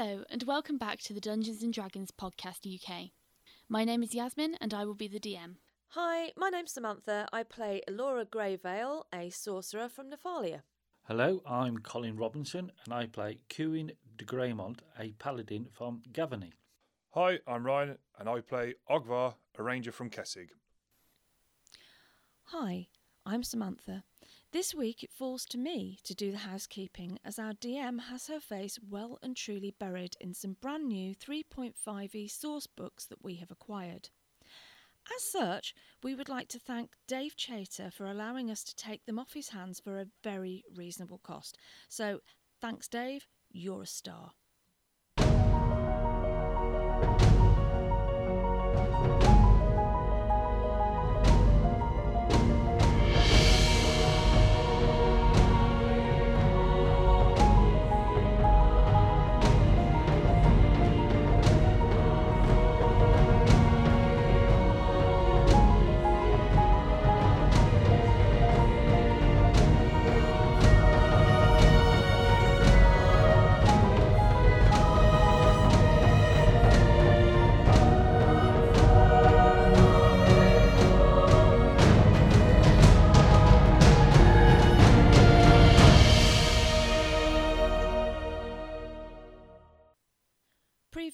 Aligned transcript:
Hello, 0.00 0.22
and 0.30 0.44
welcome 0.44 0.78
back 0.78 1.00
to 1.00 1.12
the 1.12 1.20
Dungeons 1.20 1.60
and 1.64 1.72
Dragons 1.72 2.12
Podcast 2.12 2.72
UK. 2.72 3.10
My 3.68 3.82
name 3.82 4.04
is 4.04 4.14
Yazmin, 4.14 4.54
and 4.60 4.72
I 4.72 4.84
will 4.84 4.94
be 4.94 5.08
the 5.08 5.18
DM. 5.18 5.56
Hi, 5.88 6.30
my 6.36 6.50
name's 6.50 6.70
Samantha. 6.70 7.26
I 7.32 7.42
play 7.42 7.82
Elora 7.88 8.24
Greyvale, 8.24 9.06
a 9.12 9.28
sorcerer 9.30 9.88
from 9.88 10.08
Nephalia. 10.08 10.60
Hello, 11.08 11.42
I'm 11.44 11.78
Colin 11.78 12.16
Robinson 12.16 12.70
and 12.84 12.94
I 12.94 13.06
play 13.06 13.38
Cuin 13.48 13.90
de 14.16 14.24
Greymont, 14.24 14.78
a 14.96 15.14
paladin 15.18 15.66
from 15.72 16.02
Gavony. 16.12 16.52
Hi, 17.14 17.40
I'm 17.48 17.66
Ryan, 17.66 17.98
and 18.20 18.28
I 18.28 18.40
play 18.40 18.74
Ogvar, 18.88 19.34
a 19.58 19.62
ranger 19.64 19.90
from 19.90 20.10
Kessig. 20.10 20.50
Hi, 22.44 22.86
I'm 23.26 23.42
Samantha. 23.42 24.04
This 24.50 24.74
week 24.74 25.02
it 25.02 25.12
falls 25.12 25.44
to 25.46 25.58
me 25.58 25.98
to 26.04 26.14
do 26.14 26.32
the 26.32 26.38
housekeeping 26.38 27.18
as 27.22 27.38
our 27.38 27.52
DM 27.52 28.00
has 28.08 28.28
her 28.28 28.40
face 28.40 28.78
well 28.80 29.18
and 29.22 29.36
truly 29.36 29.74
buried 29.78 30.16
in 30.20 30.32
some 30.32 30.56
brand 30.58 30.88
new 30.88 31.14
3.5e 31.14 32.30
source 32.30 32.66
books 32.66 33.04
that 33.04 33.22
we 33.22 33.34
have 33.36 33.50
acquired. 33.50 34.08
As 35.14 35.22
such, 35.22 35.74
we 36.02 36.14
would 36.14 36.30
like 36.30 36.48
to 36.48 36.58
thank 36.58 36.92
Dave 37.06 37.34
Chater 37.36 37.90
for 37.90 38.06
allowing 38.06 38.50
us 38.50 38.64
to 38.64 38.74
take 38.74 39.04
them 39.04 39.18
off 39.18 39.34
his 39.34 39.50
hands 39.50 39.80
for 39.80 39.98
a 39.98 40.06
very 40.24 40.64
reasonable 40.74 41.18
cost. 41.18 41.58
So, 41.90 42.20
thanks, 42.58 42.88
Dave. 42.88 43.26
You're 43.50 43.82
a 43.82 43.86
star. 43.86 44.32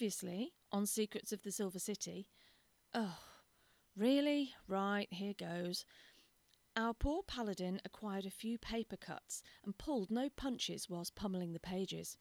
Previously, 0.04 0.52
on 0.70 0.84
Secrets 0.84 1.32
of 1.32 1.44
the 1.44 1.50
Silver 1.50 1.78
City. 1.78 2.28
Oh, 2.92 3.16
really? 3.96 4.52
Right, 4.68 5.08
here 5.10 5.32
goes. 5.32 5.86
Our 6.76 6.92
poor 6.92 7.22
paladin 7.22 7.80
acquired 7.86 8.26
a 8.26 8.30
few 8.30 8.58
paper 8.58 8.98
cuts 8.98 9.42
and 9.64 9.78
pulled 9.78 10.10
no 10.10 10.28
punches 10.28 10.90
whilst 10.90 11.14
pummeling 11.14 11.54
the 11.54 11.58
pages. 11.58 12.18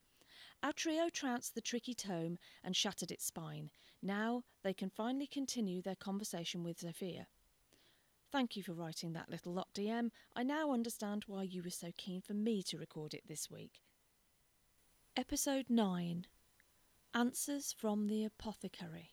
Our 0.62 0.72
trio 0.72 1.10
trounced 1.10 1.54
the 1.54 1.60
tricky 1.60 1.92
tome 1.92 2.38
and 2.62 2.74
shattered 2.74 3.10
its 3.10 3.26
spine. 3.26 3.68
Now 4.00 4.44
they 4.62 4.72
can 4.72 4.88
finally 4.88 5.26
continue 5.26 5.82
their 5.82 5.94
conversation 5.94 6.64
with 6.64 6.80
Zephyr. 6.80 7.26
Thank 8.32 8.56
you 8.56 8.62
for 8.62 8.72
writing 8.72 9.12
that 9.12 9.28
little 9.28 9.52
lot, 9.52 9.68
DM. 9.74 10.08
I 10.34 10.42
now 10.42 10.72
understand 10.72 11.24
why 11.26 11.42
you 11.42 11.62
were 11.62 11.68
so 11.68 11.90
keen 11.98 12.22
for 12.22 12.32
me 12.32 12.62
to 12.62 12.78
record 12.78 13.12
it 13.12 13.24
this 13.28 13.50
week. 13.50 13.82
Episode 15.18 15.66
9 15.68 16.24
Answers 17.14 17.74
from 17.78 18.08
the 18.08 18.24
Apothecary. 18.24 19.10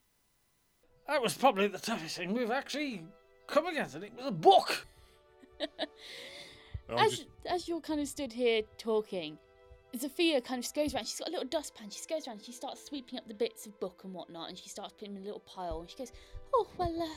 That 1.08 1.22
was 1.22 1.36
probably 1.36 1.68
the 1.68 1.78
toughest 1.80 2.18
thing 2.18 2.34
we've 2.34 2.52
actually 2.52 3.04
come 3.48 3.68
against, 3.68 3.96
and 3.96 4.04
it 4.04 4.14
was 4.16 4.28
a 4.28 4.32
book! 4.32 4.88
I'm 6.90 6.98
As, 6.98 7.12
just- 7.12 7.28
as 7.46 7.68
you're 7.68 7.82
kind 7.82 8.00
of 8.00 8.08
stood 8.08 8.34
here 8.34 8.64
talking, 8.78 9.38
Zafia 9.96 10.44
kind 10.44 10.60
of 10.60 10.64
just 10.64 10.76
goes 10.76 10.94
around. 10.96 11.06
She's 11.06 11.20
got 11.20 11.28
a 11.28 11.32
little 11.32 11.48
dustpan. 11.48 11.90
She 11.90 11.98
just 11.98 12.10
goes 12.10 12.28
around. 12.28 12.42
She 12.44 12.52
starts 12.54 12.84
sweeping 12.86 13.20
up 13.20 13.28
the 13.28 13.34
bits 13.34 13.66
of 13.66 13.78
book 13.80 14.02
and 14.04 14.14
whatnot, 14.14 14.50
and 14.50 14.58
she 14.58 14.70
starts 14.70 14.94
putting 14.94 15.14
them 15.14 15.18
in 15.22 15.24
a 15.24 15.26
little 15.26 15.42
pile. 15.42 15.82
And 15.82 15.90
she 15.90 15.98
goes, 15.98 16.12
"Oh 16.54 16.68
well, 16.78 17.02
uh, 17.02 17.08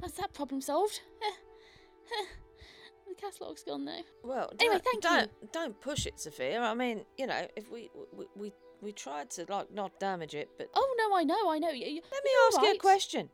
that's 0.00 0.12
that 0.14 0.32
problem 0.34 0.60
solved. 0.60 1.00
the 3.08 3.14
cast 3.14 3.40
log's 3.40 3.64
gone 3.64 3.84
now." 3.86 4.00
Well, 4.22 4.52
Anyway, 4.60 4.74
don't, 4.84 4.84
thank 4.84 5.02
don't, 5.02 5.52
Don't 5.52 5.80
push 5.80 6.06
it, 6.06 6.20
Sophia. 6.20 6.60
I 6.60 6.74
mean, 6.74 7.04
you 7.16 7.26
know, 7.26 7.46
if 7.56 7.70
we 7.70 7.90
we, 8.14 8.26
we 8.36 8.52
we 8.82 8.92
tried 8.92 9.30
to 9.30 9.46
like 9.48 9.72
not 9.72 9.98
damage 10.00 10.34
it, 10.34 10.48
but 10.58 10.68
Oh 10.74 10.94
no, 10.98 11.16
I 11.16 11.24
know, 11.24 11.50
I 11.50 11.58
know. 11.58 11.70
You, 11.70 11.86
you, 11.86 12.02
let 12.12 12.24
me 12.24 12.30
ask 12.46 12.60
you 12.60 12.68
a 12.68 12.70
right. 12.70 12.80
question. 12.80 13.30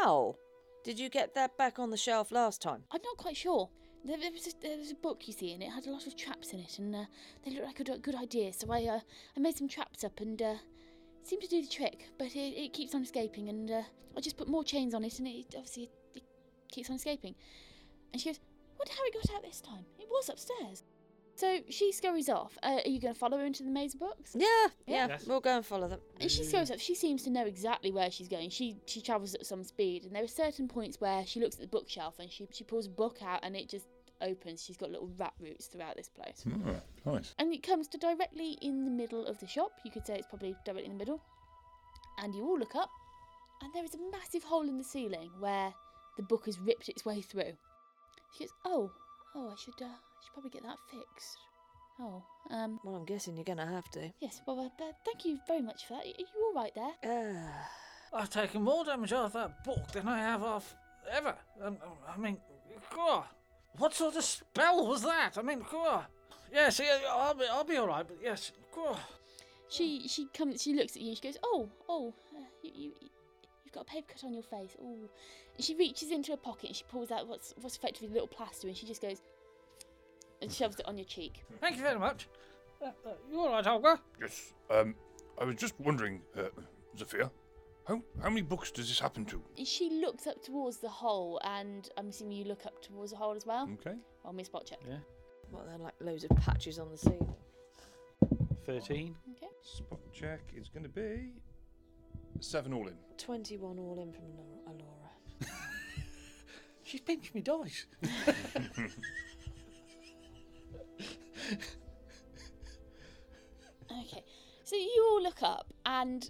How 0.00 0.36
did 0.84 0.98
you 0.98 1.08
get 1.08 1.34
that 1.34 1.56
back 1.58 1.78
on 1.78 1.90
the 1.90 1.96
shelf 1.96 2.30
last 2.30 2.62
time? 2.62 2.84
I'm 2.90 3.02
not 3.02 3.16
quite 3.16 3.36
sure. 3.36 3.68
There, 4.04 4.18
there, 4.18 4.30
was 4.30 4.46
a, 4.46 4.50
there 4.62 4.78
was 4.78 4.92
a 4.92 4.94
book, 4.94 5.26
you 5.26 5.32
see, 5.32 5.52
and 5.52 5.62
it 5.62 5.70
had 5.70 5.86
a 5.86 5.90
lot 5.90 6.06
of 6.06 6.16
traps 6.16 6.52
in 6.52 6.60
it, 6.60 6.78
and 6.78 6.94
uh, 6.94 7.04
they 7.44 7.50
looked 7.50 7.66
like 7.66 7.80
a 7.80 7.84
good, 7.84 8.02
good 8.02 8.14
idea. 8.14 8.52
So 8.52 8.70
I, 8.70 8.84
uh, 8.84 9.00
I 9.36 9.40
made 9.40 9.56
some 9.56 9.68
traps 9.68 10.04
up, 10.04 10.20
and 10.20 10.40
uh, 10.40 10.54
it 11.20 11.28
seemed 11.28 11.42
to 11.42 11.48
do 11.48 11.60
the 11.60 11.68
trick. 11.68 12.06
But 12.16 12.28
it, 12.36 12.54
it 12.56 12.72
keeps 12.72 12.94
on 12.94 13.02
escaping, 13.02 13.48
and 13.48 13.68
uh, 13.68 13.82
I 14.16 14.20
just 14.20 14.36
put 14.36 14.48
more 14.48 14.62
chains 14.62 14.94
on 14.94 15.04
it, 15.04 15.18
and 15.18 15.26
it 15.26 15.46
obviously 15.56 15.90
it, 16.14 16.18
it 16.18 16.22
keeps 16.70 16.88
on 16.88 16.96
escaping. 16.96 17.34
And 18.12 18.22
she 18.22 18.28
goes, 18.28 18.38
"Wonder 18.78 18.92
how 18.96 19.04
it 19.06 19.14
got 19.14 19.34
out 19.34 19.42
this 19.42 19.60
time? 19.60 19.84
It 19.98 20.06
was 20.08 20.28
upstairs." 20.28 20.84
So 21.36 21.58
she 21.68 21.92
scurries 21.92 22.28
off. 22.30 22.56
Uh, 22.62 22.78
are 22.84 22.88
you 22.88 22.98
going 22.98 23.12
to 23.12 23.18
follow 23.20 23.36
her 23.36 23.44
into 23.44 23.62
the 23.62 23.70
maze 23.70 23.92
of 23.94 24.00
books? 24.00 24.34
Yeah, 24.34 24.46
yeah, 24.86 25.06
Yes. 25.08 25.26
we'll 25.26 25.40
go 25.40 25.54
and 25.56 25.64
follow 25.66 25.86
them. 25.86 26.00
And 26.18 26.30
she 26.30 26.42
scurries 26.44 26.70
up. 26.70 26.80
She 26.80 26.94
seems 26.94 27.22
to 27.24 27.30
know 27.30 27.44
exactly 27.44 27.92
where 27.92 28.10
she's 28.10 28.26
going. 28.28 28.48
She 28.50 28.78
she 28.86 29.00
travels 29.02 29.34
at 29.34 29.44
some 29.44 29.62
speed, 29.62 30.04
and 30.04 30.14
there 30.16 30.24
are 30.24 30.28
certain 30.28 30.66
points 30.66 30.98
where 31.00 31.26
she 31.26 31.38
looks 31.40 31.56
at 31.56 31.60
the 31.60 31.66
bookshelf 31.68 32.18
and 32.18 32.30
she 32.32 32.48
she 32.52 32.64
pulls 32.64 32.86
a 32.86 32.90
book 32.90 33.18
out, 33.22 33.40
and 33.42 33.54
it 33.54 33.68
just 33.68 33.86
opens. 34.22 34.64
She's 34.64 34.78
got 34.78 34.90
little 34.90 35.10
rat 35.18 35.34
roots 35.38 35.66
throughout 35.66 35.96
this 35.96 36.08
place, 36.08 36.42
nice. 37.04 37.34
and 37.38 37.52
it 37.52 37.62
comes 37.62 37.86
to 37.88 37.98
directly 37.98 38.56
in 38.62 38.84
the 38.86 38.90
middle 38.90 39.26
of 39.26 39.38
the 39.38 39.46
shop. 39.46 39.72
You 39.84 39.90
could 39.90 40.06
say 40.06 40.14
it's 40.16 40.26
probably 40.26 40.56
directly 40.64 40.86
in 40.86 40.92
the 40.92 40.98
middle. 40.98 41.20
And 42.22 42.34
you 42.34 42.42
all 42.44 42.58
look 42.58 42.74
up, 42.74 42.88
and 43.60 43.70
there 43.74 43.84
is 43.84 43.94
a 43.94 43.98
massive 44.10 44.42
hole 44.44 44.66
in 44.66 44.78
the 44.78 44.84
ceiling 44.84 45.28
where 45.38 45.74
the 46.16 46.22
book 46.22 46.46
has 46.46 46.58
ripped 46.58 46.88
its 46.88 47.04
way 47.04 47.20
through. 47.20 47.52
She 48.32 48.44
goes, 48.44 48.54
"Oh, 48.64 48.90
oh, 49.34 49.50
I 49.52 49.56
should 49.56 49.74
uh, 49.82 49.84
I 49.84 50.05
should 50.26 50.32
probably 50.34 50.50
get 50.50 50.62
that 50.64 50.78
fixed." 50.90 51.38
Oh, 51.98 52.22
um, 52.50 52.78
Well, 52.84 52.94
I'm 52.96 53.06
guessing 53.06 53.36
you're 53.36 53.44
going 53.44 53.56
to 53.58 53.64
have 53.66 53.88
to. 53.92 54.12
yes. 54.20 54.42
Well, 54.44 54.60
uh, 54.60 54.68
th- 54.76 54.94
thank 55.04 55.24
you 55.24 55.38
very 55.46 55.62
much 55.62 55.86
for 55.86 55.94
that. 55.94 56.04
Are 56.04 56.08
you 56.08 56.26
all 56.44 56.52
right 56.62 56.74
there? 56.74 56.92
Uh, 58.12 58.16
I've 58.16 58.28
taken 58.28 58.60
more 58.62 58.84
damage 58.84 59.12
off 59.14 59.32
that 59.32 59.64
book 59.64 59.90
than 59.92 60.06
I 60.06 60.18
have 60.18 60.42
off 60.42 60.74
ever. 61.10 61.34
Um, 61.62 61.78
I 62.06 62.18
mean, 62.18 62.36
God, 62.94 63.24
what 63.78 63.94
sort 63.94 64.14
of 64.16 64.24
spell 64.24 64.86
was 64.86 65.02
that? 65.02 65.38
I 65.38 65.42
mean, 65.42 65.64
God. 65.72 66.04
Yes, 66.52 66.78
yeah, 66.80 66.98
I'll 67.10 67.34
be, 67.34 67.46
I'll 67.50 67.64
be 67.64 67.76
all 67.78 67.86
right, 67.88 68.06
but 68.06 68.18
yes, 68.22 68.52
God. 68.74 68.98
She 69.68 70.06
she 70.06 70.26
comes. 70.26 70.62
She 70.62 70.74
looks 70.74 70.94
at 70.96 71.02
you 71.02 71.08
and 71.08 71.16
she 71.16 71.22
goes, 71.22 71.36
"Oh, 71.42 71.68
oh, 71.88 72.14
uh, 72.36 72.40
you, 72.62 72.70
you 72.74 72.92
you've 73.64 73.72
got 73.72 73.80
a 73.82 73.84
paper 73.84 74.12
cut 74.12 74.22
on 74.24 74.32
your 74.34 74.44
face." 74.44 74.76
Oh, 74.80 75.08
and 75.56 75.64
she 75.64 75.74
reaches 75.74 76.12
into 76.12 76.30
her 76.30 76.36
pocket 76.36 76.66
and 76.68 76.76
she 76.76 76.84
pulls 76.84 77.10
out 77.10 77.26
what's 77.26 77.52
what's 77.60 77.76
effectively 77.76 78.08
a 78.08 78.12
little 78.12 78.28
plaster 78.28 78.68
and 78.68 78.76
she 78.76 78.86
just 78.86 79.02
goes 79.02 79.20
and 80.42 80.52
shoves 80.52 80.78
it 80.78 80.86
on 80.86 80.96
your 80.96 81.06
cheek. 81.06 81.44
Thank 81.60 81.76
you 81.76 81.82
very 81.82 81.98
much. 81.98 82.28
Uh, 82.82 82.86
uh, 83.06 83.10
you 83.30 83.40
all 83.40 83.50
right, 83.50 83.66
Olga? 83.66 84.00
Yes. 84.20 84.52
Um, 84.70 84.94
I 85.40 85.44
was 85.44 85.56
just 85.56 85.74
wondering, 85.78 86.20
uh, 86.36 86.42
Zafir, 86.98 87.30
how 87.86 88.02
how 88.22 88.28
many 88.28 88.42
books 88.42 88.70
does 88.70 88.88
this 88.88 88.98
happen 88.98 89.24
to? 89.26 89.42
She 89.64 89.90
looks 90.00 90.26
up 90.26 90.42
towards 90.42 90.78
the 90.78 90.88
hole, 90.88 91.40
and 91.44 91.88
I'm 91.96 92.08
assuming 92.08 92.36
you 92.38 92.44
look 92.44 92.66
up 92.66 92.82
towards 92.82 93.12
the 93.12 93.16
hole 93.16 93.34
as 93.34 93.46
well. 93.46 93.68
Okay. 93.74 93.96
Roll 94.24 94.32
me 94.34 94.42
a 94.42 94.46
spot 94.46 94.66
check. 94.66 94.78
Yeah. 94.88 94.96
what, 95.50 95.66
they're 95.66 95.78
like 95.78 95.94
loads 96.00 96.24
of 96.24 96.36
patches 96.36 96.78
on 96.78 96.90
the 96.90 96.96
ceiling. 96.98 97.34
13. 98.66 99.14
Okay. 99.36 99.46
Spot 99.62 100.00
check 100.12 100.40
is 100.56 100.68
going 100.68 100.82
to 100.82 100.88
be 100.88 101.32
seven 102.40 102.72
all 102.72 102.88
in. 102.88 102.94
21 103.18 103.78
all 103.78 103.98
in 104.00 104.12
from 104.12 104.24
Nor- 104.34 104.74
Elora. 104.74 105.48
She's 106.82 107.00
pinched 107.00 107.34
me 107.34 107.40
dice. 107.40 107.86
Okay. 114.06 114.24
So 114.64 114.76
you 114.76 115.06
all 115.10 115.22
look 115.22 115.42
up, 115.42 115.72
and 115.84 116.28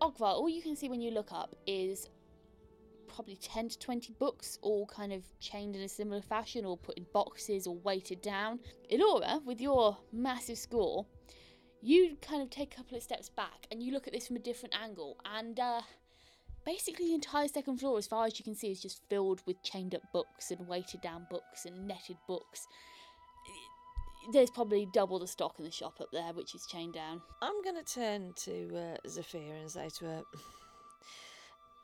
Ogvar, 0.00 0.34
all 0.34 0.48
you 0.48 0.62
can 0.62 0.74
see 0.74 0.88
when 0.88 1.00
you 1.00 1.12
look 1.12 1.32
up 1.32 1.54
is 1.66 2.08
probably 3.08 3.36
10 3.36 3.68
to 3.70 3.78
20 3.78 4.14
books, 4.18 4.58
all 4.62 4.86
kind 4.86 5.12
of 5.12 5.22
chained 5.40 5.76
in 5.76 5.82
a 5.82 5.88
similar 5.88 6.20
fashion, 6.20 6.64
or 6.64 6.76
put 6.76 6.98
in 6.98 7.06
boxes 7.12 7.66
or 7.66 7.76
weighted 7.76 8.20
down. 8.20 8.58
Elora, 8.92 9.44
with 9.44 9.60
your 9.60 9.96
massive 10.12 10.58
score, 10.58 11.06
you 11.80 12.16
kind 12.20 12.42
of 12.42 12.50
take 12.50 12.72
a 12.74 12.76
couple 12.76 12.96
of 12.96 13.02
steps 13.02 13.28
back 13.28 13.66
and 13.70 13.82
you 13.82 13.92
look 13.92 14.06
at 14.08 14.12
this 14.12 14.26
from 14.26 14.36
a 14.36 14.40
different 14.40 14.74
angle, 14.80 15.16
and 15.24 15.60
uh, 15.60 15.80
basically 16.64 17.06
the 17.06 17.14
entire 17.14 17.48
second 17.48 17.78
floor, 17.78 17.96
as 17.96 18.06
far 18.06 18.26
as 18.26 18.38
you 18.38 18.44
can 18.44 18.54
see, 18.54 18.70
is 18.70 18.82
just 18.82 19.02
filled 19.08 19.40
with 19.46 19.62
chained 19.62 19.94
up 19.94 20.02
books 20.12 20.50
and 20.50 20.66
weighted 20.66 21.00
down 21.00 21.26
books 21.30 21.64
and 21.64 21.86
netted 21.86 22.16
books 22.26 22.66
there's 24.32 24.50
probably 24.50 24.86
double 24.92 25.18
the 25.18 25.26
stock 25.26 25.54
in 25.58 25.64
the 25.64 25.70
shop 25.70 26.00
up 26.00 26.08
there, 26.12 26.32
which 26.32 26.54
is 26.54 26.66
chained 26.66 26.94
down. 26.94 27.22
I'm 27.40 27.62
going 27.62 27.76
to 27.76 27.94
turn 27.94 28.32
to 28.44 28.68
uh, 28.76 29.08
Zafira 29.08 29.60
and 29.60 29.70
say 29.70 29.88
to 29.98 30.04
her, 30.04 30.22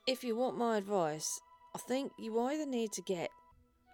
if 0.07 0.23
you 0.23 0.37
want 0.37 0.59
my 0.59 0.77
advice, 0.77 1.41
I 1.75 1.79
think 1.79 2.13
you 2.19 2.39
either 2.41 2.67
need 2.67 2.93
to 2.93 3.03
get 3.03 3.31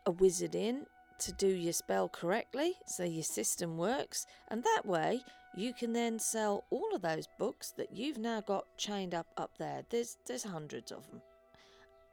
a 0.07 0.11
wizard 0.11 0.55
in 0.55 0.87
to 1.21 1.33
do 1.33 1.49
your 1.49 1.73
spell 1.73 2.09
correctly 2.09 2.73
so 2.87 3.05
your 3.05 3.23
system 3.23 3.77
works, 3.77 4.27
and 4.49 4.65
that 4.65 4.87
way 4.87 5.21
you 5.57 5.73
can 5.73 5.93
then 5.93 6.19
sell 6.19 6.65
all 6.71 6.95
of 6.95 7.03
those 7.03 7.29
books 7.39 7.73
that 7.77 7.93
you've 7.93 8.19
now 8.19 8.41
got 8.41 8.65
chained 8.77 9.15
up 9.15 9.27
up 9.37 9.59
there. 9.59 9.83
There's 9.91 10.17
there's 10.27 10.45
hundreds 10.45 10.91
of 10.91 11.07
them. 11.11 11.21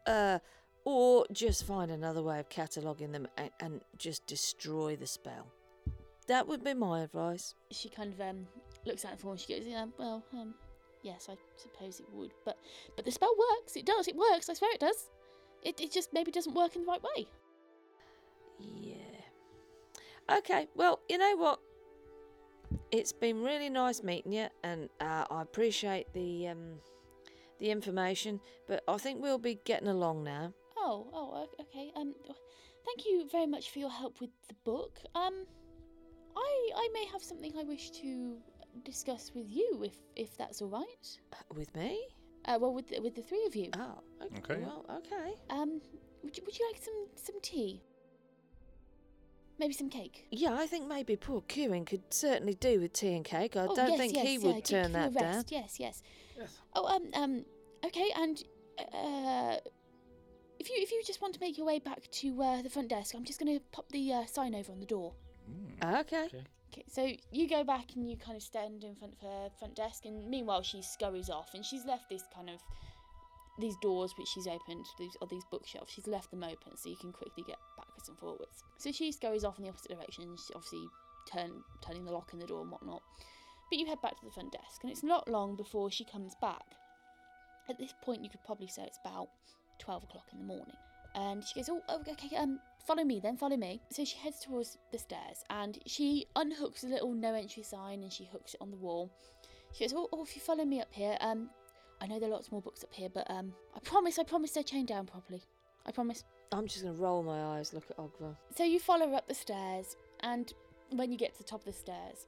Uh, 0.06 0.39
or 0.86 1.25
just 1.34 1.66
find 1.66 1.92
another 1.92 2.22
way 2.22 2.39
of 2.39 2.48
cataloguing 2.50 3.12
them 3.12 3.28
and, 3.38 3.50
and 3.60 3.81
just 3.98 4.25
destroy 4.25 4.95
the 4.95 5.07
spell. 5.07 5.48
That 6.27 6.47
would 6.47 6.63
be 6.63 6.74
my 6.74 7.01
advice. 7.01 7.56
She 7.71 7.89
kind 7.89 8.13
of 8.13 8.19
um, 8.21 8.47
looks 8.85 9.06
at 9.06 9.13
it 9.13 9.19
for 9.19 9.31
and 9.31 9.39
she 9.39 9.53
goes, 9.53 9.65
"Yeah, 9.65 9.85
well, 9.97 10.24
um, 10.33 10.53
yes, 11.01 11.29
I 11.29 11.35
suppose 11.56 12.00
it 12.00 12.07
would, 12.13 12.33
but 12.45 12.57
but 12.95 13.06
the 13.06 13.12
spell 13.12 13.33
works. 13.38 13.75
It 13.75 13.85
does. 13.85 14.07
It 14.07 14.15
works. 14.15 14.50
I 14.50 14.53
swear 14.53 14.71
it 14.74 14.79
does. 14.79 15.09
It 15.63 15.79
it 15.79 15.91
just 15.91 16.13
maybe 16.13 16.31
doesn't 16.31 16.53
work 16.53 16.75
in 16.75 16.81
the 16.83 16.88
right 16.88 17.01
way." 17.01 17.27
Yeah. 18.59 18.95
Okay, 20.38 20.68
well, 20.75 21.00
you 21.07 21.18
know 21.18 21.38
what? 21.38 21.59
It's 22.91 23.13
been 23.13 23.41
really 23.41 23.69
nice 23.69 24.03
meeting 24.03 24.33
you, 24.33 24.47
and 24.63 24.89
uh, 25.00 25.25
I 25.29 25.41
appreciate 25.41 26.12
the 26.13 26.50
um, 26.50 26.79
the 27.59 27.71
information. 27.71 28.41
But 28.68 28.83
I 28.88 28.97
think 28.97 29.21
we'll 29.21 29.38
be 29.38 29.59
getting 29.63 29.88
along 29.88 30.25
now. 30.25 30.53
Oh, 30.77 31.07
oh, 31.13 31.47
okay. 31.62 31.91
Um, 31.95 32.13
thank 32.85 33.06
you 33.06 33.27
very 33.31 33.47
much 33.47 33.71
for 33.71 33.79
your 33.79 33.89
help 33.89 34.19
with 34.19 34.29
the 34.50 34.56
book. 34.65 35.00
Um, 35.15 35.45
I 36.38 36.69
I 36.75 36.89
may 36.94 37.06
have 37.12 37.24
something 37.24 37.54
I 37.60 37.63
wish 37.63 37.89
to 38.01 38.38
discuss 38.84 39.31
with 39.34 39.48
you, 39.50 39.81
if 39.84 39.95
if 40.16 40.38
that's 40.38 40.62
all 40.62 40.69
right. 40.69 41.06
Uh, 41.34 41.38
With 41.56 41.75
me? 41.75 42.00
Uh, 42.45 42.57
well, 42.62 42.74
with 42.74 42.88
the, 42.89 43.00
with 43.01 43.16
the 43.16 43.22
three 43.22 43.45
of 43.45 43.56
you. 43.56 43.69
Oh, 43.78 44.00
okay. 44.25 44.54
Okay. 44.54 44.63
Well, 44.63 44.86
okay. 45.00 45.34
Um, 45.50 45.81
would 46.24 46.38
you, 46.38 46.44
would 46.45 46.57
you 46.57 46.66
like 46.72 46.81
some 46.81 47.07
some 47.16 47.42
tea? 47.42 47.81
Maybe 49.60 49.74
some 49.74 49.89
cake. 49.89 50.28
Yeah, 50.30 50.54
I 50.54 50.68
think 50.68 50.88
maybe 50.88 51.16
poor 51.16 51.42
Kieran 51.42 51.84
could 51.86 52.13
certainly 52.13 52.54
do 52.54 52.80
with 52.80 52.94
tea 52.94 53.16
and 53.16 53.25
cake. 53.25 53.56
I 53.56 53.66
oh, 53.66 53.75
don't 53.75 53.89
yes, 53.89 53.98
think 53.98 54.16
yes, 54.16 54.25
he 54.28 54.34
yeah, 54.36 54.45
would 54.45 54.56
give- 54.57 54.63
turn 54.66 54.92
give 54.92 55.01
you 55.01 55.07
a 55.07 55.10
that 55.10 55.19
down. 55.19 55.36
rest. 55.36 55.51
Yes, 55.51 55.80
yes. 55.80 56.04
Yes. 56.38 56.57
Oh, 56.75 56.86
um, 56.86 57.06
um, 57.16 57.45
okay, 57.84 58.10
and 58.16 58.44
uh, 58.94 59.57
if 60.60 60.69
you 60.69 60.75
if 60.78 60.92
you 60.92 61.01
just 61.06 61.22
want 61.22 61.34
to 61.34 61.39
make 61.39 61.57
your 61.57 61.66
way 61.66 61.80
back 61.80 62.01
to 62.12 62.42
uh, 62.42 62.62
the 62.62 62.69
front 62.69 62.89
desk, 62.89 63.16
I'm 63.16 63.25
just 63.25 63.39
going 63.39 63.57
to 63.57 63.63
pop 63.72 63.89
the 63.89 64.13
uh, 64.13 64.25
sign 64.28 64.54
over 64.54 64.72
on 64.72 64.80
the 64.80 64.86
door. 64.86 65.13
Mm. 65.50 66.02
Okay. 66.02 66.26
Okay. 66.26 66.44
Okay, 66.74 66.84
so 66.90 67.10
you 67.32 67.48
go 67.48 67.64
back 67.64 67.96
and 67.96 68.10
you 68.10 68.18
kind 68.18 68.36
of 68.36 68.44
stand 68.44 68.84
in 68.84 68.94
front 68.96 69.14
of 69.14 69.22
her 69.22 69.50
front 69.58 69.76
desk, 69.76 70.06
and 70.06 70.30
meanwhile 70.30 70.62
she 70.62 70.82
scurries 70.82 71.30
off, 71.30 71.54
and 71.54 71.66
she's 71.66 71.86
left 71.86 72.10
this 72.10 72.24
kind 72.34 72.50
of 72.50 72.60
these 73.60 73.76
doors 73.82 74.14
which 74.18 74.28
she's 74.28 74.48
opened, 74.48 74.86
these 75.00 75.16
or 75.22 75.28
these 75.28 75.46
bookshelves. 75.50 75.92
She's 75.92 76.08
left 76.08 76.30
them 76.30 76.44
open 76.44 76.76
so 76.76 76.90
you 76.90 76.98
can 76.98 77.12
quickly 77.14 77.44
get 77.48 77.58
backwards 77.78 78.10
and 78.10 78.18
forwards. 78.20 78.64
So 78.78 78.92
she 78.92 79.12
scurries 79.12 79.44
off 79.44 79.58
in 79.58 79.64
the 79.64 79.70
opposite 79.70 79.92
direction, 79.92 80.36
she's 80.36 80.52
obviously 80.54 80.86
turn 81.32 81.64
turning 81.82 82.06
the 82.06 82.12
lock 82.12 82.32
in 82.34 82.40
the 82.40 82.46
door 82.46 82.62
and 82.62 82.72
whatnot. 82.72 83.02
But 83.70 83.80
you 83.80 83.86
head 83.86 84.02
back 84.02 84.20
to 84.20 84.26
the 84.26 84.32
front 84.32 84.52
desk, 84.52 84.84
and 84.84 84.92
it's 84.92 85.04
not 85.04 85.30
long 85.30 85.56
before 85.56 85.90
she 85.90 86.04
comes 86.04 86.36
back. 86.42 86.66
At 87.70 87.78
this 87.78 87.94
point, 88.02 88.24
you 88.24 88.30
could 88.30 88.44
probably 88.46 88.68
say 88.68 88.84
it's 88.84 89.00
about 89.04 89.30
twelve 89.80 90.04
o'clock 90.04 90.28
in 90.34 90.40
the 90.40 90.46
morning. 90.46 90.76
And 91.18 91.44
she 91.44 91.56
goes, 91.56 91.68
"Oh, 91.68 91.81
oh, 91.90 92.02
okay, 92.08 92.36
um, 92.38 92.60
follow 92.86 93.04
me 93.04 93.19
then, 93.19 93.36
follow 93.38 93.58
me." 93.58 93.81
So 93.90 94.06
she 94.06 94.18
heads 94.18 94.40
towards 94.40 94.78
the 94.92 95.00
stairs, 95.00 95.44
and 95.50 95.80
she 95.86 96.28
unhooks 96.36 96.84
a 96.84 96.88
little 96.88 97.12
no 97.12 97.34
entry 97.34 97.64
sign, 97.64 98.04
and 98.04 98.14
she 98.14 98.25
hooks 98.25 98.54
it 98.54 98.62
on 98.62 98.72
the 98.72 98.78
wall. 98.78 99.12
She 99.74 99.84
goes, 99.84 99.94
"Oh, 99.96 100.08
oh 100.14 100.24
if 100.24 100.36
you 100.36 100.42
follow 100.42 100.64
me 100.64 100.80
up 100.80 100.92
here, 100.92 101.18
um, 101.19 101.50
I 102.00 102.08
know 102.08 102.19
there 102.19 102.30
are 102.30 102.34
lots 102.34 102.52
more 102.52 102.62
books 102.62 102.84
up 102.84 102.94
here, 102.94 103.10
but 103.10 103.30
um, 103.31 103.54
I 103.75 103.80
promise, 103.80 104.19
I 104.19 104.24
promise 104.24 104.52
they're 104.52 104.64
chained 104.64 104.88
down 104.88 105.08
properly. 105.08 105.42
I 105.86 105.92
promise." 105.92 106.24
I'm 106.52 106.66
just 106.66 106.81
going 106.81 106.96
to 106.96 107.02
roll 107.02 107.24
my 107.24 107.58
eyes, 107.58 107.74
look 107.74 107.84
at 107.90 107.98
Ogvar. 107.98 108.38
So 108.56 108.63
you 108.63 108.80
follow 108.80 109.10
her 109.10 109.16
up 109.16 109.28
the 109.28 109.34
stairs, 109.34 109.98
and 110.22 110.54
when 110.92 111.12
you 111.12 111.18
get 111.18 111.34
to 111.34 111.40
the 111.40 111.44
top 111.44 111.60
of 111.60 111.66
the 111.66 111.74
stairs, 111.74 112.25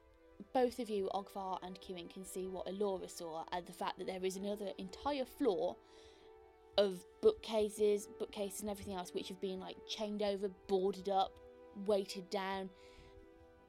both 0.53 0.79
of 0.79 0.89
you, 0.89 1.09
Ogvar 1.13 1.59
and 1.63 1.79
Kieran, 1.79 2.07
can 2.07 2.25
see 2.25 2.47
what 2.47 2.67
Elora 2.67 3.09
saw, 3.09 3.43
and 3.51 3.65
the 3.65 3.73
fact 3.73 3.97
that 3.97 4.07
there 4.07 4.23
is 4.23 4.35
another 4.35 4.71
entire 4.77 5.25
floor 5.25 5.75
of 6.79 7.05
bookcases, 7.21 8.07
bookcases, 8.17 8.61
and 8.61 8.69
everything 8.69 8.95
else, 8.95 9.13
which 9.13 9.27
have 9.27 9.41
been 9.41 9.59
like 9.59 9.75
chained 9.87 10.23
over, 10.23 10.49
boarded 10.67 11.09
up, 11.09 11.31
weighted 11.85 12.29
down. 12.29 12.69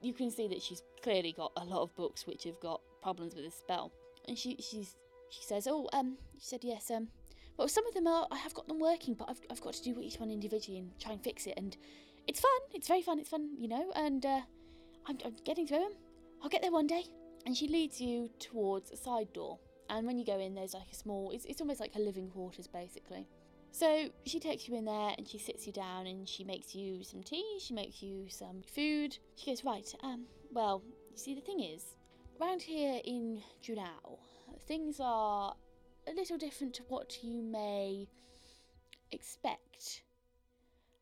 You 0.00 0.14
can 0.14 0.30
see 0.30 0.48
that 0.48 0.62
she's 0.62 0.82
clearly 1.02 1.32
got 1.32 1.52
a 1.56 1.64
lot 1.64 1.82
of 1.82 1.94
books 1.96 2.26
which 2.26 2.44
have 2.44 2.60
got 2.60 2.80
problems 3.02 3.34
with 3.34 3.44
the 3.44 3.50
spell, 3.50 3.92
and 4.26 4.38
she 4.38 4.56
she's 4.56 4.96
she 5.28 5.42
says, 5.42 5.66
"Oh, 5.68 5.88
um," 5.92 6.16
she 6.38 6.46
said, 6.46 6.64
"Yes, 6.64 6.90
um." 6.90 7.08
Well, 7.56 7.68
some 7.68 7.86
of 7.86 7.92
them 7.92 8.06
are. 8.06 8.26
I 8.30 8.38
have 8.38 8.54
got 8.54 8.68
them 8.68 8.78
working, 8.78 9.12
but 9.12 9.28
I've, 9.28 9.40
I've 9.50 9.60
got 9.60 9.74
to 9.74 9.82
do 9.82 10.00
each 10.00 10.18
one 10.18 10.30
individually 10.30 10.78
and 10.78 10.98
try 10.98 11.12
and 11.12 11.22
fix 11.22 11.46
it. 11.46 11.54
And 11.58 11.76
it's 12.26 12.40
fun. 12.40 12.60
It's 12.72 12.88
very 12.88 13.02
fun. 13.02 13.18
It's 13.18 13.28
fun, 13.28 13.50
you 13.58 13.68
know. 13.68 13.92
And 13.94 14.24
uh, 14.24 14.40
I'm, 15.06 15.18
I'm 15.22 15.34
getting 15.44 15.66
through 15.66 15.80
them. 15.80 15.92
I'll 16.42 16.48
get 16.48 16.62
there 16.62 16.72
one 16.72 16.86
day. 16.86 17.04
And 17.44 17.54
she 17.54 17.68
leads 17.68 18.00
you 18.00 18.30
towards 18.38 18.90
a 18.92 18.96
side 18.96 19.34
door. 19.34 19.58
And 19.90 20.06
when 20.06 20.18
you 20.18 20.24
go 20.24 20.38
in, 20.38 20.54
there's 20.54 20.72
like 20.72 20.90
a 20.90 20.94
small. 20.94 21.32
It's, 21.32 21.44
it's 21.44 21.60
almost 21.60 21.80
like 21.80 21.92
her 21.94 22.00
living 22.00 22.30
quarters, 22.30 22.68
basically. 22.68 23.26
So 23.72 24.08
she 24.24 24.38
takes 24.38 24.68
you 24.68 24.76
in 24.76 24.84
there 24.84 25.12
and 25.18 25.28
she 25.28 25.38
sits 25.38 25.66
you 25.66 25.72
down 25.72 26.06
and 26.06 26.28
she 26.28 26.44
makes 26.44 26.74
you 26.74 27.02
some 27.02 27.22
tea. 27.22 27.58
She 27.60 27.74
makes 27.74 28.02
you 28.02 28.26
some 28.28 28.62
food. 28.62 29.18
She 29.36 29.50
goes, 29.50 29.64
right. 29.64 29.92
Um. 30.02 30.26
Well, 30.52 30.82
you 31.10 31.18
see, 31.18 31.34
the 31.34 31.40
thing 31.40 31.60
is, 31.60 31.96
around 32.40 32.62
here 32.62 33.00
in 33.04 33.42
Junau, 33.62 34.18
things 34.66 35.00
are 35.00 35.54
a 36.08 36.12
little 36.12 36.38
different 36.38 36.74
to 36.74 36.82
what 36.88 37.18
you 37.22 37.42
may 37.42 38.06
expect 39.12 40.02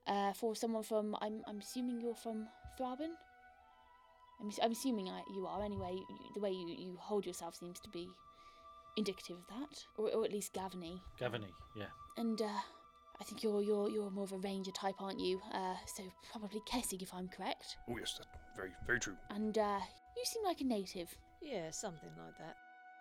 uh, 0.06 0.32
for 0.32 0.56
someone 0.56 0.82
from. 0.82 1.14
I'm, 1.20 1.42
I'm 1.46 1.58
assuming 1.60 2.00
you're 2.00 2.14
from 2.14 2.48
Thraben. 2.80 3.12
I'm, 4.40 4.50
I'm 4.62 4.72
assuming 4.72 5.08
I, 5.08 5.22
you 5.34 5.46
are 5.46 5.62
anyway. 5.62 5.96
The 6.34 6.40
way 6.40 6.50
you, 6.50 6.68
you 6.68 6.96
hold 6.98 7.26
yourself 7.26 7.56
seems 7.56 7.80
to 7.80 7.90
be 7.90 8.08
indicative 8.98 9.36
of 9.38 9.46
that, 9.48 9.84
or, 9.96 10.10
or 10.10 10.24
at 10.24 10.32
least 10.32 10.52
Gavony. 10.52 11.00
Gavony, 11.20 11.50
yeah. 11.76 11.86
And 12.16 12.40
uh, 12.42 12.60
I 13.20 13.24
think 13.24 13.42
you're 13.42 13.62
you're 13.62 13.88
you're 13.88 14.10
more 14.10 14.24
of 14.24 14.32
a 14.32 14.38
ranger 14.38 14.72
type, 14.72 14.96
aren't 15.00 15.20
you? 15.20 15.40
Uh, 15.52 15.76
so 15.86 16.02
probably 16.30 16.60
Kessig, 16.70 17.02
if 17.02 17.12
I'm 17.14 17.28
correct. 17.28 17.76
Oh 17.88 17.96
yes, 17.98 18.18
that's 18.18 18.28
very 18.56 18.70
very 18.86 19.00
true. 19.00 19.16
And 19.30 19.56
uh, 19.56 19.80
you 20.16 20.24
seem 20.24 20.44
like 20.44 20.60
a 20.60 20.64
native. 20.64 21.16
Yeah, 21.40 21.70
something 21.70 22.10
like 22.18 22.36
that. 22.38 22.56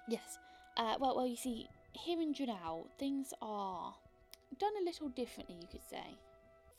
Yes. 0.08 0.38
Uh, 0.78 0.96
well, 1.00 1.16
well, 1.16 1.28
you 1.28 1.36
see, 1.36 1.68
here 1.94 2.22
in 2.22 2.34
Junau, 2.34 2.86
things 3.00 3.34
are 3.42 3.94
done 4.60 4.74
a 4.80 4.86
little 4.86 5.10
differently, 5.10 5.56
you 5.60 5.68
could 5.72 5.84
say. 5.90 6.18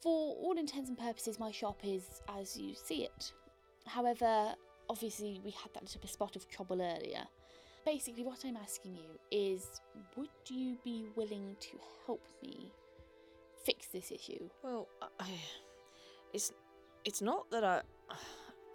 For 0.00 0.36
all 0.36 0.56
intents 0.56 0.88
and 0.88 0.96
purposes, 0.96 1.40
my 1.40 1.50
shop 1.50 1.80
is 1.82 2.22
as 2.28 2.56
you 2.56 2.74
see 2.74 3.02
it. 3.02 3.32
However, 3.86 4.54
obviously, 4.88 5.40
we 5.44 5.50
had 5.50 5.74
that 5.74 5.82
little 5.82 6.00
bit 6.00 6.10
spot 6.10 6.36
of 6.36 6.48
trouble 6.48 6.80
earlier. 6.80 7.24
Basically, 7.88 8.22
what 8.22 8.44
I'm 8.44 8.58
asking 8.58 8.96
you 8.96 9.18
is 9.30 9.80
would 10.14 10.28
you 10.46 10.76
be 10.84 11.06
willing 11.16 11.56
to 11.58 11.78
help 12.04 12.22
me 12.42 12.70
fix 13.64 13.86
this 13.86 14.12
issue? 14.12 14.50
Well, 14.62 14.88
I, 15.18 15.24
it's 16.34 16.52
it's 17.06 17.22
not 17.22 17.50
that 17.50 17.64
I 17.64 17.80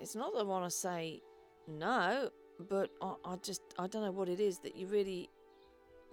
it's 0.01 0.15
not 0.15 0.33
that 0.33 0.39
I 0.39 0.43
want 0.43 0.65
to 0.65 0.71
say 0.71 1.21
no, 1.67 2.31
but 2.67 2.89
I, 3.03 3.13
I 3.23 3.35
just 3.43 3.61
I 3.77 3.85
don't 3.85 4.01
know 4.01 4.11
what 4.11 4.29
it 4.29 4.39
is 4.39 4.57
that 4.63 4.75
you 4.75 4.87
really 4.87 5.29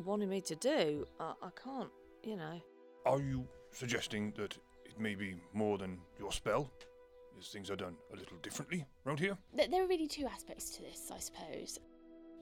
wanted 0.05 0.29
me 0.29 0.43
to 0.43 0.57
do. 0.57 1.07
I, 1.19 1.33
I 1.43 1.49
can't, 1.65 1.89
you 2.23 2.37
know. 2.37 2.61
Are 3.07 3.23
you 3.23 3.49
suggesting 3.73 4.35
that 4.37 4.59
it 4.85 5.01
may 5.01 5.15
be 5.15 5.37
more 5.55 5.79
than 5.79 6.01
your 6.19 6.33
spell? 6.33 6.71
As 7.39 7.49
things 7.49 7.71
are 7.71 7.77
done 7.77 7.97
a 8.13 8.17
little 8.17 8.37
differently 8.43 8.85
round 9.07 9.21
here? 9.21 9.39
There 9.55 9.83
are 9.83 9.87
really 9.87 10.07
two 10.07 10.27
aspects 10.27 10.69
to 10.73 10.83
this, 10.83 11.11
I 11.11 11.19
suppose. 11.19 11.79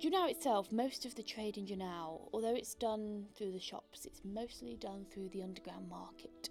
Junau 0.00 0.30
itself, 0.30 0.70
most 0.70 1.04
of 1.06 1.16
the 1.16 1.22
trade 1.24 1.56
in 1.56 1.66
Junau, 1.66 2.28
although 2.32 2.54
it's 2.54 2.74
done 2.74 3.26
through 3.34 3.50
the 3.50 3.58
shops, 3.58 4.06
it's 4.06 4.20
mostly 4.24 4.76
done 4.76 5.04
through 5.10 5.28
the 5.30 5.42
underground 5.42 5.88
market, 5.88 6.50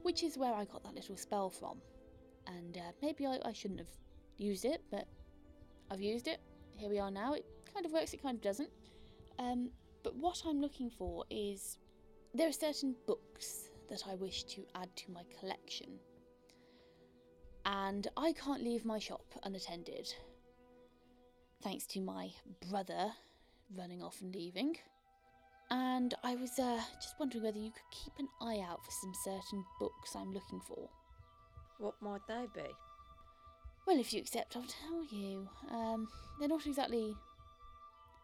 which 0.00 0.22
is 0.22 0.38
where 0.38 0.54
I 0.54 0.64
got 0.64 0.82
that 0.84 0.94
little 0.94 1.16
spell 1.16 1.50
from. 1.50 1.76
And 2.46 2.78
uh, 2.78 2.92
maybe 3.02 3.26
I, 3.26 3.38
I 3.44 3.52
shouldn't 3.52 3.80
have 3.80 3.90
used 4.38 4.64
it, 4.64 4.82
but 4.90 5.06
I've 5.90 6.00
used 6.00 6.26
it. 6.26 6.40
Here 6.74 6.88
we 6.88 6.98
are 6.98 7.10
now. 7.10 7.34
It 7.34 7.44
kind 7.72 7.84
of 7.84 7.92
works, 7.92 8.14
it 8.14 8.22
kind 8.22 8.36
of 8.36 8.42
doesn't. 8.42 8.70
Um, 9.38 9.70
but 10.02 10.16
what 10.16 10.42
I'm 10.46 10.62
looking 10.62 10.88
for 10.88 11.24
is 11.28 11.76
there 12.32 12.48
are 12.48 12.52
certain 12.52 12.96
books 13.06 13.68
that 13.90 14.04
I 14.10 14.14
wish 14.14 14.44
to 14.44 14.64
add 14.74 14.88
to 14.96 15.12
my 15.12 15.22
collection 15.38 15.98
and 17.66 18.08
I 18.16 18.32
can't 18.32 18.62
leave 18.64 18.86
my 18.86 18.98
shop 18.98 19.24
unattended. 19.42 20.14
Thanks 21.62 21.86
to 21.88 22.00
my 22.00 22.30
brother 22.68 23.12
running 23.76 24.02
off 24.02 24.20
and 24.22 24.34
leaving. 24.34 24.76
And 25.70 26.14
I 26.24 26.34
was 26.34 26.58
uh, 26.58 26.80
just 27.00 27.14
wondering 27.20 27.44
whether 27.44 27.58
you 27.58 27.70
could 27.70 28.04
keep 28.04 28.12
an 28.18 28.28
eye 28.40 28.64
out 28.68 28.84
for 28.84 28.90
some 28.90 29.12
certain 29.24 29.64
books 29.78 30.16
I'm 30.16 30.32
looking 30.32 30.60
for. 30.66 30.88
What 31.78 31.94
might 32.00 32.26
they 32.26 32.46
be? 32.54 32.68
Well, 33.86 33.98
if 33.98 34.12
you 34.12 34.20
accept, 34.20 34.56
I'll 34.56 34.62
tell 34.62 35.18
you. 35.18 35.48
Um, 35.70 36.08
they're 36.38 36.48
not 36.48 36.66
exactly 36.66 37.14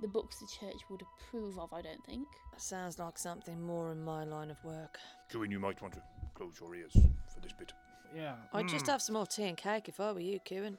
the 0.00 0.08
books 0.08 0.38
the 0.38 0.46
church 0.46 0.80
would 0.90 1.02
approve 1.02 1.58
of, 1.58 1.72
I 1.72 1.82
don't 1.82 2.04
think. 2.04 2.26
Sounds 2.56 2.98
like 2.98 3.18
something 3.18 3.62
more 3.64 3.92
in 3.92 4.04
my 4.04 4.24
line 4.24 4.50
of 4.50 4.56
work. 4.64 4.98
Join, 5.30 5.50
you 5.50 5.60
might 5.60 5.80
want 5.80 5.94
to 5.94 6.02
close 6.34 6.54
your 6.60 6.74
ears 6.74 6.92
for 6.92 7.40
this 7.42 7.52
bit. 7.52 7.72
Yeah. 8.14 8.34
I'd 8.52 8.68
just 8.68 8.86
mm. 8.86 8.92
have 8.92 9.02
some 9.02 9.14
more 9.14 9.26
tea 9.26 9.44
and 9.44 9.56
cake 9.56 9.88
if 9.88 10.00
I 10.00 10.12
were 10.12 10.20
you, 10.20 10.38
Kieran. 10.40 10.78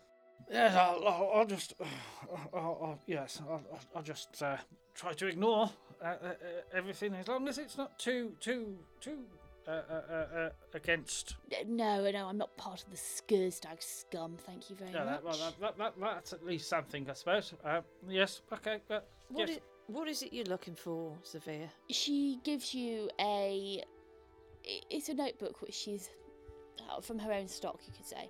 Yes, 0.51 0.75
I'll, 0.75 1.05
I'll, 1.07 1.31
I'll 1.35 1.45
just. 1.45 1.73
I'll, 2.53 2.79
I'll, 2.81 2.99
yes, 3.05 3.41
I'll, 3.47 3.61
I'll- 3.71 3.79
I'll 3.97 4.01
just 4.03 4.41
uh, 4.41 4.57
try 4.95 5.13
to 5.13 5.27
ignore 5.27 5.69
uh, 6.01 6.05
uh, 6.05 6.09
uh, 6.27 6.33
everything 6.73 7.13
as 7.15 7.27
long 7.27 7.47
as 7.47 7.57
it's 7.57 7.77
not 7.77 7.97
too, 7.99 8.31
too, 8.39 8.77
too 9.01 9.19
uh, 9.67 9.71
uh, 9.71 10.01
uh, 10.09 10.13
uh, 10.37 10.49
against. 10.73 11.35
No, 11.67 12.09
no, 12.09 12.27
I'm 12.27 12.37
not 12.37 12.55
part 12.57 12.83
of 12.83 12.89
the 12.91 12.97
Skirsdag 12.97 13.81
scum, 13.81 14.37
thank 14.45 14.69
you 14.69 14.75
very 14.77 14.91
Yeah, 14.91 15.03
much. 15.03 15.13
that, 15.15 15.23
well, 15.23 15.37
that, 15.37 15.59
that, 15.59 15.77
that, 15.77 15.93
that's 15.99 16.33
at 16.33 16.45
least 16.45 16.69
something, 16.69 17.09
I 17.09 17.13
suppose. 17.13 17.53
Uh, 17.65 17.81
yes, 18.07 18.41
okay, 18.53 18.79
but 18.87 19.09
What, 19.29 19.49
yes. 19.49 19.57
i- 19.59 19.91
what 19.91 20.07
is 20.07 20.21
it 20.23 20.31
you're 20.33 20.45
looking 20.45 20.75
for, 20.75 21.13
Sophia? 21.23 21.69
she 21.89 22.39
gives 22.43 22.73
you 22.73 23.09
a. 23.19 23.83
it's 24.63 25.09
a 25.09 25.13
notebook 25.13 25.61
which 25.61 25.73
she's 25.73 26.09
uh, 26.89 26.99
from 27.01 27.17
her 27.19 27.31
own 27.33 27.47
stock 27.47 27.79
you 27.85 27.93
could 27.93 28.05
say 28.05 28.29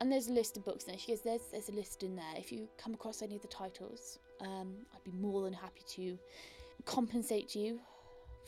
and 0.00 0.10
there's 0.10 0.28
a 0.28 0.32
list 0.32 0.56
of 0.56 0.64
books 0.64 0.84
in 0.84 0.92
there. 0.92 0.98
She 0.98 1.12
goes 1.12 1.20
there's 1.22 1.42
there's 1.50 1.68
a 1.68 1.72
list 1.72 2.02
in 2.02 2.16
there. 2.16 2.34
If 2.36 2.52
you 2.52 2.68
come 2.78 2.94
across 2.94 3.22
any 3.22 3.36
of 3.36 3.42
the 3.42 3.48
titles 3.48 4.18
um, 4.40 4.74
i'd 4.94 5.04
be 5.04 5.10
more 5.12 5.42
than 5.42 5.52
happy 5.52 5.82
to 5.88 6.16
compensate 6.84 7.54
you 7.54 7.80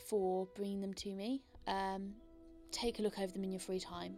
for 0.09 0.47
bringing 0.55 0.81
them 0.81 0.93
to 0.95 1.13
me. 1.13 1.41
Um, 1.67 2.13
take 2.71 2.99
a 2.99 3.01
look 3.01 3.19
over 3.19 3.31
them 3.31 3.43
in 3.43 3.51
your 3.51 3.59
free 3.59 3.79
time. 3.79 4.15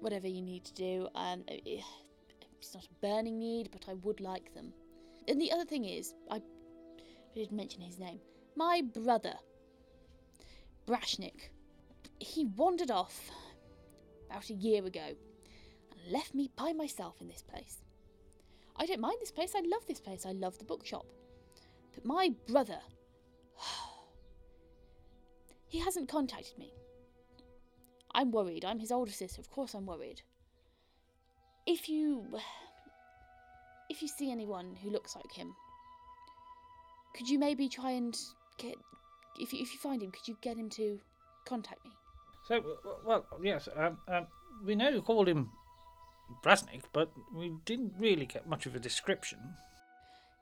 Whatever 0.00 0.28
you 0.28 0.42
need 0.42 0.64
to 0.64 0.74
do. 0.74 1.08
Um, 1.14 1.44
it's 1.48 2.74
not 2.74 2.84
a 2.84 3.06
burning 3.06 3.38
need 3.38 3.70
but 3.72 3.84
i 3.88 3.94
would 3.94 4.20
like 4.20 4.52
them. 4.54 4.72
And 5.26 5.40
the 5.40 5.52
other 5.52 5.64
thing 5.64 5.84
is 5.84 6.14
i, 6.30 6.36
I 6.36 6.40
did 7.34 7.52
mention 7.52 7.80
his 7.80 7.98
name. 7.98 8.20
My 8.56 8.82
brother 8.94 9.34
Brashnik. 10.86 11.50
He 12.18 12.46
wandered 12.46 12.90
off 12.90 13.30
about 14.30 14.48
a 14.50 14.54
year 14.54 14.84
ago 14.84 15.14
left 16.10 16.34
me 16.34 16.50
by 16.56 16.72
myself 16.72 17.20
in 17.20 17.28
this 17.28 17.42
place. 17.42 17.78
I 18.76 18.86
don't 18.86 19.00
mind 19.00 19.16
this 19.20 19.30
place, 19.30 19.54
I 19.56 19.60
love 19.60 19.86
this 19.86 20.00
place, 20.00 20.24
I 20.24 20.32
love 20.32 20.58
the 20.58 20.64
bookshop. 20.64 21.06
But 21.94 22.04
my 22.04 22.32
brother. 22.46 22.78
he 25.66 25.78
hasn't 25.78 26.08
contacted 26.08 26.58
me. 26.58 26.72
I'm 28.14 28.30
worried. 28.30 28.64
I'm 28.64 28.78
his 28.78 28.92
older 28.92 29.12
sister, 29.12 29.40
of 29.40 29.50
course 29.50 29.74
I'm 29.74 29.86
worried. 29.86 30.22
If 31.66 31.88
you. 31.88 32.26
If 33.90 34.02
you 34.02 34.08
see 34.08 34.30
anyone 34.30 34.76
who 34.82 34.90
looks 34.90 35.16
like 35.16 35.32
him, 35.32 35.54
could 37.16 37.26
you 37.26 37.38
maybe 37.38 37.70
try 37.70 37.92
and 37.92 38.14
get 38.58 38.74
if 39.38 39.52
you, 39.52 39.62
if 39.62 39.72
you 39.72 39.78
find 39.78 40.02
him, 40.02 40.10
could 40.10 40.28
you 40.28 40.36
get 40.40 40.56
him 40.56 40.68
to 40.70 40.98
contact 41.46 41.84
me? 41.84 41.92
So, 42.46 42.62
well, 43.04 43.26
yes, 43.42 43.68
um, 43.76 43.98
um, 44.08 44.26
we 44.64 44.74
know 44.74 44.88
you 44.88 45.02
called 45.02 45.28
him 45.28 45.50
Brasnik, 46.42 46.82
but 46.92 47.10
we 47.34 47.52
didn't 47.64 47.94
really 47.98 48.26
get 48.26 48.48
much 48.48 48.66
of 48.66 48.74
a 48.74 48.78
description. 48.78 49.38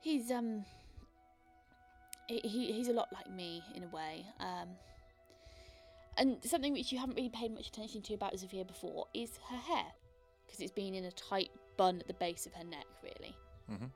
He's 0.00 0.30
um 0.30 0.64
he, 2.28 2.40
he 2.40 2.72
he's 2.72 2.88
a 2.88 2.92
lot 2.92 3.08
like 3.12 3.30
me 3.30 3.62
in 3.74 3.84
a 3.84 3.88
way. 3.88 4.26
Um 4.40 4.68
and 6.18 6.38
something 6.44 6.72
which 6.72 6.92
you 6.92 6.98
haven't 6.98 7.16
really 7.16 7.28
paid 7.28 7.52
much 7.52 7.68
attention 7.68 8.02
to 8.02 8.14
about 8.14 8.38
Sophia 8.38 8.64
before 8.64 9.06
is 9.12 9.38
her 9.50 9.56
hair 9.56 9.86
because 10.46 10.60
it's 10.60 10.72
been 10.72 10.94
in 10.94 11.04
a 11.04 11.12
tight 11.12 11.50
bun 11.76 12.00
at 12.00 12.06
the 12.06 12.14
base 12.14 12.46
of 12.46 12.54
her 12.54 12.64
neck 12.64 12.86
really. 13.02 13.36
Mm-hmm. 13.70 13.86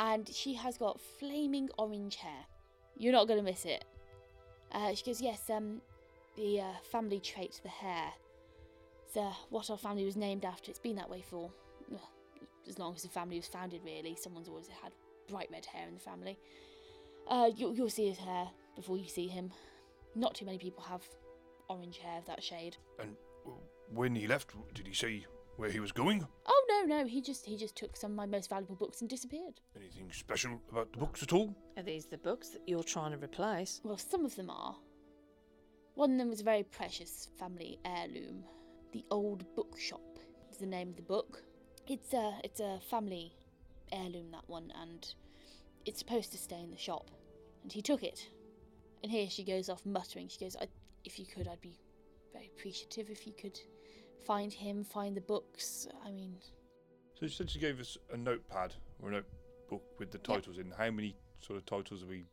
And 0.00 0.28
she 0.28 0.54
has 0.54 0.76
got 0.76 1.00
flaming 1.00 1.68
orange 1.78 2.16
hair. 2.16 2.44
You're 2.96 3.12
not 3.12 3.28
going 3.28 3.38
to 3.38 3.44
miss 3.44 3.64
it. 3.64 3.84
Uh, 4.72 4.94
she 4.94 5.04
goes, 5.04 5.20
yes, 5.20 5.48
um, 5.50 5.80
the 6.36 6.60
uh, 6.60 6.72
family 6.90 7.20
trait, 7.20 7.60
the 7.62 7.68
hair. 7.68 8.12
It's 9.14 9.22
uh, 9.22 9.32
what 9.50 9.70
our 9.70 9.78
family 9.78 10.04
was 10.04 10.16
named 10.16 10.44
after. 10.44 10.70
It's 10.70 10.80
been 10.80 10.96
that 10.96 11.08
way 11.08 11.22
for 11.22 11.48
ugh, 11.92 12.00
as 12.68 12.80
long 12.80 12.96
as 12.96 13.02
the 13.02 13.08
family 13.08 13.36
was 13.36 13.46
founded, 13.46 13.80
really. 13.84 14.16
Someone's 14.16 14.48
always 14.48 14.66
had 14.82 14.90
bright 15.28 15.48
red 15.52 15.64
hair 15.64 15.86
in 15.86 15.94
the 15.94 16.00
family. 16.00 16.36
Uh, 17.28 17.48
you, 17.54 17.72
you'll 17.74 17.88
see 17.88 18.08
his 18.08 18.18
hair 18.18 18.48
before 18.74 18.98
you 18.98 19.08
see 19.08 19.28
him. 19.28 19.52
Not 20.16 20.34
too 20.34 20.44
many 20.44 20.58
people 20.58 20.82
have 20.82 21.02
orange 21.68 21.98
hair 21.98 22.18
of 22.18 22.26
that 22.26 22.42
shade. 22.42 22.76
And 22.98 23.14
when 23.92 24.16
he 24.16 24.26
left, 24.26 24.52
did 24.74 24.88
he 24.88 24.92
say 24.92 25.24
where 25.58 25.70
he 25.70 25.78
was 25.78 25.92
going? 25.92 26.26
Oh 26.46 26.66
no, 26.68 26.98
no, 26.98 27.06
he 27.06 27.22
just 27.22 27.46
he 27.46 27.56
just 27.56 27.76
took 27.76 27.96
some 27.96 28.10
of 28.10 28.16
my 28.16 28.26
most 28.26 28.50
valuable 28.50 28.74
books 28.74 29.00
and 29.00 29.08
disappeared. 29.08 29.60
Anything 29.76 30.10
special 30.10 30.60
about 30.72 30.92
the 30.92 30.98
books 30.98 31.22
at 31.22 31.32
all? 31.32 31.54
Are 31.76 31.84
these 31.84 32.06
the 32.06 32.18
books 32.18 32.48
that 32.48 32.62
you're 32.66 32.82
trying 32.82 33.12
to 33.12 33.24
replace? 33.24 33.80
Well, 33.84 33.96
some 33.96 34.24
of 34.24 34.34
them 34.34 34.50
are. 34.50 34.74
One 35.94 36.10
of 36.10 36.18
them 36.18 36.30
was 36.30 36.40
a 36.40 36.44
very 36.44 36.64
precious 36.64 37.28
family 37.38 37.78
heirloom. 37.84 38.42
The 38.94 39.04
Old 39.10 39.44
Bookshop 39.56 40.20
is 40.52 40.58
the 40.58 40.66
name 40.66 40.88
of 40.88 40.94
the 40.94 41.02
book. 41.02 41.42
It's 41.88 42.14
a 42.14 42.32
it's 42.44 42.60
a 42.60 42.78
family 42.88 43.32
heirloom 43.90 44.30
that 44.30 44.48
one, 44.48 44.72
and 44.80 45.04
it's 45.84 45.98
supposed 45.98 46.30
to 46.30 46.38
stay 46.38 46.60
in 46.60 46.70
the 46.70 46.78
shop. 46.78 47.10
And 47.64 47.72
he 47.72 47.82
took 47.82 48.04
it. 48.04 48.30
And 49.02 49.10
here 49.10 49.28
she 49.28 49.42
goes 49.42 49.68
off 49.68 49.84
muttering. 49.84 50.28
She 50.28 50.38
goes, 50.38 50.54
I, 50.54 50.68
"If 51.04 51.18
you 51.18 51.26
could, 51.26 51.48
I'd 51.48 51.60
be 51.60 51.76
very 52.32 52.46
appreciative 52.56 53.10
if 53.10 53.26
you 53.26 53.32
could 53.32 53.58
find 54.24 54.52
him, 54.52 54.84
find 54.84 55.16
the 55.16 55.20
books. 55.22 55.88
I 56.06 56.12
mean, 56.12 56.36
So 57.18 57.26
she 57.26 57.34
said 57.34 57.50
she 57.50 57.58
gave 57.58 57.80
us 57.80 57.98
a 58.12 58.16
notepad 58.16 58.74
or 59.02 59.08
a 59.08 59.12
notebook 59.12 59.98
with 59.98 60.12
the 60.12 60.18
Yeah. 60.18 60.36
titles 60.36 60.58
in. 60.58 60.70
How 60.70 60.92
many 60.92 61.16
sort 61.40 61.56
of 61.58 61.66
titles 61.66 62.04
are 62.04 62.06
we? 62.06 62.26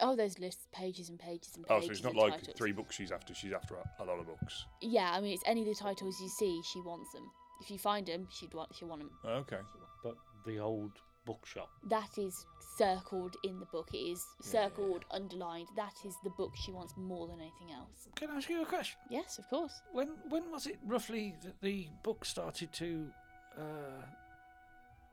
Oh, 0.00 0.16
those 0.16 0.38
lists, 0.38 0.66
pages 0.72 1.08
and 1.08 1.18
pages 1.18 1.52
and 1.56 1.66
pages. 1.66 1.84
Oh, 1.84 1.86
so 1.86 1.92
it's 1.92 2.02
not 2.02 2.14
like 2.14 2.34
titles. 2.34 2.56
three 2.56 2.72
books 2.72 2.94
she's 2.96 3.12
after. 3.12 3.34
She's 3.34 3.52
after 3.52 3.76
a, 3.76 4.02
a 4.02 4.04
lot 4.04 4.18
of 4.18 4.26
books. 4.26 4.64
Yeah, 4.80 5.10
I 5.12 5.20
mean, 5.20 5.32
it's 5.34 5.42
any 5.46 5.60
of 5.62 5.66
the 5.66 5.74
titles 5.74 6.20
you 6.20 6.28
see, 6.28 6.60
she 6.72 6.80
wants 6.80 7.12
them. 7.12 7.30
If 7.60 7.70
you 7.70 7.78
find 7.78 8.06
them, 8.06 8.26
she'd 8.30 8.52
want 8.54 8.74
she'll 8.74 8.88
want 8.88 9.00
them. 9.02 9.10
Okay. 9.24 9.60
But 10.02 10.16
the 10.44 10.58
old 10.58 10.92
bookshop. 11.24 11.70
That 11.88 12.18
is 12.18 12.44
circled 12.76 13.36
in 13.44 13.58
the 13.58 13.66
book. 13.66 13.88
It 13.94 13.98
is 13.98 14.22
Yeah. 14.40 14.46
circled, 14.50 15.04
underlined. 15.10 15.68
That 15.76 15.94
is 16.04 16.14
the 16.24 16.30
book 16.30 16.52
she 16.56 16.72
wants 16.72 16.94
more 16.96 17.26
than 17.26 17.40
anything 17.40 17.72
else. 17.72 18.08
Can 18.16 18.30
I 18.30 18.36
ask 18.36 18.48
you 18.50 18.62
a 18.62 18.66
question? 18.66 18.98
Yes, 19.08 19.38
of 19.38 19.48
course. 19.48 19.80
When 19.92 20.08
when 20.28 20.50
was 20.50 20.66
it 20.66 20.78
roughly 20.84 21.34
that 21.42 21.60
the 21.62 21.88
book 22.02 22.24
started 22.24 22.72
to 22.74 23.10
uh, 23.56 24.02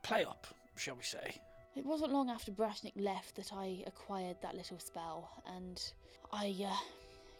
play 0.01 0.25
up, 0.25 0.47
shall 0.75 0.95
we 0.95 1.03
say? 1.03 1.39
It 1.75 1.85
wasn't 1.85 2.11
long 2.11 2.29
after 2.29 2.51
Brashnik 2.51 2.93
left 2.95 3.35
that 3.37 3.53
I 3.53 3.83
acquired 3.87 4.35
that 4.41 4.55
little 4.55 4.77
spell, 4.77 5.29
and 5.55 5.81
I 6.33 6.53
uh, 6.67 6.75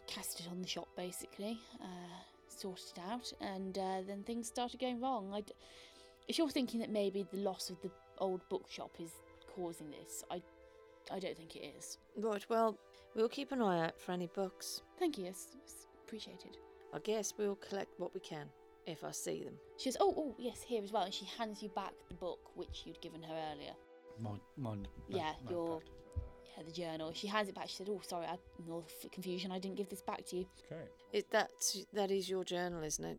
cast 0.06 0.40
it 0.40 0.48
on 0.50 0.62
the 0.62 0.66
shop 0.66 0.88
basically, 0.96 1.60
uh, 1.82 2.16
sorted 2.48 2.96
it 2.96 3.00
out, 3.10 3.30
and 3.42 3.76
uh, 3.76 4.00
then 4.06 4.22
things 4.22 4.46
started 4.48 4.80
going 4.80 5.00
wrong. 5.00 5.32
I 5.34 5.42
d- 5.42 5.52
if 6.28 6.38
you're 6.38 6.48
thinking 6.48 6.80
that 6.80 6.90
maybe 6.90 7.26
the 7.30 7.38
loss 7.38 7.68
of 7.68 7.80
the 7.82 7.90
old 8.18 8.40
bookshop 8.48 8.92
is 8.98 9.10
causing 9.54 9.90
this, 9.90 10.24
I, 10.30 10.40
I 11.10 11.18
don't 11.18 11.36
think 11.36 11.54
it 11.56 11.74
is. 11.78 11.98
Right, 12.16 12.44
well, 12.48 12.78
we'll 13.14 13.28
keep 13.28 13.52
an 13.52 13.60
eye 13.60 13.84
out 13.84 14.00
for 14.00 14.12
any 14.12 14.28
books. 14.28 14.80
Thank 14.98 15.18
you, 15.18 15.26
it's, 15.26 15.48
it's 15.62 15.86
appreciated. 16.06 16.56
I 16.94 17.00
guess 17.00 17.34
we'll 17.36 17.56
collect 17.56 18.00
what 18.00 18.14
we 18.14 18.20
can 18.20 18.46
if 18.86 19.04
I 19.04 19.10
see 19.10 19.44
them. 19.44 19.54
She 19.76 19.90
goes, 19.90 19.98
oh, 20.00 20.14
oh, 20.16 20.34
yes, 20.38 20.62
here 20.62 20.82
as 20.82 20.90
well, 20.90 21.02
and 21.02 21.12
she 21.12 21.26
hands 21.38 21.62
you 21.62 21.68
back 21.68 21.92
the 22.08 22.14
book 22.14 22.40
which 22.54 22.84
you'd 22.86 23.00
given 23.02 23.22
her 23.22 23.52
earlier. 23.52 23.72
Mon, 24.20 24.40
mon, 24.56 24.86
Yeah, 25.08 25.32
your 25.50 25.80
yeah, 26.56 26.62
the 26.64 26.72
journal. 26.72 27.12
She 27.14 27.26
hands 27.26 27.48
it 27.48 27.54
back. 27.54 27.68
She 27.68 27.76
said, 27.76 27.88
"Oh, 27.90 28.00
sorry, 28.06 28.26
I, 28.26 28.36
no 28.66 28.84
confusion. 29.10 29.50
I 29.50 29.58
didn't 29.58 29.76
give 29.76 29.88
this 29.88 30.02
back 30.02 30.24
to 30.26 30.36
you." 30.36 30.46
Okay. 30.70 30.82
It, 31.12 31.26
that's, 31.30 31.84
that 31.92 32.10
is 32.10 32.28
your 32.28 32.44
journal, 32.44 32.82
isn't 32.82 33.04
it? 33.04 33.18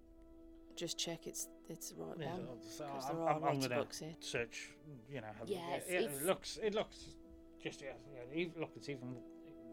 Just 0.76 0.98
check 0.98 1.28
it's 1.28 1.48
it's 1.70 1.92
the 1.92 2.04
right 2.04 2.18
Yeah, 2.20 2.32
one. 2.32 2.48
so 2.68 2.86
'cause 2.86 3.06
I'm, 3.10 3.16
there 3.18 3.26
are 3.26 3.30
I'm, 3.36 3.44
I'm 3.44 3.60
gonna 3.60 3.76
books 3.76 4.00
here. 4.00 4.16
search. 4.20 4.72
You 5.10 5.22
know, 5.22 5.28
have, 5.40 5.48
Yeah, 5.48 5.58
yeah, 5.70 5.76
it's- 5.76 5.92
yeah, 5.92 6.00
it's- 6.00 6.22
it 6.22 6.26
looks 6.26 6.58
it 6.64 6.74
looks 6.76 6.98
just 7.62 7.82
yeah, 7.82 7.90
yeah 8.36 8.46
look, 8.60 8.72
it's 8.76 8.90
even 8.90 9.16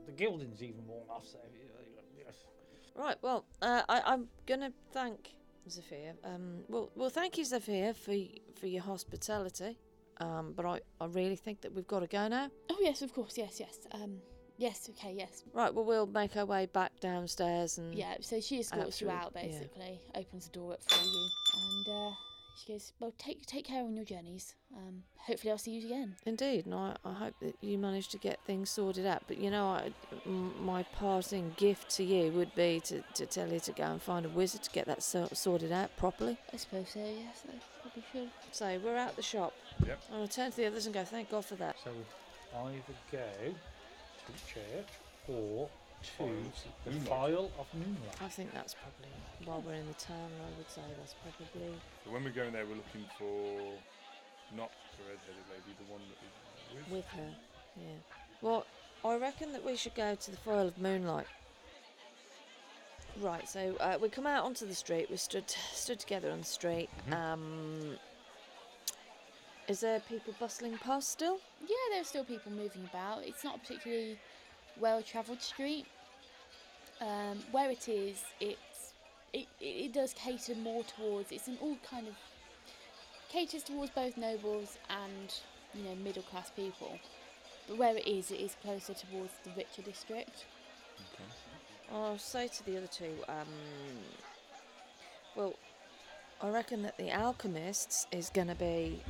the 0.06 0.12
gilding's 0.12 0.62
even 0.62 0.86
worn 0.86 1.08
off. 1.08 1.26
So 1.26 1.38
yes. 2.18 2.44
Right, 2.94 3.16
well, 3.22 3.46
uh, 3.62 3.82
I, 3.88 4.02
I'm 4.04 4.28
gonna 4.46 4.72
thank 4.92 5.30
Zafir. 5.68 6.14
Um, 6.24 6.64
well, 6.68 6.90
well, 6.94 7.10
thank 7.10 7.38
you, 7.38 7.44
Zafir, 7.44 7.94
for 7.94 8.14
for 8.58 8.66
your 8.66 8.82
hospitality. 8.82 9.78
Um, 10.20 10.52
but 10.56 10.66
I, 10.66 10.80
I 11.00 11.06
really 11.06 11.36
think 11.36 11.62
that 11.62 11.74
we've 11.74 11.86
got 11.88 12.00
to 12.00 12.06
go 12.06 12.28
now. 12.28 12.50
Oh 12.70 12.76
yes, 12.80 13.02
of 13.02 13.12
course. 13.14 13.36
Yes, 13.38 13.58
yes. 13.58 13.78
Um, 13.92 14.18
yes. 14.58 14.88
Okay. 14.90 15.14
Yes. 15.16 15.42
Right, 15.54 15.72
well, 15.74 15.84
we'll 15.84 16.06
make 16.06 16.36
our 16.36 16.44
way 16.46 16.66
back 16.66 16.92
downstairs 17.00 17.78
and 17.78 17.94
Yeah. 17.94 18.14
So 18.20 18.40
she 18.40 18.60
escorts 18.60 19.00
you 19.00 19.10
out, 19.10 19.32
yeah. 19.34 19.42
basically, 19.42 20.00
opens 20.14 20.46
the 20.46 20.52
door 20.52 20.72
up 20.74 20.82
for 20.82 21.02
you, 21.04 21.28
and 21.54 21.88
uh, 21.88 22.10
she 22.58 22.72
goes, 22.72 22.92
"Well, 23.00 23.14
take 23.16 23.46
take 23.46 23.64
care 23.64 23.82
on 23.82 23.94
your 23.96 24.04
journeys. 24.04 24.54
Um, 24.76 25.02
hopefully, 25.16 25.50
I'll 25.52 25.56
see 25.58 25.70
you 25.72 25.86
again." 25.86 26.16
Indeed, 26.26 26.66
and 26.66 26.74
I, 26.74 26.96
I 27.04 27.12
hope 27.14 27.34
that 27.40 27.54
you 27.62 27.78
manage 27.78 28.08
to 28.08 28.18
get 28.18 28.38
things 28.44 28.68
sorted 28.68 29.06
out. 29.06 29.22
But 29.26 29.38
you 29.38 29.50
know, 29.50 29.66
I, 29.68 29.90
m- 30.26 30.52
my 30.62 30.82
parting 30.82 31.54
gift 31.56 31.88
to 31.96 32.04
you 32.04 32.30
would 32.32 32.54
be 32.54 32.80
to, 32.84 33.02
to 33.14 33.24
tell 33.24 33.48
you 33.50 33.60
to 33.60 33.72
go 33.72 33.84
and 33.84 34.02
find 34.02 34.26
a 34.26 34.28
wizard 34.28 34.62
to 34.64 34.70
get 34.70 34.84
that 34.86 35.02
so- 35.02 35.28
sorted 35.32 35.72
out 35.72 35.96
properly. 35.96 36.36
I 36.52 36.56
suppose 36.58 36.90
so. 36.90 37.00
Yes, 37.00 37.44
We 38.00 38.20
should. 38.20 38.30
So 38.52 38.80
we're 38.82 38.96
out 38.96 39.16
the 39.16 39.22
shop. 39.22 39.52
Yep. 39.86 40.02
I'll 40.14 40.28
turn 40.28 40.50
to 40.50 40.56
the 40.56 40.66
others 40.66 40.86
and 40.86 40.94
go, 40.94 41.04
thank 41.04 41.30
God 41.30 41.44
for 41.44 41.56
that. 41.56 41.76
So 41.84 41.90
we 41.92 42.70
either 42.70 42.80
go 43.12 43.18
to 44.26 44.32
church 44.52 44.88
or 45.28 45.68
to 46.16 46.24
the 46.84 46.90
Moonlight. 46.90 47.08
phial 47.08 47.50
of 47.58 47.66
moonlight. 47.74 48.16
I 48.22 48.28
think 48.28 48.54
that's 48.54 48.74
probably, 48.74 49.12
while 49.44 49.62
we're 49.66 49.74
in 49.74 49.86
the 49.86 49.94
town, 49.94 50.30
I 50.40 50.56
would 50.56 50.70
say 50.70 50.80
that's 50.98 51.14
probably. 51.22 51.74
So 52.04 52.10
when 52.10 52.24
we're 52.24 52.30
going 52.30 52.52
there, 52.52 52.64
we're 52.64 52.76
looking 52.76 53.04
for 53.18 53.58
not 54.56 54.70
the 54.96 55.04
red-headed 55.10 55.44
lady, 55.50 55.76
the 55.78 55.92
one 55.92 56.00
that 56.08 56.18
is 56.24 56.86
with. 56.88 56.96
With 56.96 57.06
her, 57.08 57.30
yeah. 57.76 58.00
Well, 58.40 58.66
I 59.04 59.16
reckon 59.16 59.52
that 59.52 59.64
we 59.64 59.76
should 59.76 59.94
go 59.94 60.14
to 60.14 60.30
the 60.30 60.38
Foil 60.38 60.68
of 60.68 60.78
Moonlight. 60.78 61.26
Right, 63.18 63.48
so 63.48 63.76
uh, 63.80 63.98
we 64.00 64.08
come 64.08 64.26
out 64.26 64.44
onto 64.44 64.66
the 64.66 64.74
street. 64.74 65.10
We 65.10 65.16
stood 65.16 65.48
stood 65.72 65.98
together 65.98 66.30
on 66.30 66.40
the 66.40 66.46
street. 66.46 66.88
Mhm. 67.08 67.14
Um, 67.14 67.98
is 69.68 69.80
there 69.80 70.00
people 70.00 70.34
bustling 70.40 70.78
past 70.78 71.10
still? 71.10 71.38
Yeah, 71.60 71.76
there 71.90 72.00
are 72.00 72.04
still 72.04 72.24
people 72.24 72.50
moving 72.52 72.88
about. 72.90 73.24
It's 73.24 73.44
not 73.44 73.56
a 73.56 73.58
particularly 73.58 74.18
well-travelled 74.78 75.42
street. 75.42 75.86
Um, 77.00 77.42
where 77.50 77.70
it 77.70 77.88
is, 77.88 78.22
it's 78.40 78.94
it, 79.32 79.46
it, 79.60 79.64
it 79.64 79.92
does 79.92 80.12
cater 80.14 80.54
more 80.54 80.84
towards. 80.84 81.30
It's 81.32 81.48
an 81.48 81.58
all 81.60 81.76
kind 81.88 82.08
of 82.08 82.14
caters 83.28 83.62
towards 83.62 83.90
both 83.92 84.16
nobles 84.16 84.78
and 84.88 85.34
you 85.74 85.84
know 85.84 85.94
middle-class 85.96 86.50
people. 86.50 86.98
But 87.68 87.76
where 87.76 87.96
it 87.96 88.06
is, 88.06 88.30
it 88.30 88.40
is 88.40 88.56
closer 88.62 88.94
towards 88.94 89.32
the 89.44 89.50
richer 89.56 89.82
district. 89.82 90.46
I'll 91.92 92.18
say 92.18 92.46
to 92.48 92.66
the 92.66 92.76
other 92.76 92.86
two, 92.86 93.12
um, 93.28 93.48
well, 95.34 95.54
I 96.40 96.48
reckon 96.50 96.82
that 96.82 96.96
the 96.96 97.10
alchemists 97.10 98.06
is 98.12 98.30
going 98.30 98.46
to 98.46 98.54
be 98.54 99.02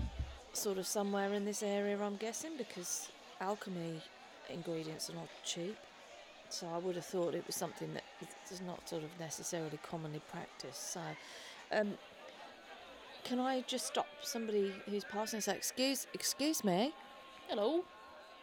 sort 0.53 0.79
of 0.79 0.87
somewhere 0.87 1.35
in 1.35 1.45
this 1.45 1.63
area, 1.63 1.99
I'm 2.01 2.17
guessing, 2.17 2.57
because 2.57 3.11
alchemy 3.41 4.01
ingredients 4.49 5.11
are 5.11 5.15
not 5.15 5.29
cheap. 5.45 5.77
So 6.49 6.69
I 6.69 6.79
would 6.79 6.97
have 6.97 7.05
thought 7.05 7.35
it 7.35 7.47
was 7.47 7.55
something 7.55 7.95
that 7.95 8.03
is- 8.51 8.61
not 8.63 8.89
sort 8.89 9.05
of 9.05 9.21
necessarily 9.21 9.79
commonly 9.83 10.21
practiced. 10.31 10.91
So, 10.91 11.03
um, 11.71 11.97
can 13.25 13.39
I 13.39 13.61
just 13.63 13.87
stop 13.87 14.09
somebody 14.23 14.73
who's 14.87 15.05
passing 15.05 15.37
and 15.37 15.45
say, 15.45 15.55
"Excuse, 15.55 16.07
excuse 16.15 16.65
me"? 16.65 16.93
Hello. 17.49 17.85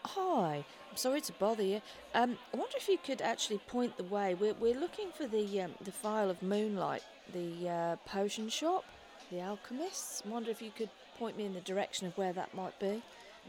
Hi, 0.05 0.63
I'm 0.89 0.97
sorry 0.97 1.21
to 1.21 1.33
bother 1.33 1.63
you. 1.63 1.81
Um, 2.13 2.37
I 2.53 2.57
wonder 2.57 2.77
if 2.77 2.87
you 2.87 2.97
could 2.97 3.21
actually 3.21 3.59
point 3.59 3.97
the 3.97 4.03
way. 4.03 4.35
We're, 4.35 4.53
we're 4.53 4.79
looking 4.79 5.09
for 5.11 5.27
the 5.27 5.61
um, 5.61 5.71
the 5.81 5.91
Phial 5.91 6.29
of 6.29 6.41
Moonlight, 6.41 7.03
the 7.33 7.69
uh, 7.69 7.95
potion 8.05 8.49
shop, 8.49 8.85
the 9.29 9.41
alchemists. 9.41 10.23
I 10.25 10.29
wonder 10.29 10.49
if 10.49 10.61
you 10.61 10.71
could 10.75 10.89
point 11.19 11.37
me 11.37 11.45
in 11.45 11.53
the 11.53 11.61
direction 11.61 12.07
of 12.07 12.17
where 12.17 12.33
that 12.33 12.53
might 12.53 12.79
be. 12.79 13.01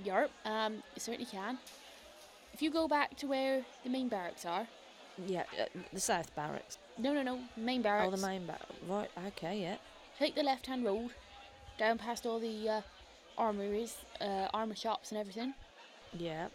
Yarp. 0.05 0.31
Um, 0.45 0.75
you 0.75 1.01
certainly 1.01 1.31
can. 1.31 1.59
If 2.53 2.63
you 2.63 2.71
go 2.71 2.89
back 2.89 3.17
to 3.19 3.27
where 3.27 3.63
the 3.85 3.91
main 3.91 4.09
barracks 4.09 4.45
are. 4.45 4.67
Yeah, 5.27 5.45
uh, 5.61 5.67
the 5.93 6.01
South 6.01 6.35
Barracks. 6.35 6.79
No, 6.97 7.13
no, 7.13 7.23
no. 7.23 7.41
Main 7.57 7.83
barracks. 7.83 8.09
Oh, 8.09 8.17
the 8.17 8.27
main 8.27 8.47
barracks. 8.47 8.75
Right, 8.89 9.11
okay, 9.29 9.61
yeah. 9.61 9.77
Take 10.19 10.35
the 10.35 10.43
left-hand 10.43 10.85
road, 10.85 11.11
down 11.79 11.99
past 11.99 12.27
all 12.27 12.41
the 12.41 12.69
uh, 12.69 12.81
armories, 13.37 13.97
uh, 14.21 14.49
armor 14.53 14.77
shops, 14.77 15.11
and 15.11 15.21
everything. 15.21 15.55
Yeah. 16.17 16.49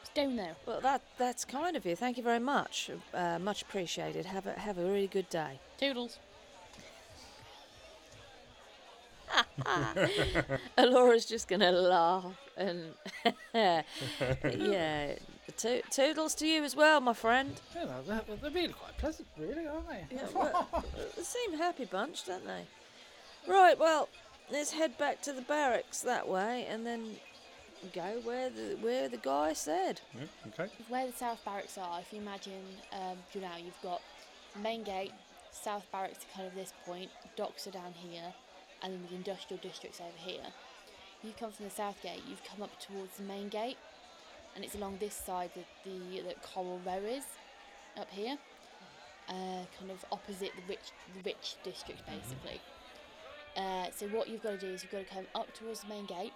It's 0.00 0.10
down 0.10 0.36
there. 0.36 0.56
Well, 0.66 0.80
that 0.80 1.02
that's 1.18 1.44
kind 1.44 1.76
of 1.76 1.84
you. 1.84 1.96
Thank 1.96 2.16
you 2.16 2.22
very 2.22 2.38
much. 2.40 2.90
Uh, 3.14 3.38
much 3.38 3.62
appreciated. 3.62 4.26
Have 4.26 4.46
a 4.46 4.52
have 4.52 4.78
a 4.78 4.84
really 4.84 5.06
good 5.08 5.28
day. 5.30 5.60
Toodles. 5.78 6.18
Elora's 10.78 11.24
just 11.24 11.46
gonna 11.48 11.70
laugh 11.70 12.24
and 12.56 12.94
yeah, 13.54 13.82
to- 15.56 15.82
toodles 15.90 16.34
to 16.36 16.46
you 16.46 16.64
as 16.64 16.74
well, 16.76 17.00
my 17.00 17.12
friend. 17.12 17.60
You 17.74 17.86
know, 17.86 18.02
they're, 18.06 18.22
they're 18.40 18.50
really 18.50 18.72
quite 18.72 18.96
pleasant, 18.98 19.28
really, 19.38 19.66
aren't 19.66 19.88
they? 19.88 20.04
Yeah, 20.16 20.26
well, 20.34 20.84
they 21.16 21.22
seem 21.22 21.56
happy 21.56 21.84
bunch, 21.84 22.26
don't 22.26 22.44
they? 22.46 22.64
Right, 23.46 23.78
well, 23.78 24.08
let's 24.50 24.72
head 24.72 24.98
back 24.98 25.22
to 25.22 25.32
the 25.32 25.42
barracks 25.42 26.00
that 26.00 26.28
way, 26.28 26.66
and 26.68 26.86
then 26.86 27.16
go 27.88 28.20
where 28.24 28.50
the 28.50 28.76
where 28.80 29.08
the 29.08 29.16
guy 29.16 29.52
said. 29.52 30.00
Yeah, 30.14 30.24
okay. 30.48 30.72
Where 30.88 31.06
the 31.06 31.12
south 31.12 31.44
barracks 31.44 31.78
are, 31.78 32.00
if 32.00 32.12
you 32.12 32.20
imagine, 32.20 32.64
um, 32.92 33.18
you 33.32 33.40
know, 33.40 33.48
you've 33.62 33.80
got 33.82 34.00
main 34.62 34.82
gate, 34.82 35.12
south 35.52 35.86
barracks 35.92 36.18
to 36.18 36.26
kind 36.34 36.46
of 36.46 36.54
this 36.54 36.72
point, 36.84 37.10
docks 37.36 37.66
are 37.66 37.70
down 37.70 37.94
here, 37.94 38.32
and 38.82 38.92
then 38.92 39.00
the 39.08 39.16
industrial 39.16 39.60
district's 39.62 40.00
over 40.00 40.10
here. 40.18 40.46
You 41.22 41.32
come 41.38 41.52
from 41.52 41.66
the 41.66 41.70
south 41.70 42.02
gate, 42.02 42.22
you've 42.28 42.44
come 42.44 42.62
up 42.62 42.78
towards 42.80 43.16
the 43.16 43.24
main 43.24 43.48
gate, 43.48 43.76
and 44.54 44.64
it's 44.64 44.74
along 44.74 44.98
this 44.98 45.14
side 45.14 45.50
that 45.54 45.66
the 45.84 46.20
that 46.22 46.42
Coral 46.42 46.80
Row 46.84 47.02
is, 47.04 47.24
up 47.98 48.10
here, 48.10 48.38
uh, 49.28 49.64
kind 49.78 49.90
of 49.90 50.04
opposite 50.12 50.52
the 50.56 50.62
rich 50.68 50.92
the 51.14 51.22
rich 51.24 51.56
district 51.62 52.02
basically. 52.06 52.60
Uh, 53.56 53.86
so 53.94 54.06
what 54.08 54.28
you've 54.28 54.42
got 54.42 54.50
to 54.50 54.58
do 54.58 54.68
is 54.68 54.82
you've 54.82 54.92
got 54.92 55.06
to 55.06 55.14
come 55.14 55.26
up 55.34 55.52
towards 55.54 55.80
the 55.80 55.88
main 55.88 56.06
gate, 56.06 56.32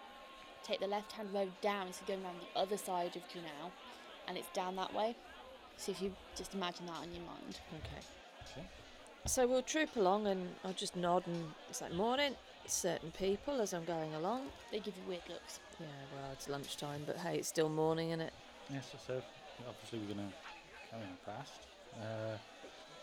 take 0.64 0.80
the 0.80 0.86
left 0.86 1.12
hand 1.12 1.28
road 1.32 1.52
down, 1.60 1.92
so 1.92 2.04
going 2.06 2.24
around 2.24 2.36
the 2.40 2.58
other 2.58 2.76
side 2.76 3.14
of 3.16 3.22
Junau, 3.28 3.70
and 4.26 4.36
it's 4.36 4.48
down 4.50 4.76
that 4.76 4.92
way. 4.94 5.14
So 5.76 5.92
if 5.92 6.02
you 6.02 6.12
just 6.36 6.54
imagine 6.54 6.86
that 6.86 7.04
in 7.04 7.14
your 7.14 7.24
mind. 7.24 7.60
Okay. 7.74 8.00
Sure. 8.54 8.64
So 9.26 9.46
we'll 9.46 9.62
troop 9.62 9.96
along, 9.96 10.26
and 10.26 10.48
I'll 10.64 10.72
just 10.72 10.96
nod 10.96 11.26
and 11.26 11.52
say 11.72 11.88
morning. 11.90 12.34
Certain 12.66 13.10
people 13.10 13.60
as 13.60 13.74
I'm 13.74 13.84
going 13.84 14.14
along. 14.14 14.46
They 14.72 14.78
give 14.78 14.94
you 14.96 15.02
weird 15.06 15.22
looks. 15.28 15.60
Yeah, 15.78 15.86
well, 16.14 16.32
it's 16.32 16.48
lunchtime, 16.48 17.02
but 17.06 17.16
hey, 17.18 17.36
it's 17.36 17.48
still 17.48 17.68
morning, 17.68 18.10
isn't 18.10 18.22
it? 18.22 18.32
Yes, 18.72 18.90
so 19.06 19.20
obviously 19.68 19.98
we're 19.98 20.14
going 20.14 20.28
to 20.28 20.34
carry 20.90 21.02
on 21.02 21.16
past, 21.26 21.52
uh, 22.00 22.38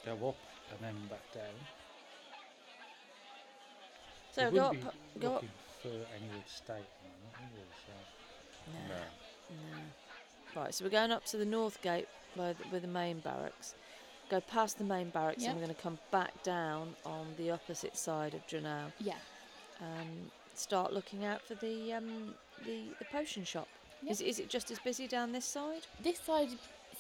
go 0.06 0.30
up, 0.30 0.36
and 0.72 0.80
then 0.82 0.96
back 1.10 1.32
down. 1.32 1.44
So 4.32 4.50
go 4.50 4.66
up, 4.66 4.96
go 5.20 5.36
up. 5.36 5.46
Looking 5.84 6.02
for 6.02 6.08
any 6.16 6.28
would 6.34 6.48
stay 6.48 6.80
the 7.04 7.10
moment, 7.42 7.54
would? 7.56 7.76
So, 7.86 8.72
No. 8.90 8.96
No. 8.96 9.76
No. 10.56 10.62
Right, 10.62 10.74
so 10.74 10.84
we're 10.86 10.92
going 10.92 11.12
up 11.12 11.26
to 11.28 11.38
the 11.38 11.46
north 11.46 11.82
gate 11.82 12.08
by 12.36 12.54
the, 12.54 12.64
with 12.72 12.82
the 12.82 12.88
main 12.88 13.20
barracks. 13.20 13.74
Go 14.30 14.42
past 14.42 14.78
the 14.78 14.84
main 14.84 15.10
barracks, 15.10 15.42
Yep. 15.44 15.52
and 15.52 15.60
we're 15.60 15.66
going 15.66 15.76
to 15.76 15.82
come 15.82 16.00
back 16.12 16.42
down 16.44 16.96
on 17.06 17.28
the 17.38 17.52
opposite 17.52 17.98
side 17.98 18.34
of 18.34 18.46
Drenau. 18.48 18.92
Yeah. 19.00 19.16
and 19.80 20.30
start 20.54 20.94
looking 20.94 21.26
out 21.26 21.42
for 21.42 21.56
the 21.56 21.94
um, 21.94 22.36
the, 22.66 22.84
the 23.00 23.06
potion 23.12 23.44
shop. 23.44 23.68
Yep. 24.04 24.12
Is, 24.12 24.22
is 24.22 24.40
it 24.40 24.50
just 24.50 24.70
as 24.70 24.78
busy 24.80 25.08
down 25.08 25.32
this 25.32 25.46
side? 25.46 25.88
This 26.04 26.20
side 26.20 26.50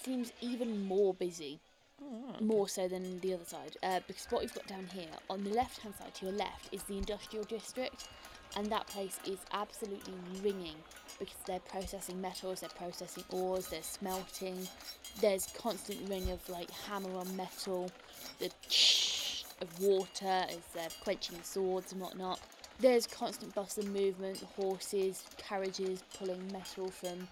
seems 0.03 0.31
even 0.41 0.85
more 0.85 1.13
busy, 1.13 1.59
Oh, 2.03 2.31
right. 2.31 2.41
more 2.41 2.67
so 2.67 2.87
than 2.87 3.19
the 3.19 3.33
other 3.35 3.45
side, 3.45 3.77
uh, 3.83 3.99
because 4.07 4.25
what 4.31 4.41
we've 4.41 4.53
got 4.53 4.65
down 4.67 4.87
here 4.93 5.09
on 5.29 5.43
the 5.43 5.51
left 5.51 5.77
hand 5.79 5.93
side 5.99 6.13
to 6.15 6.25
your 6.25 6.33
left 6.35 6.69
is 6.73 6.81
the 6.83 6.97
industrial 6.97 7.45
district, 7.45 8.07
and 8.55 8.67
that 8.67 8.87
place 8.87 9.19
is 9.25 9.39
absolutely 9.53 10.13
ringing 10.43 10.75
because 11.19 11.37
they're 11.45 11.59
processing 11.59 12.19
metals, 12.19 12.61
they're 12.61 12.69
processing 12.69 13.23
ores, 13.29 13.67
they're 13.67 13.83
smelting. 13.83 14.67
There's 15.19 15.47
constant 15.57 16.09
ring 16.09 16.29
of 16.31 16.47
like 16.49 16.69
hammer 16.71 17.15
on 17.15 17.35
metal, 17.35 17.91
the 18.39 18.49
of 19.61 19.79
water 19.79 20.45
as 20.49 20.59
they're 20.73 20.89
quenching 21.03 21.37
swords 21.43 21.91
and 21.91 22.01
whatnot. 22.01 22.39
There's 22.79 23.05
constant 23.05 23.53
bustle 23.53 23.83
and 23.83 23.93
movement, 23.93 24.43
horses, 24.55 25.23
carriages 25.37 26.03
pulling 26.17 26.51
metal 26.51 26.89
from 26.89 27.27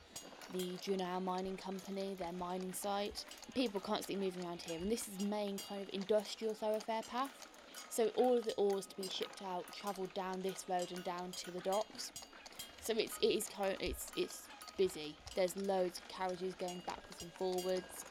the 0.53 0.77
Junau 0.77 1.23
Mining 1.23 1.57
Company, 1.57 2.15
their 2.19 2.31
mining 2.33 2.73
site. 2.73 3.25
People 3.55 3.79
constantly 3.79 4.23
moving 4.23 4.45
around 4.45 4.61
here, 4.61 4.77
and 4.77 4.91
this 4.91 5.07
is 5.07 5.17
the 5.17 5.25
main 5.25 5.57
kind 5.67 5.81
of 5.81 5.89
industrial 5.91 6.53
thoroughfare 6.53 7.01
path. 7.09 7.47
So 7.89 8.07
all 8.15 8.37
of 8.37 8.45
the 8.45 8.53
ores 8.55 8.85
to 8.87 8.95
be 9.01 9.07
shipped 9.07 9.41
out 9.41 9.65
travel 9.73 10.07
down 10.13 10.41
this 10.41 10.65
road 10.67 10.91
and 10.91 11.03
down 11.03 11.31
to 11.31 11.51
the 11.51 11.59
docks. 11.59 12.11
So 12.81 12.93
it's 12.97 13.17
it 13.21 13.27
is 13.27 13.49
current 13.49 13.77
it's 13.81 14.11
it's 14.15 14.43
busy. 14.77 15.15
There's 15.35 15.55
loads 15.57 15.99
of 15.99 16.07
carriages 16.07 16.53
going 16.55 16.81
backwards 16.85 17.21
and 17.21 17.33
forwards. 17.33 18.05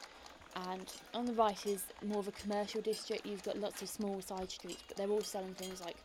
And 0.67 0.85
on 1.13 1.25
the 1.25 1.33
right 1.33 1.65
is 1.65 1.83
more 2.05 2.19
of 2.19 2.27
a 2.27 2.31
commercial 2.31 2.81
district. 2.81 3.25
You've 3.25 3.43
got 3.43 3.57
lots 3.57 3.81
of 3.81 3.89
small 3.89 4.21
side 4.21 4.51
streets, 4.51 4.83
but 4.87 4.97
they're 4.97 5.09
all 5.09 5.21
selling 5.21 5.53
things 5.53 5.81
like 5.81 5.95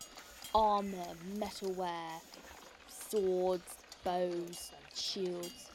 armour, 0.54 1.06
metalware, 1.36 2.20
swords, 2.88 3.74
bows, 4.04 4.70
shields. 4.94 5.70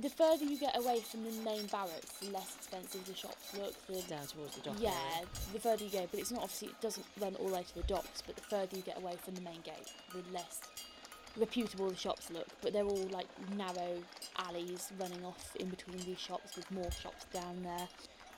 The 0.00 0.10
further 0.10 0.44
you 0.44 0.56
get 0.56 0.76
away 0.78 1.00
from 1.00 1.24
the 1.24 1.32
main 1.42 1.66
barracks, 1.66 2.12
the 2.20 2.30
less 2.30 2.54
expensive 2.56 3.04
the 3.04 3.14
shops 3.14 3.52
look. 3.58 3.74
The 3.88 4.00
down 4.02 4.26
towards 4.26 4.54
the 4.54 4.60
dock. 4.60 4.76
yeah, 4.78 4.90
area. 4.90 5.26
the 5.52 5.58
further 5.58 5.84
you 5.84 5.90
go, 5.90 6.06
but 6.08 6.20
it's 6.20 6.30
not 6.30 6.42
obviously 6.42 6.68
it 6.68 6.80
doesn't 6.80 7.04
run 7.20 7.34
all 7.36 7.48
the 7.48 7.54
way 7.54 7.64
to 7.64 7.74
the 7.74 7.82
docks. 7.82 8.22
But 8.24 8.36
the 8.36 8.42
further 8.42 8.76
you 8.76 8.82
get 8.82 8.98
away 8.98 9.16
from 9.16 9.34
the 9.34 9.40
main 9.40 9.60
gate, 9.64 9.92
the 10.12 10.22
less 10.32 10.60
reputable 11.36 11.88
the 11.90 11.96
shops 11.96 12.30
look. 12.30 12.46
But 12.60 12.72
they're 12.72 12.84
all 12.84 13.08
like 13.10 13.26
narrow 13.56 14.00
alleys 14.36 14.92
running 15.00 15.24
off 15.24 15.56
in 15.56 15.68
between 15.68 15.98
these 15.98 16.20
shops 16.20 16.54
with 16.54 16.70
more 16.70 16.90
shops 16.92 17.26
down 17.32 17.62
there. 17.64 17.88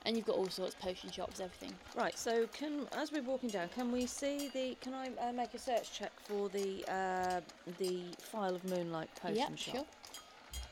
And 0.07 0.17
you've 0.17 0.25
got 0.25 0.37
all 0.37 0.49
sorts 0.49 0.75
of 0.75 0.81
potion 0.81 1.11
shops, 1.11 1.41
everything. 1.41 1.75
Right. 1.95 2.19
So 2.19 2.47
can 2.55 2.87
as 2.97 3.13
we're 3.13 3.23
walking 3.23 3.51
down, 3.51 3.69
can 3.69 3.93
we 3.93 4.07
see 4.07 4.49
the? 4.55 4.79
Can 4.81 4.95
I 4.95 5.11
uh, 5.29 5.33
make 5.33 5.53
a 5.53 5.59
search 5.59 5.93
check 5.93 6.13
for 6.25 6.49
the 6.49 6.91
uh, 6.91 7.41
the 7.79 8.05
phial 8.19 8.55
of 8.55 8.65
moonlight 8.65 9.11
potion 9.21 9.37
yeah, 9.37 9.55
shop? 9.57 9.75
sure. 9.75 9.85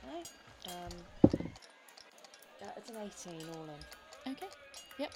Okay. 0.08 0.30
Um, 0.66 1.28
it's 2.76 2.90
an 2.90 2.96
18 3.36 3.48
all 3.54 3.64
in. 3.64 4.32
Okay. 4.32 4.46
Yep. 4.98 5.12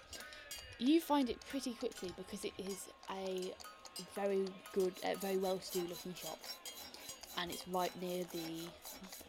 You 0.79 1.01
find 1.01 1.31
it 1.31 1.39
pretty 1.49 1.75
quickly 1.75 2.13
because 2.17 2.45
it 2.45 2.53
is 2.59 2.89
a 3.11 3.53
very 4.15 4.47
good, 4.73 4.93
uh, 5.05 5.15
very 5.21 5.37
well-to-do 5.37 5.87
looking 5.89 6.15
shop, 6.15 6.39
and 7.39 7.51
it's 7.51 7.67
right 7.69 7.93
near 8.01 8.25
the 8.33 8.69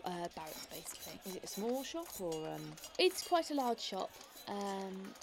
uh, 0.06 0.28
barracks, 0.36 0.68
basically. 0.72 1.20
Is 1.26 1.36
it 1.36 1.44
a 1.44 1.48
small 1.48 1.84
shop 1.84 2.08
or 2.20 2.48
um? 2.48 2.62
It's 2.98 3.28
quite 3.28 3.52
a 3.52 3.54
large 3.54 3.80
shop. 3.80 4.10
Um, 4.48 5.14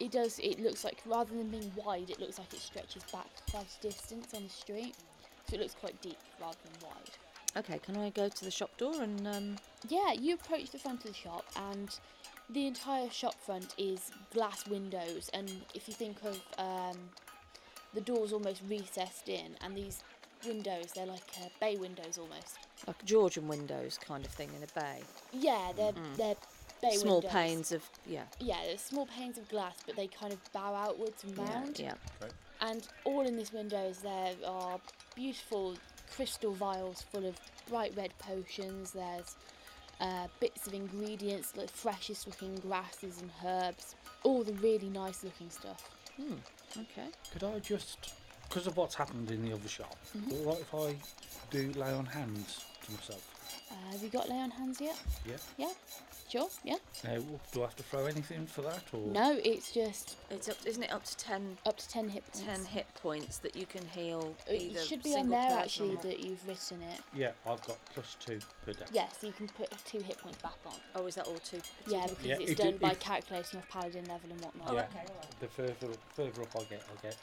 it 0.00 0.10
does. 0.10 0.38
It 0.40 0.60
looks 0.60 0.84
like 0.84 0.98
rather 1.06 1.34
than 1.34 1.48
being 1.48 1.72
wide, 1.76 2.10
it 2.10 2.20
looks 2.20 2.38
like 2.38 2.52
it 2.52 2.60
stretches 2.60 3.04
back 3.12 3.26
quite 3.50 3.66
a 3.78 3.82
distance 3.82 4.34
on 4.34 4.44
the 4.44 4.50
street, 4.50 4.94
so 5.48 5.54
it 5.56 5.60
looks 5.60 5.74
quite 5.74 6.00
deep 6.02 6.18
rather 6.40 6.56
than 6.64 6.88
wide. 6.88 7.10
Okay. 7.56 7.78
Can 7.78 7.96
I 7.96 8.10
go 8.10 8.28
to 8.28 8.44
the 8.44 8.50
shop 8.50 8.76
door 8.78 9.02
and 9.02 9.26
um? 9.26 9.56
Yeah, 9.88 10.12
you 10.12 10.34
approach 10.34 10.70
the 10.70 10.78
front 10.78 11.04
of 11.04 11.10
the 11.12 11.16
shop, 11.16 11.44
and 11.56 11.88
the 12.50 12.66
entire 12.66 13.10
shop 13.10 13.34
front 13.44 13.74
is 13.78 14.10
glass 14.32 14.66
windows. 14.66 15.30
And 15.34 15.50
if 15.74 15.86
you 15.88 15.94
think 15.94 16.16
of 16.24 16.40
um, 16.58 16.96
the 17.92 18.00
doors 18.00 18.32
almost 18.32 18.62
recessed 18.68 19.28
in, 19.28 19.56
and 19.62 19.76
these 19.76 20.02
windows, 20.46 20.86
they're 20.94 21.06
like 21.06 21.22
uh, 21.40 21.48
bay 21.60 21.76
windows 21.76 22.18
almost. 22.18 22.58
Like 22.86 23.04
Georgian 23.04 23.46
windows 23.48 23.98
kind 23.98 24.24
of 24.24 24.30
thing 24.32 24.50
in 24.56 24.62
a 24.62 24.80
bay. 24.80 25.02
Yeah, 25.32 25.72
they're 25.76 25.92
Mm. 25.92 26.16
they're 26.16 26.36
bay 26.82 26.96
Small 26.96 27.14
windows. 27.20 27.30
panes 27.32 27.72
of 27.72 27.82
yeah. 28.06 28.24
Yeah, 28.40 28.58
they're 28.66 28.78
small 28.78 29.06
panes 29.06 29.38
of 29.38 29.48
glass, 29.48 29.76
but 29.86 29.96
they 29.96 30.06
kind 30.08 30.32
of 30.32 30.52
bow 30.52 30.74
outwards 30.74 31.22
and 31.24 31.36
Yeah. 31.36 31.54
round. 31.54 31.78
Yeah. 31.78 31.94
And 32.60 32.86
all 33.04 33.26
in 33.26 33.36
this 33.36 33.52
windows 33.52 33.98
there 33.98 34.34
are 34.46 34.80
beautiful 35.14 35.76
crystal 36.14 36.52
vials 36.54 37.02
full 37.02 37.26
of 37.26 37.36
bright 37.68 37.92
red 37.96 38.16
potions. 38.18 38.92
There's 38.92 39.36
uh, 40.00 40.26
bits 40.40 40.66
of 40.66 40.74
ingredients, 40.74 41.52
like 41.56 41.70
freshest 41.70 42.26
looking 42.26 42.54
grasses 42.56 43.20
and 43.20 43.30
herbs. 43.44 43.94
All 44.22 44.42
the 44.42 44.52
really 44.54 44.88
nice 44.88 45.24
looking 45.24 45.50
stuff. 45.50 45.90
Hmm. 46.16 46.34
Okay. 46.76 47.08
Could 47.32 47.44
I 47.44 47.58
just, 47.58 48.14
because 48.48 48.66
of 48.66 48.76
what's 48.76 48.94
happened 48.94 49.30
in 49.30 49.42
the 49.44 49.52
other 49.52 49.68
shop, 49.68 49.96
Mhm. 50.16 50.32
all 50.46 50.52
right 50.52 50.60
if 50.60 50.74
I 50.74 50.96
do 51.50 51.72
lay 51.72 51.90
on 51.92 52.06
hands 52.06 52.64
to 52.84 52.92
myself? 52.92 53.30
Uh, 53.70 53.92
have 53.92 54.02
you 54.02 54.08
got 54.08 54.28
lay 54.28 54.38
on 54.38 54.50
hands 54.50 54.80
yet? 54.80 54.96
Yeah. 55.26 55.36
Yeah. 55.56 55.72
Sure. 56.28 56.48
Yeah. 56.64 56.76
Now, 57.04 57.18
do 57.52 57.60
I 57.62 57.66
have 57.66 57.76
to 57.76 57.82
throw 57.82 58.06
anything 58.06 58.46
for 58.46 58.62
that, 58.62 58.82
or 58.92 59.00
No, 59.12 59.38
it's 59.44 59.70
just 59.72 60.16
It's 60.30 60.48
up, 60.48 60.56
isn't 60.64 60.82
it 60.82 60.90
up 60.92 61.04
to 61.04 61.16
10, 61.16 61.58
up 61.66 61.76
to 61.76 61.88
ten 61.88 62.08
hit 62.08 62.24
points. 62.32 62.40
10 62.44 62.64
hit 62.64 62.86
points 62.94 63.38
that 63.38 63.54
you 63.54 63.66
can 63.66 63.86
heal? 63.88 64.34
It 64.48 64.60
either 64.62 64.80
should 64.80 65.02
be 65.02 65.10
on 65.10 65.20
single 65.24 65.38
there 65.38 65.48
person 65.48 65.62
actually 65.62 65.94
or- 65.96 66.02
that 66.02 66.20
you've 66.20 66.48
written 66.48 66.82
it. 66.82 67.00
Yeah, 67.14 67.32
I've 67.46 67.62
got 67.66 67.76
plus 67.94 68.16
two 68.18 68.40
per 68.64 68.72
day. 68.72 68.86
Yeah, 68.92 69.08
so 69.10 69.26
you 69.26 69.32
can 69.34 69.48
put 69.48 69.70
two 69.84 70.00
hit 70.00 70.18
points 70.18 70.40
back 70.42 70.56
on. 70.66 70.72
Oh, 70.94 71.06
is 71.06 71.14
that 71.16 71.26
all 71.26 71.38
two? 71.38 71.58
two 71.60 71.90
Yeah, 71.92 72.06
because 72.06 72.24
Yeah, 72.24 72.36
it's 72.40 72.50
if 72.52 72.58
done 72.58 72.66
it- 72.68 72.80
by 72.80 72.90
if- 72.92 73.00
calculating 73.00 73.60
your 73.60 73.66
paladin 73.70 74.04
level 74.06 74.30
and 74.32 74.40
whatnot. 74.40 74.68
Oh, 74.70 74.74
yeah. 74.74 74.80
okay, 74.90 75.04
all 75.08 75.16
right. 75.16 75.40
The 75.40 75.48
further 75.48 75.98
further 76.16 76.42
up 76.42 76.56
I 76.56 76.64
get, 76.64 76.82
I 76.98 77.02
get 77.02 77.16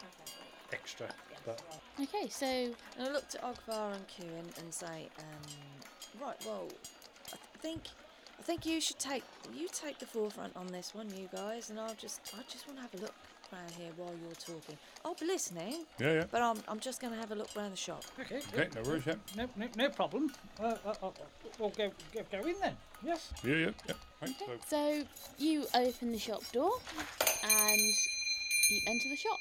extra. 0.72 1.08
But 1.46 1.60
Okay, 2.00 2.30
so 2.30 2.46
And 2.46 2.76
I 3.00 3.10
look 3.12 3.26
at 3.34 3.42
Ogvar 3.42 3.94
and 3.96 4.08
Kieran 4.08 4.48
and 4.60 4.72
say, 4.74 5.10
um, 5.20 6.22
right, 6.22 6.38
well, 6.46 6.68
I 7.28 7.30
th- 7.32 7.40
think 7.62 7.82
I 8.42 8.44
think 8.44 8.66
you 8.66 8.82
should 8.82 8.98
take 8.98 9.24
you 9.54 9.68
take 9.72 10.00
the 10.00 10.08
forefront 10.08 10.56
on 10.56 10.66
this 10.66 10.96
one, 10.96 11.08
you 11.16 11.30
guys, 11.32 11.70
and 11.70 11.80
I'll 11.80 11.94
just 11.94 12.22
I 12.36 12.42
just 12.52 12.66
want 12.68 12.80
to 12.80 12.82
have 12.82 12.94
a 12.96 12.98
look 12.98 13.14
around 13.54 13.70
here 13.78 13.92
while 13.98 14.16
you're 14.20 14.34
talking. 14.34 14.80
I'll 15.06 15.14
be 15.14 15.28
listening, 15.28 15.86
Yeah, 16.00 16.14
yeah. 16.14 16.24
but 16.32 16.42
I'm 16.42 16.58
I'm 16.68 16.80
just 16.80 17.00
going 17.02 17.14
to 17.14 17.20
have 17.20 17.32
a 17.32 17.36
look 17.36 17.50
around 17.56 17.70
the 17.70 17.78
shop. 17.78 18.04
okay, 18.20 18.42
Okay, 18.52 18.68
no 18.76 18.82
worries, 18.90 19.04
yeah. 19.06 19.14
no, 19.38 19.48
no, 19.56 19.68
no 19.78 19.90
problem. 19.90 20.32
Uh, 20.60 20.74
uh, 20.84 20.94
uh, 21.04 21.12
we'll 21.60 21.70
go, 21.70 21.92
go 22.16 22.22
go 22.32 22.40
in 22.48 22.56
then. 22.60 22.76
Yes. 23.06 23.32
Yeah, 23.44 23.56
yeah, 23.56 23.70
yeah. 23.88 23.94
Right, 24.24 24.36
so, 24.40 24.58
So 24.68 25.04
you 25.38 25.68
open 25.76 26.12
the 26.12 26.18
shop 26.18 26.42
door 26.52 26.72
and 27.44 27.80
you 28.72 28.82
enter 28.88 29.08
the 29.08 29.18
shop. 29.18 29.38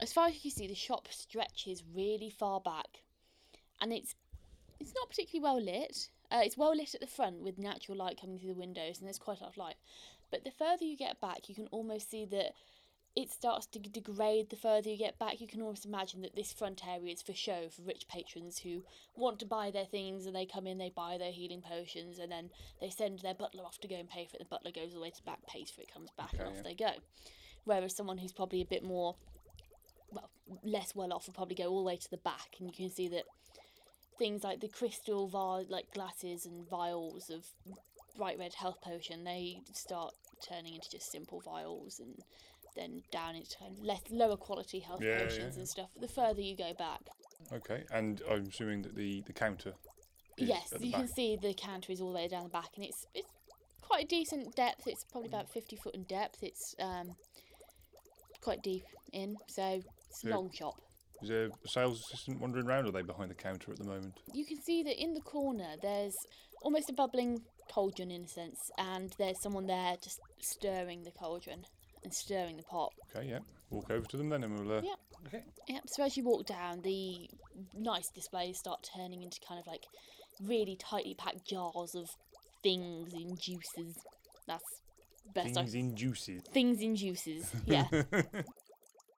As 0.00 0.14
far 0.14 0.28
as 0.28 0.34
you 0.34 0.40
can 0.40 0.50
see, 0.50 0.66
the 0.66 0.74
shop 0.74 1.08
stretches 1.10 1.82
really 1.94 2.30
far 2.30 2.58
back, 2.60 2.88
and 3.82 3.92
it's 3.92 4.14
it's 4.80 4.94
not 4.94 5.10
particularly 5.10 5.42
well 5.42 5.60
lit. 5.62 6.08
Uh, 6.30 6.40
it's 6.42 6.56
well 6.56 6.74
lit 6.74 6.94
at 6.94 7.00
the 7.00 7.06
front 7.06 7.42
with 7.42 7.58
natural 7.58 7.96
light 7.96 8.20
coming 8.20 8.38
through 8.38 8.54
the 8.54 8.58
windows, 8.58 8.98
and 8.98 9.06
there's 9.06 9.18
quite 9.18 9.40
a 9.40 9.44
lot 9.44 9.52
of 9.52 9.56
light. 9.56 9.76
But 10.30 10.44
the 10.44 10.50
further 10.50 10.84
you 10.84 10.96
get 10.96 11.20
back, 11.20 11.48
you 11.48 11.54
can 11.54 11.68
almost 11.68 12.10
see 12.10 12.24
that 12.26 12.52
it 13.14 13.32
starts 13.32 13.66
to 13.66 13.78
degrade 13.78 14.50
the 14.50 14.56
further 14.56 14.90
you 14.90 14.98
get 14.98 15.18
back. 15.18 15.40
You 15.40 15.48
can 15.48 15.62
almost 15.62 15.86
imagine 15.86 16.20
that 16.20 16.36
this 16.36 16.52
front 16.52 16.86
area 16.86 17.12
is 17.12 17.22
for 17.22 17.32
show 17.32 17.68
for 17.74 17.82
rich 17.82 18.06
patrons 18.08 18.58
who 18.58 18.82
want 19.14 19.38
to 19.38 19.46
buy 19.46 19.70
their 19.70 19.86
things 19.86 20.26
and 20.26 20.36
they 20.36 20.44
come 20.44 20.66
in, 20.66 20.76
they 20.76 20.92
buy 20.94 21.16
their 21.16 21.32
healing 21.32 21.62
potions, 21.62 22.18
and 22.18 22.30
then 22.30 22.50
they 22.80 22.90
send 22.90 23.20
their 23.20 23.34
butler 23.34 23.64
off 23.64 23.78
to 23.80 23.88
go 23.88 23.96
and 23.96 24.10
pay 24.10 24.26
for 24.26 24.36
it. 24.36 24.40
The 24.40 24.44
butler 24.44 24.70
goes 24.70 24.92
all 24.92 24.96
the 24.96 25.00
way 25.00 25.10
to 25.10 25.16
the 25.16 25.30
back, 25.30 25.46
pays 25.46 25.70
for 25.70 25.80
it, 25.80 25.92
comes 25.92 26.10
back, 26.10 26.34
and 26.34 26.42
off 26.42 26.56
yeah. 26.56 26.62
they 26.62 26.74
go. 26.74 26.90
Whereas 27.64 27.96
someone 27.96 28.18
who's 28.18 28.32
probably 28.32 28.60
a 28.60 28.66
bit 28.66 28.84
more, 28.84 29.16
well, 30.10 30.30
less 30.62 30.94
well 30.94 31.12
off 31.12 31.26
will 31.26 31.34
probably 31.34 31.56
go 31.56 31.68
all 31.68 31.78
the 31.78 31.86
way 31.86 31.96
to 31.96 32.10
the 32.10 32.18
back, 32.18 32.56
and 32.58 32.68
you 32.68 32.74
can 32.74 32.90
see 32.94 33.08
that 33.08 33.24
things 34.18 34.42
like 34.44 34.60
the 34.60 34.68
crystal 34.68 35.28
vial, 35.28 35.64
like 35.68 35.92
glasses 35.92 36.46
and 36.46 36.68
vials 36.68 37.30
of 37.30 37.44
bright 38.16 38.38
red 38.38 38.54
health 38.54 38.80
potion, 38.82 39.24
they 39.24 39.60
start 39.72 40.14
turning 40.46 40.74
into 40.74 40.90
just 40.90 41.10
simple 41.10 41.40
vials 41.40 42.00
and 42.00 42.14
then 42.74 43.02
down 43.10 43.34
into 43.34 43.56
kind 43.58 43.72
of 43.76 43.82
less 43.84 44.02
lower 44.10 44.36
quality 44.36 44.80
health 44.80 45.00
Yeah, 45.02 45.18
potions 45.18 45.54
yeah. 45.54 45.60
and 45.60 45.68
stuff. 45.68 45.88
The 46.00 46.08
further 46.08 46.40
you 46.40 46.56
go 46.56 46.72
back, 46.78 47.00
okay, 47.52 47.84
and 47.90 48.22
I'm 48.30 48.46
assuming 48.46 48.82
that 48.82 48.96
the, 48.96 49.22
the 49.26 49.32
counter 49.32 49.74
is 50.36 50.48
yes, 50.48 50.72
you 50.80 50.90
back. 50.92 51.00
can 51.00 51.08
see 51.08 51.36
the 51.36 51.54
counter 51.54 51.92
is 51.92 52.00
all 52.00 52.10
the 52.12 52.16
way 52.16 52.28
down 52.28 52.44
the 52.44 52.48
back, 52.50 52.70
and 52.76 52.84
it's 52.84 53.06
it's 53.14 53.30
quite 53.80 54.04
a 54.04 54.06
decent 54.06 54.54
depth. 54.54 54.86
It's 54.86 55.04
probably 55.04 55.28
about 55.28 55.48
fifty 55.50 55.76
foot 55.76 55.94
in 55.94 56.04
depth. 56.04 56.42
It's 56.42 56.74
um 56.78 57.16
quite 58.42 58.62
deep 58.62 58.84
in, 59.12 59.36
so 59.46 59.82
it's 60.10 60.24
a 60.24 60.28
Yeah. 60.28 60.34
long 60.36 60.50
shop. 60.52 60.80
Is 61.22 61.28
there 61.28 61.46
a 61.46 61.68
sales 61.68 62.00
assistant 62.00 62.40
wandering 62.40 62.66
around, 62.66 62.84
or 62.84 62.88
are 62.88 62.92
they 62.92 63.02
behind 63.02 63.30
the 63.30 63.34
counter 63.34 63.70
at 63.72 63.78
the 63.78 63.84
moment? 63.84 64.14
You 64.34 64.44
can 64.44 64.60
see 64.62 64.82
that 64.82 65.00
in 65.02 65.14
the 65.14 65.20
corner 65.20 65.74
there's 65.80 66.14
almost 66.62 66.90
a 66.90 66.92
bubbling 66.92 67.40
cauldron 67.72 68.10
in 68.10 68.22
a 68.24 68.28
sense, 68.28 68.58
and 68.78 69.12
there's 69.18 69.40
someone 69.42 69.66
there 69.66 69.94
just 70.02 70.18
stirring 70.40 71.02
the 71.04 71.10
cauldron 71.12 71.64
and 72.04 72.12
stirring 72.12 72.56
the 72.56 72.62
pot. 72.64 72.92
Okay, 73.14 73.28
yeah. 73.28 73.38
Walk 73.70 73.90
over 73.90 74.06
to 74.06 74.16
them 74.16 74.28
then, 74.28 74.44
and 74.44 74.58
we'll. 74.58 74.78
Uh, 74.78 74.82
Yeah. 74.82 74.94
Okay. 75.26 75.42
Yep. 75.68 75.82
So 75.86 76.04
as 76.04 76.16
you 76.16 76.24
walk 76.24 76.46
down, 76.46 76.82
the 76.82 77.28
nice 77.74 78.08
displays 78.14 78.58
start 78.58 78.86
turning 78.96 79.22
into 79.22 79.38
kind 79.48 79.58
of 79.58 79.66
like 79.66 79.82
really 80.40 80.76
tightly 80.76 81.14
packed 81.14 81.46
jars 81.48 81.94
of 81.96 82.06
things 82.62 83.12
in 83.14 83.36
juices. 83.36 83.96
That's 84.46 84.62
best. 85.34 85.56
I 85.56 85.62
Things 85.62 85.74
in 85.74 85.96
juices. 85.96 86.42
things 86.52 86.80
in 86.80 86.94
juices. 86.94 87.50
Yeah. 87.64 87.86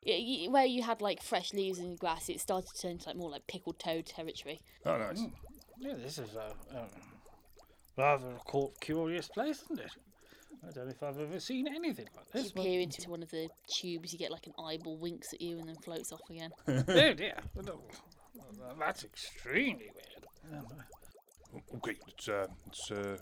Yeah, 0.02 0.16
y- 0.16 0.48
Where 0.50 0.64
you 0.64 0.82
had 0.82 1.00
like 1.00 1.22
fresh 1.22 1.52
leaves 1.52 1.78
and 1.78 1.98
grass, 1.98 2.28
it 2.28 2.40
started 2.40 2.70
to 2.74 2.80
turn 2.82 2.90
into 2.92 3.08
like 3.08 3.16
more 3.16 3.30
like 3.30 3.46
pickled 3.46 3.78
toad 3.78 4.06
territory. 4.06 4.60
Oh, 4.86 4.96
nice. 4.96 5.20
Mm. 5.20 5.32
Yeah, 5.80 5.94
this 5.94 6.18
is 6.18 6.34
a, 6.34 6.52
a 6.76 6.86
rather 7.96 8.26
a 8.28 8.66
curious 8.80 9.28
place, 9.28 9.62
isn't 9.64 9.80
it? 9.80 9.90
I 10.66 10.72
don't 10.72 10.86
know 10.86 10.90
if 10.90 11.02
I've 11.02 11.20
ever 11.20 11.38
seen 11.38 11.68
anything 11.68 12.08
like 12.16 12.26
this. 12.32 12.34
You 12.34 12.42
this. 12.42 12.52
but- 12.52 12.64
peer 12.64 12.80
into 12.80 13.10
one 13.10 13.22
of 13.22 13.30
the 13.30 13.48
tubes, 13.68 14.12
you 14.12 14.18
get 14.18 14.30
like 14.32 14.46
an 14.46 14.54
eyeball 14.58 14.96
winks 14.98 15.32
at 15.32 15.40
you 15.40 15.58
and 15.58 15.68
then 15.68 15.76
floats 15.76 16.12
off 16.12 16.20
again. 16.30 16.50
oh 16.68 16.82
dear, 17.14 17.34
Well, 17.54 17.80
well, 18.58 18.76
that's 18.78 19.04
extremely 19.04 19.90
weird. 19.94 20.26
Um, 20.60 20.66
Okay, 21.76 21.94
let's, 22.06 22.28
uh, 22.28 22.46
let's 22.66 22.90
uh, 22.90 23.16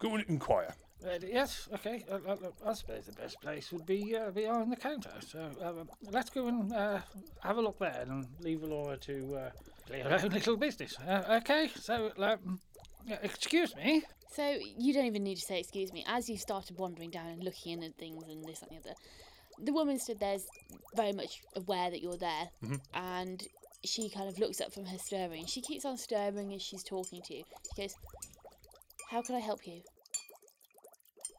go 0.00 0.14
and 0.14 0.24
inquire. 0.28 0.74
Uh, 1.04 1.18
yes, 1.22 1.68
okay. 1.74 2.04
Uh, 2.10 2.14
uh, 2.26 2.32
uh, 2.32 2.70
I 2.70 2.72
suppose 2.72 3.06
the 3.06 3.12
best 3.12 3.40
place 3.40 3.70
would 3.72 3.86
be 3.86 4.16
uh, 4.16 4.30
behind 4.30 4.72
the 4.72 4.76
counter. 4.76 5.12
So 5.20 5.50
uh, 5.62 5.84
let's 6.10 6.30
go 6.30 6.48
and 6.48 6.72
uh, 6.72 7.00
have 7.42 7.58
a 7.58 7.60
look 7.60 7.78
there 7.78 8.04
and 8.08 8.26
leave 8.40 8.60
Elora 8.60 8.98
to 9.02 9.36
uh, 9.36 9.50
play 9.86 10.00
her 10.00 10.10
own 10.22 10.30
little 10.30 10.56
business. 10.56 10.98
Uh, 10.98 11.38
okay, 11.42 11.68
so 11.78 12.10
um, 12.18 12.60
excuse 13.22 13.76
me. 13.76 14.02
So 14.32 14.56
you 14.78 14.92
don't 14.94 15.04
even 15.06 15.22
need 15.22 15.36
to 15.36 15.42
say 15.42 15.60
excuse 15.60 15.92
me. 15.92 16.04
As 16.08 16.28
you 16.28 16.36
started 16.38 16.78
wandering 16.78 17.10
down 17.10 17.26
and 17.28 17.44
looking 17.44 17.72
in 17.72 17.82
at 17.84 17.94
things 17.96 18.24
and 18.28 18.42
this 18.44 18.60
that, 18.60 18.70
and 18.70 18.82
the 18.82 18.88
other, 18.90 18.96
the 19.62 19.72
woman 19.72 19.98
stood 19.98 20.18
there 20.18 20.38
very 20.94 21.12
much 21.12 21.42
aware 21.54 21.90
that 21.90 22.00
you're 22.02 22.16
there, 22.16 22.48
Mhm. 22.62 22.80
and 22.94 23.46
she 23.84 24.08
kind 24.08 24.28
of 24.28 24.38
looks 24.38 24.60
up 24.60 24.72
from 24.72 24.86
her 24.86 24.98
stirring. 24.98 25.46
She 25.46 25.60
keeps 25.60 25.84
on 25.84 25.98
stirring 25.98 26.52
as 26.54 26.62
she's 26.62 26.82
talking 26.82 27.22
to 27.22 27.34
you. 27.36 27.44
She 27.74 27.82
goes, 27.82 27.94
"How 29.10 29.22
can 29.22 29.34
I 29.36 29.40
help 29.40 29.66
you?" 29.66 29.82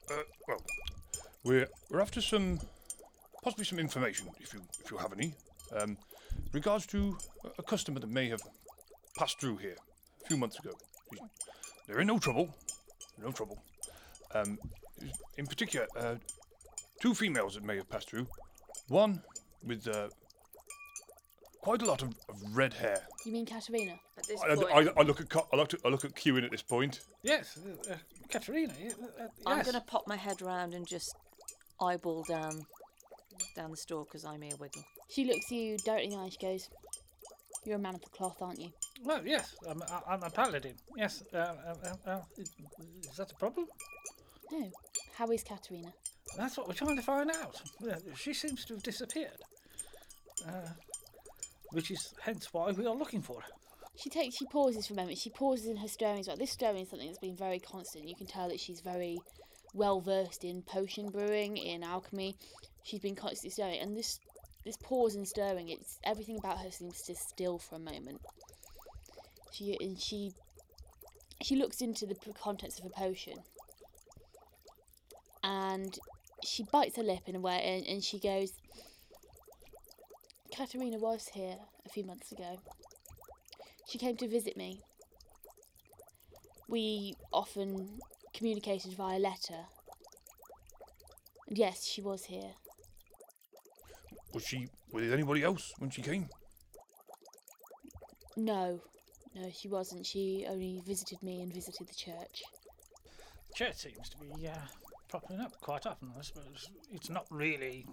Uh, 0.10 0.15
well, 0.48 0.62
we're 1.43 1.67
we're 1.89 2.02
after 2.02 2.22
some, 2.22 2.60
possibly 3.43 3.65
some 3.65 3.80
information, 3.80 4.28
if 4.39 4.54
you 4.54 4.62
if 4.84 4.91
you 4.91 4.98
have 4.98 5.13
any, 5.13 5.34
um, 5.76 5.98
regards 6.54 6.86
to 6.88 7.17
a- 7.43 7.52
a 7.60 7.63
customer 7.63 8.00
that 8.00 8.10
may 8.10 8.30
have 8.30 8.41
passed 9.17 9.39
through 9.39 9.58
here 9.58 9.76
a 10.24 10.28
few 10.28 10.38
months 10.38 10.60
ago. 10.60 10.72
They're 11.88 12.00
in 12.00 12.08
no 12.08 12.20
trouble, 12.20 12.54
no 13.17 13.32
trouble. 13.32 13.62
Um, 14.34 14.58
In 15.38 15.46
particular, 15.46 15.88
uh, 15.96 16.15
two 17.02 17.13
females 17.13 17.54
that 17.54 17.63
may 17.63 17.76
have 17.76 17.88
passed 17.88 18.10
through. 18.10 18.28
One 18.88 19.22
with 19.63 19.88
uh, 19.88 20.10
quite 21.62 21.82
a 21.84 21.86
lot 21.86 22.02
of, 22.02 22.10
of 22.30 22.36
red 22.56 22.74
hair. 22.74 23.00
You 23.26 23.32
mean 23.34 23.46
Katerina? 23.46 24.00
At 24.17 24.28
this 24.28 24.41
I, 24.41 24.56
point, 24.56 24.67
I, 24.74 25.02
I 25.02 25.04
look 25.04 25.22
at 25.22 25.30
Co- 25.30 25.48
I 25.54 25.56
look 25.56 25.74
at 25.76 25.80
I 25.86 25.89
look 25.89 26.04
at 26.06 26.15
Kewin 26.15 26.43
at 26.43 26.50
this 26.52 26.63
point. 26.63 27.02
Yes, 27.22 27.58
uh, 27.58 27.93
uh, 27.93 27.98
Katerina. 28.29 28.73
y- 28.79 28.89
Uh, 29.19 29.23
uh, 29.23 29.27
I'm 29.45 29.61
going 29.63 29.73
to 29.75 29.81
pop 29.81 30.07
my 30.07 30.15
head 30.15 30.41
round 30.41 30.73
and 30.73 30.85
just 30.87 31.15
eyeball 31.81 32.23
down 32.23 32.65
down 33.55 33.69
the 33.71 33.77
store 33.77 34.03
because 34.05 34.25
I'm 34.25 34.41
earwiggle. 34.43 34.83
She 35.09 35.25
looks 35.25 35.51
you 35.51 35.77
directly 35.77 36.05
in 36.05 36.09
the 36.11 36.17
eye. 36.17 36.29
She 36.29 36.37
goes, 36.37 36.69
"You're 37.65 37.75
a 37.77 37.79
man 37.79 37.95
of 37.95 38.01
the 38.01 38.09
cloth, 38.09 38.41
aren't 38.41 38.59
you?" 38.59 38.71
Well, 39.03 39.25
yes, 39.25 39.55
I'm, 39.69 39.81
I- 39.83 40.01
I'm 40.07 40.23
a 40.23 40.29
paladin. 40.29 40.75
Yes. 40.95 41.23
Uh, 41.33 41.37
uh, 41.37 41.75
uh, 42.05 42.09
uh, 42.09 42.21
is 42.37 42.49
is 43.09 43.17
that 43.17 43.31
a 43.31 43.35
problem? 43.35 43.67
No. 44.51 44.71
How 45.15 45.29
is 45.31 45.43
Katerina? 45.43 45.93
That's 46.35 46.57
what 46.57 46.67
we're 46.67 46.73
trying 46.73 46.95
to 46.97 47.01
find 47.03 47.31
out. 47.31 47.61
She 48.15 48.33
seems 48.33 48.65
to 48.65 48.73
have 48.75 48.83
disappeared. 48.83 49.41
Uh, 50.47 50.69
which 51.71 51.89
is 51.91 52.13
hence 52.21 52.53
why 52.53 52.71
we 52.71 52.85
are 52.85 52.95
looking 52.95 53.21
for 53.21 53.41
her. 53.41 53.51
She 53.97 54.10
takes. 54.10 54.36
She 54.36 54.45
pauses 54.45 54.88
for 54.88 54.93
a 54.93 54.97
moment. 54.97 55.17
She 55.17 55.31
pauses 55.31 55.67
in 55.67 55.77
her 55.77 55.88
stirring 55.88 56.19
as 56.19 56.27
well. 56.27 56.38
This 56.38 56.51
stirring 56.51 56.83
is 56.83 56.89
something 56.89 57.07
that's 57.07 57.19
been 57.19 57.36
very 57.36 57.60
constant. 57.60 58.07
You 58.07 58.15
can 58.15 58.27
tell 58.27 58.47
that 58.49 58.60
she's 58.60 58.79
very 58.79 59.17
well 59.73 60.01
versed 60.01 60.43
in 60.43 60.62
potion 60.62 61.10
brewing, 61.10 61.57
in 61.57 61.83
alchemy. 61.83 62.36
She's 62.83 62.99
been 62.99 63.15
constantly 63.15 63.49
stirring, 63.49 63.79
and 63.79 63.97
this 63.97 64.19
this 64.65 64.77
pause 64.77 65.15
and 65.15 65.27
stirring. 65.27 65.69
It's 65.69 65.97
everything 66.03 66.38
about 66.38 66.60
her 66.60 66.69
seems 66.69 67.01
to 67.03 67.15
still 67.15 67.57
for 67.57 67.75
a 67.75 67.79
moment. 67.79 68.21
She 69.51 69.75
and 69.79 69.99
she 69.99 70.31
she 71.41 71.55
looks 71.55 71.81
into 71.81 72.05
the 72.05 72.15
contents 72.39 72.79
of 72.79 72.86
a 72.86 72.89
potion, 72.89 73.38
and 75.43 75.97
she 76.45 76.63
bites 76.71 76.97
her 76.97 77.03
lip 77.03 77.23
in 77.25 77.36
a 77.36 77.39
way, 77.39 77.60
and, 77.63 77.88
and 77.88 78.03
she 78.03 78.19
goes. 78.19 78.53
Katerina 80.55 80.97
was 80.97 81.27
here 81.27 81.57
a 81.86 81.89
few 81.89 82.03
months 82.03 82.31
ago. 82.31 82.57
She 83.88 83.97
came 83.97 84.17
to 84.17 84.28
visit 84.28 84.58
me. 84.58 84.82
We 86.67 87.15
often 87.32 88.00
communicated 88.34 88.93
via 88.93 89.17
letter. 89.17 89.65
And 91.47 91.58
yes, 91.58 91.86
she 91.86 92.02
was 92.02 92.26
here. 92.26 92.52
Was 94.34 94.45
she 94.45 94.67
with 94.91 95.13
anybody 95.13 95.43
else 95.43 95.73
when 95.80 95.89
she 95.89 96.02
came? 96.02 96.28
No, 98.36 98.82
no, 99.34 99.50
she 99.54 99.69
wasn't. 99.69 100.06
She 100.06 100.45
only 100.50 100.82
visited 100.86 101.23
me 101.23 101.41
and 101.41 101.54
visited 101.54 101.88
the 101.88 101.95
church. 101.95 102.43
Church 103.56 103.78
seems 103.78 104.10
to 104.10 104.17
be 104.17 104.47
uh, 104.47 104.54
popping 105.08 105.39
up 105.39 105.60
quite 105.62 105.86
often. 105.86 106.12
I 106.17 106.21
suppose 106.21 106.69
it's 106.91 107.10
not 107.10 107.26
really 107.32 107.88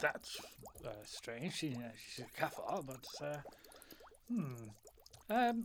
that 0.00 0.26
uh, 0.84 0.88
strange. 1.04 1.54
She, 1.54 1.74
uh, 1.74 1.90
she's 1.94 2.24
a 2.24 2.40
Cathar, 2.40 2.84
but 2.86 3.06
uh, 3.24 3.36
hmm. 4.28 4.54
Um, 5.30 5.64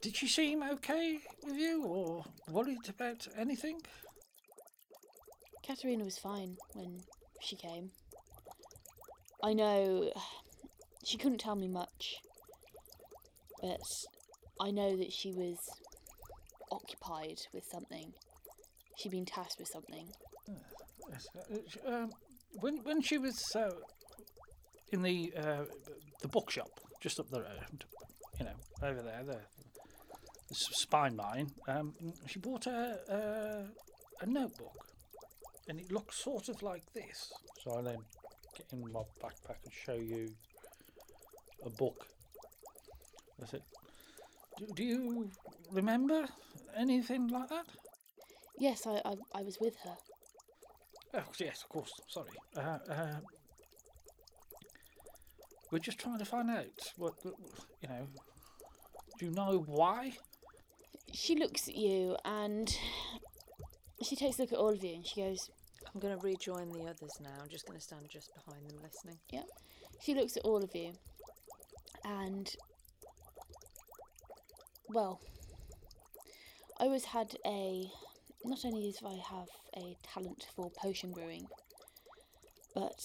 did 0.00 0.16
she 0.16 0.28
seem 0.28 0.62
okay 0.62 1.18
with 1.44 1.56
you, 1.56 1.84
or 1.84 2.24
worried 2.50 2.88
about 2.88 3.26
anything? 3.36 3.80
Katerina 5.66 6.04
was 6.04 6.18
fine 6.18 6.56
when 6.74 7.00
she 7.40 7.56
came. 7.56 7.90
I 9.42 9.52
know 9.52 10.12
she 11.04 11.16
couldn't 11.18 11.38
tell 11.38 11.56
me 11.56 11.68
much, 11.68 12.16
but 13.60 13.80
I 14.60 14.70
know 14.70 14.96
that 14.96 15.12
she 15.12 15.32
was 15.32 15.58
occupied 16.70 17.40
with 17.52 17.64
something. 17.64 18.12
She'd 18.96 19.12
been 19.12 19.26
tasked 19.26 19.58
with 19.58 19.68
something. 19.68 20.08
Yes, 21.10 21.28
uh, 21.86 21.94
um, 21.94 22.10
when 22.52 22.78
when 22.78 23.02
she 23.02 23.18
was 23.18 23.54
uh, 23.54 23.70
in 24.92 25.02
the 25.02 25.32
uh, 25.36 25.64
the 26.20 26.28
bookshop 26.28 26.68
just 27.00 27.18
up 27.18 27.30
the 27.30 27.40
road, 27.40 27.84
you 28.38 28.44
know, 28.44 28.56
over 28.82 29.02
there, 29.02 29.22
the, 29.24 29.38
the 30.48 30.54
spine 30.54 31.16
mine, 31.16 31.50
um, 31.68 31.94
she 32.26 32.38
bought 32.38 32.66
a, 32.66 32.98
a 33.08 34.24
a 34.24 34.26
notebook, 34.26 34.86
and 35.68 35.80
it 35.80 35.90
looks 35.90 36.22
sort 36.22 36.48
of 36.48 36.62
like 36.62 36.84
this. 36.92 37.32
So 37.62 37.78
I 37.78 37.82
then 37.82 37.98
get 38.56 38.66
in 38.72 38.80
my 38.92 39.00
backpack 39.22 39.56
and 39.64 39.72
show 39.72 39.94
you 39.94 40.28
a 41.64 41.70
book. 41.70 42.06
I 43.42 43.46
said, 43.46 43.62
do, 44.58 44.66
do 44.74 44.84
you 44.84 45.30
remember 45.72 46.26
anything 46.76 47.28
like 47.28 47.48
that? 47.48 47.66
Yes, 48.58 48.86
I, 48.86 49.00
I, 49.04 49.14
I 49.34 49.42
was 49.42 49.56
with 49.58 49.76
her. 49.84 49.96
Oh, 51.14 51.24
yes, 51.38 51.62
of 51.62 51.68
course. 51.70 51.90
Sorry. 52.08 52.28
Uh, 52.54 52.78
uh, 52.90 53.20
we're 55.70 55.78
just 55.78 55.98
trying 55.98 56.18
to 56.18 56.24
find 56.24 56.50
out 56.50 56.66
what, 56.96 57.14
what- 57.22 57.34
you 57.82 57.88
know. 57.88 58.06
Do 59.18 59.26
you 59.26 59.32
know 59.32 59.64
why? 59.66 60.12
She 61.12 61.34
looks 61.36 61.68
at 61.68 61.76
you 61.76 62.16
and 62.24 62.74
she 64.02 64.16
takes 64.16 64.38
a 64.38 64.42
look 64.42 64.52
at 64.52 64.58
all 64.58 64.70
of 64.70 64.82
you 64.82 64.94
and 64.94 65.06
she 65.06 65.20
goes, 65.20 65.50
I'm 65.92 66.00
going 66.00 66.16
to 66.16 66.24
rejoin 66.24 66.72
the 66.72 66.84
others 66.84 67.12
now. 67.20 67.30
I'm 67.42 67.48
just 67.48 67.66
going 67.66 67.78
to 67.78 67.82
stand 67.84 68.08
just 68.08 68.30
behind 68.34 68.64
them 68.68 68.78
listening. 68.82 69.18
Yeah. 69.30 69.42
She 70.00 70.14
looks 70.14 70.36
at 70.36 70.44
all 70.44 70.62
of 70.62 70.74
you 70.74 70.92
and 72.04 72.54
well 74.88 75.20
i 76.80 76.84
always 76.84 77.04
had 77.04 77.36
a 77.46 77.86
not 78.44 78.64
only 78.64 78.92
do 78.98 79.06
i 79.06 79.18
have 79.28 79.48
a 79.76 79.96
talent 80.02 80.46
for 80.56 80.70
potion 80.70 81.12
brewing 81.12 81.46
but 82.74 83.00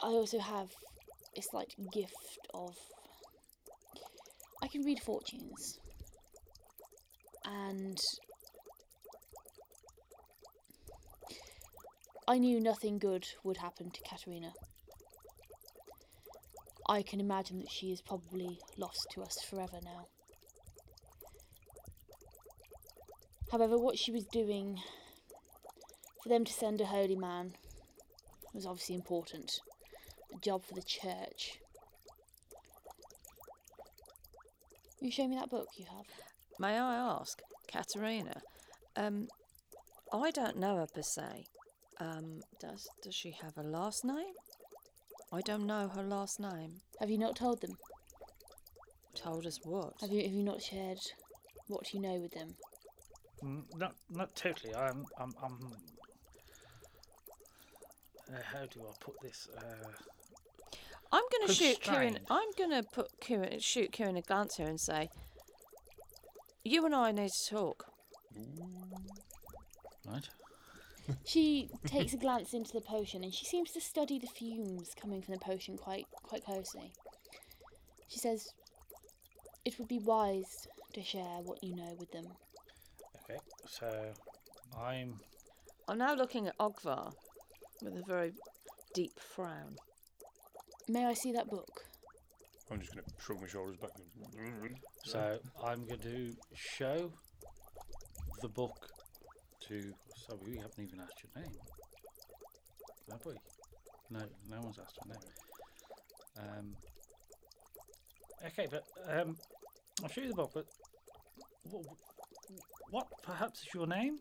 i 0.00 0.06
also 0.06 0.38
have 0.38 0.70
a 1.36 1.42
slight 1.42 1.74
gift 1.92 2.38
of 2.54 2.76
i 4.62 4.68
can 4.68 4.82
read 4.82 5.00
fortunes 5.00 5.78
and 7.44 7.98
i 12.28 12.38
knew 12.38 12.60
nothing 12.60 12.98
good 12.98 13.26
would 13.44 13.56
happen 13.56 13.90
to 13.90 14.00
katerina 14.02 14.52
I 16.92 17.02
can 17.02 17.20
imagine 17.20 17.58
that 17.60 17.70
she 17.70 17.92
is 17.92 18.02
probably 18.02 18.58
lost 18.76 19.06
to 19.12 19.22
us 19.22 19.40
forever 19.48 19.78
now. 19.82 20.08
However, 23.50 23.78
what 23.78 23.98
she 23.98 24.10
was 24.10 24.24
doing 24.26 24.78
for 26.22 26.28
them 26.28 26.44
to 26.44 26.52
send 26.52 26.80
a 26.80 26.86
holy 26.86 27.16
man 27.16 27.54
was 28.52 28.66
obviously 28.66 28.94
important. 28.94 29.60
A 30.34 30.38
job 30.40 30.64
for 30.64 30.74
the 30.74 30.82
church. 30.82 31.58
Will 35.00 35.06
you 35.06 35.12
show 35.12 35.26
me 35.26 35.36
that 35.36 35.50
book 35.50 35.68
you 35.76 35.84
have? 35.86 36.06
May 36.58 36.78
I 36.78 36.94
ask, 36.94 37.40
Katerina? 37.66 38.40
Um, 38.96 39.28
I 40.12 40.30
don't 40.30 40.58
know 40.58 40.76
her 40.76 40.86
per 40.94 41.02
se. 41.02 41.44
Um, 41.98 42.40
does 42.60 42.88
does 43.02 43.14
she 43.14 43.32
have 43.42 43.56
a 43.56 43.62
last 43.62 44.04
name? 44.04 44.34
I 45.32 45.40
don't 45.40 45.66
know 45.66 45.88
her 45.88 46.02
last 46.02 46.40
name. 46.40 46.80
Have 47.00 47.10
you 47.10 47.18
not 47.18 47.36
told 47.36 47.60
them? 47.60 47.76
Told 49.14 49.46
us 49.46 49.58
what? 49.64 49.94
Have 50.00 50.10
you 50.10 50.22
have 50.22 50.32
you 50.32 50.42
not 50.42 50.62
shared 50.62 50.98
what 51.68 51.92
you 51.92 52.00
know 52.00 52.14
with 52.14 52.32
them? 52.32 52.54
Mm, 53.42 53.64
Not, 53.76 53.94
not 54.10 54.34
totally. 54.36 54.74
I'm, 54.74 55.04
I'm, 55.18 55.32
I'm. 55.42 55.72
Uh, 58.32 58.38
how 58.52 58.66
do 58.66 58.82
I 58.88 58.92
put 59.00 59.14
this? 59.20 59.48
Uh, 59.56 59.90
I'm 61.12 61.24
going 61.30 61.46
to 61.46 61.54
shoot 61.54 61.80
Kieran. 61.80 62.18
I'm 62.30 62.50
going 62.56 62.70
to 62.70 62.82
put 62.82 63.08
Kieran, 63.20 63.60
shoot 63.60 63.92
Kieran 63.92 64.16
a 64.16 64.22
glance 64.22 64.56
here 64.56 64.66
and 64.66 64.80
say, 64.80 65.10
"You 66.64 66.86
and 66.86 66.94
I 66.94 67.12
need 67.12 67.30
to 67.30 67.54
talk." 67.54 67.86
Mm. 68.38 68.92
right. 70.08 70.28
She 71.24 71.68
takes 71.84 72.14
a 72.14 72.16
glance 72.16 72.54
into 72.54 72.72
the 72.72 72.80
potion 72.80 73.24
and 73.24 73.34
she 73.34 73.44
seems 73.44 73.72
to 73.72 73.80
study 73.80 74.20
the 74.20 74.28
fumes 74.28 74.94
coming 74.98 75.20
from 75.20 75.34
the 75.34 75.40
potion 75.40 75.76
quite 75.76 76.06
quite 76.22 76.44
closely. 76.44 76.92
She 78.08 78.18
says, 78.18 78.48
"It 79.64 79.78
would 79.78 79.88
be 79.88 79.98
wise 79.98 80.68
to 80.94 81.02
share 81.02 81.42
what 81.42 81.62
you 81.62 81.74
know 81.76 81.94
with 81.98 82.10
them." 82.12 82.28
Okay. 83.24 83.38
So, 83.68 84.12
I'm. 84.78 85.20
I'm 85.88 85.98
now 85.98 86.14
looking 86.14 86.46
at 86.46 86.56
Ogvar 86.58 87.12
with 87.82 87.98
a 87.98 88.02
very 88.06 88.32
deep 88.94 89.18
frown. 89.18 89.76
May 90.88 91.06
I 91.06 91.14
see 91.14 91.32
that 91.32 91.48
book? 91.48 91.84
I'm 92.70 92.80
just 92.80 92.92
going 92.94 93.04
to 93.04 93.10
shrug 93.22 93.40
my 93.40 93.46
shoulders 93.46 93.76
back. 93.76 93.90
So 95.04 95.38
I'm 95.62 95.84
going 95.86 96.00
to 96.00 96.34
show 96.54 97.12
the 98.40 98.48
book 98.48 98.88
to. 99.68 99.92
So 100.26 100.38
we 100.44 100.56
haven't 100.56 100.78
even 100.80 101.00
asked 101.00 101.22
your 101.22 101.42
name, 101.42 101.52
have 103.10 103.24
we? 103.26 103.34
No, 104.10 104.20
no 104.48 104.60
one's 104.62 104.78
asked 104.78 104.98
your 105.04 105.14
name. 105.14 105.28
Um, 106.38 106.76
okay, 108.46 108.68
but 108.70 108.84
um, 109.08 109.36
I'll 110.02 110.08
show 110.08 110.22
you 110.22 110.28
the 110.28 110.34
book. 110.34 110.52
But 110.54 110.66
wh- 111.70 112.92
what 112.92 113.06
perhaps 113.22 113.60
is 113.60 113.68
your 113.74 113.86
name? 113.86 114.18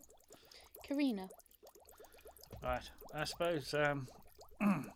Karina. 0.88 1.28
Right. 2.62 2.89
I 3.13 3.24
suppose. 3.24 3.74
Um, 3.74 4.08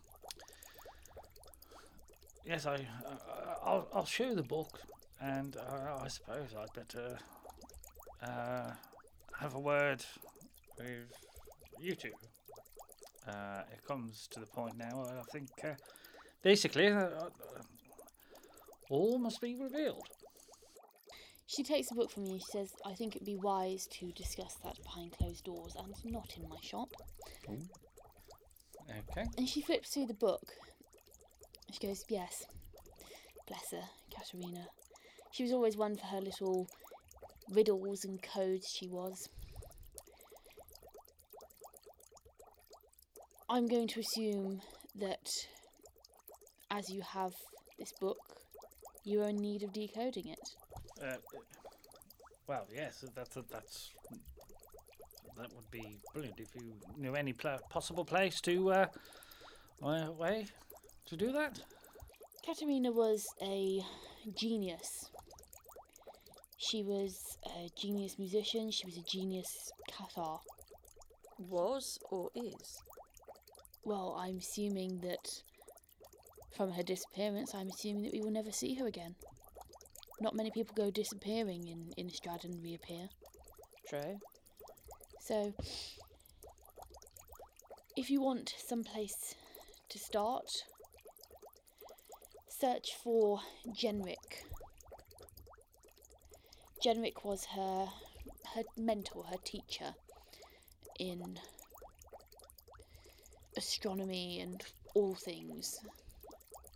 yes, 2.46 2.66
I. 2.66 2.74
Uh, 2.74 3.54
I'll. 3.64 3.88
I'll 3.94 4.06
show 4.06 4.24
you 4.24 4.34
the 4.34 4.42
book, 4.42 4.80
and 5.20 5.56
uh, 5.56 5.98
I 6.02 6.08
suppose 6.08 6.54
I'd 6.58 6.72
better 6.74 7.18
uh, 8.22 8.70
have 9.38 9.54
a 9.54 9.60
word 9.60 10.04
with 10.78 11.12
you 11.80 11.94
two. 11.94 12.12
Uh, 13.26 13.62
it 13.72 13.84
comes 13.86 14.28
to 14.30 14.40
the 14.40 14.46
point 14.46 14.76
now. 14.78 15.02
where 15.02 15.18
I 15.18 15.22
think 15.32 15.48
uh, 15.64 15.74
basically 16.42 16.88
uh, 16.88 17.00
uh, 17.00 17.28
all 18.88 19.18
must 19.18 19.40
be 19.40 19.56
revealed. 19.56 20.06
She 21.48 21.62
takes 21.62 21.88
the 21.88 21.94
book 21.94 22.10
from 22.10 22.26
you. 22.26 22.38
She 22.38 22.58
says, 22.58 22.72
I 22.84 22.92
think 22.94 23.14
it'd 23.14 23.26
be 23.26 23.36
wise 23.36 23.86
to 23.98 24.10
discuss 24.12 24.56
that 24.64 24.76
behind 24.82 25.12
closed 25.12 25.44
doors 25.44 25.76
and 25.76 25.94
not 26.12 26.34
in 26.36 26.48
my 26.48 26.56
shop. 26.60 26.88
Okay. 28.88 29.24
And 29.38 29.48
she 29.48 29.62
flips 29.62 29.90
through 29.90 30.06
the 30.06 30.14
book. 30.14 30.42
She 31.78 31.86
goes, 31.86 32.04
Yes. 32.08 32.44
Bless 33.46 33.70
her, 33.72 33.88
Katerina. 34.14 34.66
She 35.32 35.42
was 35.42 35.52
always 35.52 35.76
one 35.76 35.96
for 35.96 36.06
her 36.06 36.20
little 36.20 36.66
riddles 37.50 38.04
and 38.04 38.20
codes, 38.22 38.66
she 38.74 38.88
was. 38.88 39.28
I'm 43.48 43.68
going 43.68 43.88
to 43.88 44.00
assume 44.00 44.60
that 44.96 45.28
as 46.70 46.90
you 46.90 47.02
have 47.02 47.32
this 47.78 47.92
book, 48.00 48.16
you 49.04 49.22
are 49.22 49.28
in 49.28 49.36
need 49.36 49.62
of 49.62 49.72
decoding 49.72 50.28
it. 50.28 50.48
Uh, 51.00 51.16
well, 52.48 52.66
yes, 52.74 53.04
that's 53.14 53.36
that's 53.50 53.92
that 55.36 55.52
would 55.54 55.70
be 55.70 55.98
brilliant 56.12 56.40
if 56.40 56.48
you 56.56 56.72
knew 56.96 57.14
any 57.14 57.32
pla- 57.32 57.58
possible 57.68 58.04
place 58.04 58.40
to 58.40 58.72
uh, 58.72 58.86
way 60.18 60.46
to 61.06 61.16
do 61.16 61.32
that. 61.32 61.60
Katerina 62.44 62.92
was 62.92 63.26
a 63.42 63.84
genius. 64.34 65.10
She 66.58 66.82
was 66.82 67.38
a 67.46 67.70
genius 67.76 68.18
musician, 68.18 68.70
she 68.70 68.86
was 68.86 68.96
a 68.96 69.02
genius 69.02 69.72
Cathar. 69.90 70.40
Was 71.38 71.98
or 72.10 72.30
is? 72.34 72.82
Well, 73.84 74.16
I'm 74.18 74.38
assuming 74.38 75.00
that 75.00 75.42
from 76.56 76.72
her 76.72 76.82
disappearance, 76.82 77.54
I'm 77.54 77.68
assuming 77.68 78.04
that 78.04 78.12
we 78.12 78.20
will 78.20 78.30
never 78.30 78.50
see 78.50 78.74
her 78.74 78.86
again. 78.86 79.14
Not 80.20 80.34
many 80.34 80.50
people 80.50 80.74
go 80.74 80.90
disappearing 80.90 81.68
in 81.68 81.92
Innistrad 82.02 82.44
and 82.44 82.62
reappear. 82.62 83.08
True. 83.88 84.18
So, 85.20 85.52
if 87.96 88.10
you 88.10 88.22
want 88.22 88.54
some 88.58 88.82
place 88.82 89.34
to 89.90 89.98
start, 89.98 90.50
search 92.58 92.94
for 93.02 93.40
Genric. 93.74 94.44
Genric 96.82 97.24
was 97.24 97.44
her 97.46 97.88
her 98.54 98.62
mentor, 98.78 99.24
her 99.24 99.36
teacher 99.44 99.94
in 100.98 101.38
astronomy 103.56 104.40
and 104.40 104.62
all 104.94 105.14
things. 105.14 105.80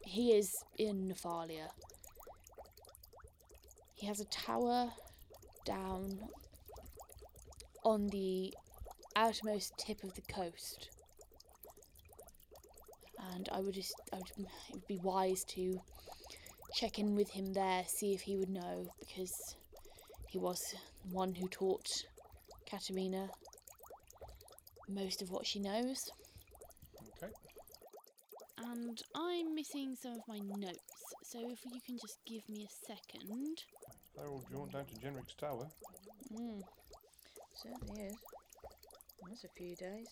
He 0.04 0.32
is 0.32 0.54
in 0.76 1.08
Nephalia. 1.08 1.68
He 3.94 4.06
has 4.06 4.20
a 4.20 4.26
tower 4.26 4.90
down 5.64 6.18
on 7.84 8.08
the 8.08 8.52
outermost 9.16 9.78
tip 9.78 10.04
of 10.04 10.14
the 10.14 10.22
coast. 10.22 10.90
And 13.34 13.48
I 13.52 13.60
would 13.60 13.74
just, 13.74 13.94
I 14.12 14.16
would, 14.16 14.30
it 14.38 14.74
would 14.74 14.86
be 14.86 14.98
wise 15.02 15.44
to 15.44 15.80
check 16.74 16.98
in 16.98 17.14
with 17.14 17.30
him 17.30 17.52
there, 17.52 17.84
see 17.86 18.12
if 18.12 18.20
he 18.20 18.36
would 18.36 18.50
know, 18.50 18.86
because 18.98 19.56
he 20.28 20.38
was 20.38 20.74
the 21.04 21.14
one 21.14 21.34
who 21.34 21.48
taught 21.48 22.04
Katerina 22.68 23.28
most 24.88 25.22
of 25.22 25.30
what 25.30 25.46
she 25.46 25.58
knows. 25.60 26.10
Okay. 27.16 27.32
And 28.58 29.02
I'm 29.14 29.54
missing 29.54 29.96
some 30.00 30.12
of 30.12 30.20
my 30.28 30.38
notes, 30.38 30.78
so 31.24 31.38
if 31.50 31.64
you 31.64 31.80
can 31.84 31.98
just 31.98 32.18
give 32.26 32.48
me 32.48 32.66
a 32.66 32.86
second. 32.86 33.64
Harold, 34.16 34.44
do 34.46 34.54
you 34.54 34.58
want 34.60 34.72
down 34.72 34.84
to 34.86 34.94
Jenric's 34.96 35.34
tower? 35.34 35.66
Mm. 36.32 36.62
Certainly 37.54 38.02
is. 38.02 38.16
That's 39.28 39.44
a 39.44 39.48
few 39.56 39.76
days. 39.76 40.08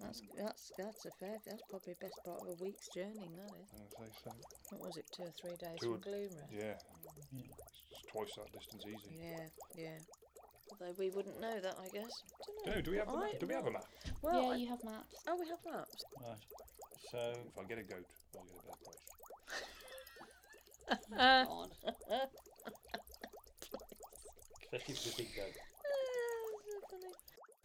That's 0.00 0.22
that's 0.36 0.72
that's 0.76 1.06
a 1.06 1.10
fair. 1.20 1.38
That's 1.46 1.62
probably 1.70 1.94
the 1.94 2.06
best 2.06 2.18
part 2.24 2.40
of 2.42 2.48
a 2.48 2.62
week's 2.62 2.88
journey. 2.88 3.30
That 3.36 3.52
is. 3.62 3.70
I 3.74 4.04
say 4.04 4.10
so. 4.24 4.30
What 4.70 4.80
was 4.88 4.96
it? 4.96 5.06
Two 5.14 5.22
or 5.24 5.32
three 5.40 5.56
days 5.56 5.78
Two 5.80 5.92
from 5.92 6.00
Gloomra. 6.12 6.44
Yeah. 6.50 6.74
It's 7.36 8.02
twice 8.10 8.34
that 8.36 8.52
distance 8.52 8.84
easy. 8.86 9.16
Yeah, 9.22 9.46
yeah. 9.76 9.98
Although 10.72 10.94
we 10.98 11.10
wouldn't 11.10 11.40
know 11.40 11.60
that, 11.60 11.76
I 11.80 11.88
guess. 11.88 12.10
No, 12.66 12.80
do 12.80 12.90
we 12.90 12.96
have 12.96 13.06
the 13.06 13.14
I- 13.14 13.20
map? 13.30 13.38
Do 13.40 13.46
we 13.46 13.54
have 13.54 13.66
a 13.66 13.70
map? 13.70 13.86
Well, 14.22 14.42
yeah, 14.42 14.48
I- 14.48 14.56
you 14.56 14.68
have 14.68 14.82
maps. 14.84 15.14
oh, 15.28 15.36
we 15.38 15.46
have 15.48 15.58
maps. 15.64 16.04
Right. 16.20 16.38
So 17.12 17.18
If 17.46 17.58
I 17.58 17.64
get 17.68 17.78
a 17.78 17.82
goat, 17.82 18.06
I'll 18.36 18.44
get 18.44 18.58
a 18.58 18.66
better 18.66 18.78
price. 18.84 19.04
Uh, 21.16 21.44
God. 21.44 21.70
especially 24.72 25.10
if 25.10 25.18
we 25.18 25.24
go. 25.36 25.46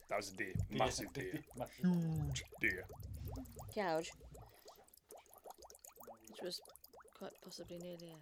That 0.10 0.18
was 0.18 0.30
a 0.32 0.38
deer. 0.38 0.54
Massive 0.72 1.14
deer. 1.14 1.40
Massive. 1.58 1.86
Huge 1.86 2.44
deer. 2.60 2.84
Gouge. 3.76 4.12
Which 6.30 6.42
was 6.44 6.62
quite 7.16 7.34
possibly 7.44 7.78
nearly 7.78 8.16
a, 8.16 8.18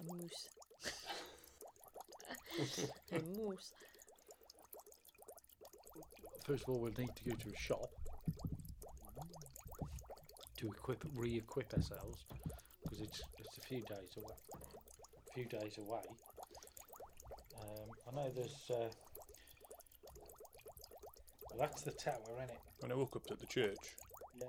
a 0.00 0.04
moose. 0.12 0.48
a 3.12 3.20
moose. 3.38 3.72
First 6.44 6.64
of 6.64 6.70
all, 6.70 6.80
we'll 6.80 6.92
need 6.98 7.14
to 7.14 7.24
go 7.30 7.36
to 7.36 7.50
a 7.50 7.56
shop 7.56 7.90
to 10.56 10.66
equip, 10.66 11.04
re-equip 11.14 11.72
ourselves, 11.74 12.24
because 12.82 13.00
it's 13.00 13.22
it's 13.38 13.58
a 13.58 13.60
few 13.60 13.82
days 13.82 14.16
away. 14.16 14.34
A 15.28 15.32
few 15.34 15.44
days 15.44 15.78
away. 15.78 16.02
Um, 17.60 17.88
I 18.10 18.16
know 18.16 18.30
there's. 18.34 18.70
Uh, 18.70 18.88
well, 21.50 21.68
that's 21.68 21.82
the 21.82 21.92
tower, 21.92 22.20
isn't 22.36 22.50
it? 22.50 22.60
When 22.80 22.92
I 22.92 22.94
woke 22.94 23.16
up 23.16 23.22
at 23.30 23.38
the 23.40 23.46
church, 23.46 23.96
Yeah. 24.40 24.46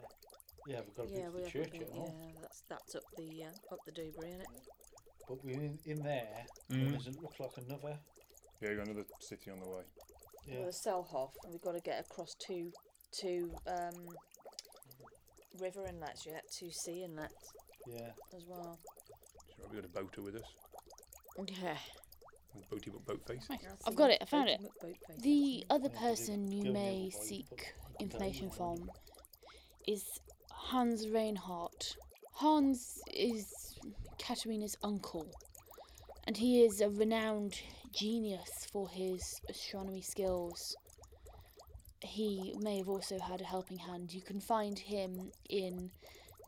Yeah, 0.68 0.82
we've 0.86 0.96
got 0.96 1.08
to 1.08 1.14
Yeah, 1.14 1.26
go 1.26 1.32
to 1.32 1.38
the 1.38 1.44
have 1.44 1.52
church 1.54 1.72
to, 1.72 1.78
and 1.78 1.90
all. 1.98 2.16
yeah, 2.22 2.32
that's 2.42 2.64
that's 2.70 2.96
up 2.96 3.04
the 3.18 3.44
uh, 3.46 3.74
up 3.74 3.80
the 3.86 3.92
Dewberry, 3.92 4.30
isn't 4.30 4.42
it? 4.42 4.48
But 5.28 5.44
we're 5.44 5.54
in, 5.62 5.80
in 5.86 6.04
there. 6.04 6.46
Mm. 6.72 6.92
There's 6.92 7.08
a, 7.08 7.12
looks 7.22 7.40
like 7.40 7.52
another. 7.66 7.98
yeah, 8.62 8.70
you 8.72 8.78
got 8.78 8.88
another 8.88 9.06
city 9.20 9.52
on 9.52 9.60
the 9.62 9.68
way. 9.70 9.84
Yeah. 10.46 10.56
Well, 10.60 10.66
the 10.66 10.72
Selhoff, 10.72 11.32
and 11.44 11.54
we've 11.54 11.62
got 11.62 11.74
to 11.76 11.82
get 11.82 12.00
across 12.02 12.36
two 12.46 12.72
two 13.12 13.52
um, 13.68 14.10
river 15.60 15.86
inlets 15.88 16.26
yet, 16.26 16.44
two 16.52 16.70
sea 16.72 17.04
inlets 17.04 17.34
Yeah. 17.88 18.12
as 18.36 18.44
well. 18.48 18.78
So 19.58 19.64
we 19.72 19.78
got 19.78 19.86
a 19.86 19.90
boater 19.90 20.22
with 20.22 20.36
us. 20.36 20.44
Yeah. 21.62 21.78
Boaty 22.72 22.92
but 23.06 23.28
face. 23.28 23.48
Right, 23.50 23.60
I've 23.86 23.96
got 23.96 24.10
it. 24.12 24.20
I 24.22 24.26
found 24.26 24.50
it. 24.50 24.62
boat- 24.62 24.72
boat 24.82 24.98
face, 25.08 25.22
The 25.22 25.66
other 25.70 25.90
person 25.90 26.52
you 26.52 26.64
may 26.64 26.70
other 26.70 26.80
way, 26.80 26.96
you 27.06 27.12
seek 27.12 27.74
information 28.00 28.50
from 28.50 28.90
is 29.88 30.04
Hans 30.52 31.08
Reinhardt. 31.08 31.96
Hans 32.34 33.02
is 33.14 33.76
Katerina's 34.18 34.78
uncle, 34.84 35.28
and 36.26 36.38
he 36.38 36.64
is 36.64 36.82
a 36.82 36.90
renowned 36.90 37.60
genius 37.92 38.68
for 38.72 38.88
his 38.90 39.42
astronomy 39.50 40.02
skills. 40.02 40.76
He 42.02 42.56
may 42.60 42.78
have 42.78 42.88
also 42.88 43.20
had 43.20 43.42
a 43.42 43.46
helping 43.46 43.78
hand. 43.78 44.14
You 44.14 44.22
can 44.22 44.40
find 44.40 44.78
him 44.80 45.32
in 45.50 45.92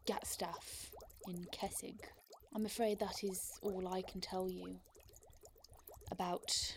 Gatstaff 0.06 0.92
in 1.28 1.46
Kessig. 1.52 2.00
I'm 2.54 2.66
afraid 2.66 3.00
that 3.00 3.24
is 3.24 3.60
all 3.62 3.88
I 3.88 4.02
can 4.02 4.22
tell 4.22 4.50
you 4.50 4.80
about 6.12 6.74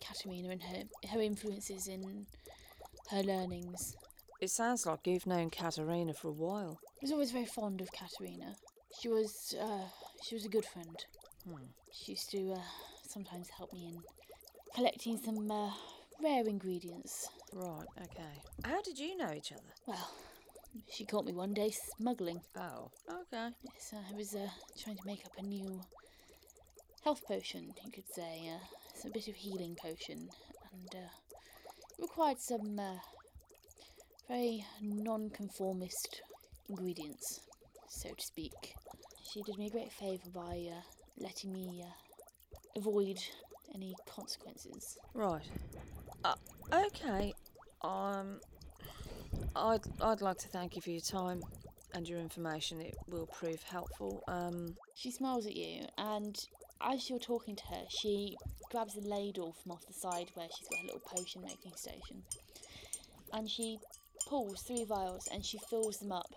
Katerina 0.00 0.50
and 0.50 0.62
her 0.62 0.82
her 1.08 1.20
influences 1.20 1.88
in 1.88 2.26
her 3.10 3.22
learnings. 3.22 3.96
It 4.40 4.50
sounds 4.50 4.86
like 4.86 5.06
you've 5.06 5.26
known 5.26 5.50
Katerina 5.50 6.14
for 6.14 6.28
a 6.28 6.32
while. 6.32 6.80
I 6.84 6.98
was 7.02 7.12
always 7.12 7.30
very 7.30 7.46
fond 7.46 7.80
of 7.80 7.92
Katerina. 7.92 8.54
She 9.00 9.08
was 9.08 9.54
uh, 9.60 9.84
she 10.22 10.34
was 10.34 10.44
a 10.44 10.48
good 10.48 10.64
friend. 10.64 11.04
Hmm. 11.46 11.66
She 11.92 12.12
used 12.12 12.30
to 12.30 12.52
uh, 12.52 12.60
sometimes 13.08 13.48
help 13.48 13.72
me 13.72 13.88
in 13.88 14.02
collecting 14.74 15.18
some 15.18 15.50
uh, 15.50 15.70
rare 16.22 16.46
ingredients. 16.46 17.28
Right, 17.52 17.86
okay. 18.02 18.42
How 18.64 18.80
did 18.82 18.98
you 18.98 19.16
know 19.16 19.32
each 19.36 19.52
other? 19.52 19.62
Well, 19.86 20.10
she 20.90 21.04
caught 21.04 21.24
me 21.24 21.32
one 21.32 21.52
day 21.52 21.72
smuggling. 21.98 22.40
Oh, 22.56 22.90
okay. 23.10 23.48
Yes, 23.74 23.94
I 23.94 24.14
was 24.14 24.34
uh, 24.34 24.48
trying 24.82 24.96
to 24.96 25.06
make 25.06 25.24
up 25.24 25.32
a 25.38 25.42
new 25.42 25.80
health 27.04 27.22
potion, 27.26 27.74
you 27.84 27.90
could 27.90 28.08
say. 28.14 28.50
Uh, 28.54 28.64
a 29.04 29.08
bit 29.08 29.28
of 29.28 29.34
healing 29.34 29.76
potion, 29.80 30.28
and 30.72 30.94
uh, 30.94 31.08
it 31.98 32.02
required 32.02 32.38
some 32.38 32.78
uh, 32.78 32.96
very 34.28 34.64
non-conformist 34.82 36.22
ingredients, 36.68 37.40
so 37.88 38.10
to 38.10 38.22
speak. 38.24 38.74
She 39.22 39.42
did 39.42 39.56
me 39.58 39.68
a 39.68 39.70
great 39.70 39.92
favour 39.92 40.28
by 40.34 40.68
uh, 40.70 40.82
letting 41.18 41.52
me 41.52 41.82
uh, 41.86 42.78
avoid 42.78 43.18
any 43.74 43.94
consequences. 44.06 44.98
Right. 45.14 45.48
Uh, 46.24 46.34
okay. 46.72 47.32
Um, 47.82 48.40
I'd 49.56 49.86
I'd 50.02 50.20
like 50.20 50.38
to 50.38 50.48
thank 50.48 50.76
you 50.76 50.82
for 50.82 50.90
your 50.90 51.00
time 51.00 51.42
and 51.94 52.08
your 52.08 52.20
information. 52.20 52.80
It 52.80 52.96
will 53.08 53.26
prove 53.26 53.62
helpful. 53.62 54.22
Um, 54.28 54.76
She 54.94 55.10
smiles 55.10 55.46
at 55.46 55.56
you, 55.56 55.86
and 55.96 56.36
as 56.82 57.08
you're 57.08 57.18
talking 57.18 57.56
to 57.56 57.64
her, 57.66 57.84
she 57.88 58.36
grabs 58.70 58.96
a 58.96 59.00
ladle 59.00 59.54
from 59.62 59.72
off 59.72 59.86
the 59.86 59.92
side 59.92 60.30
where 60.34 60.46
she's 60.56 60.68
got 60.68 60.82
a 60.82 60.86
little 60.86 61.00
potion 61.00 61.42
making 61.42 61.72
station, 61.76 62.22
and 63.32 63.48
she 63.50 63.78
pulls 64.28 64.62
three 64.62 64.84
vials 64.84 65.28
and 65.32 65.44
she 65.44 65.58
fills 65.58 65.98
them 65.98 66.12
up, 66.12 66.30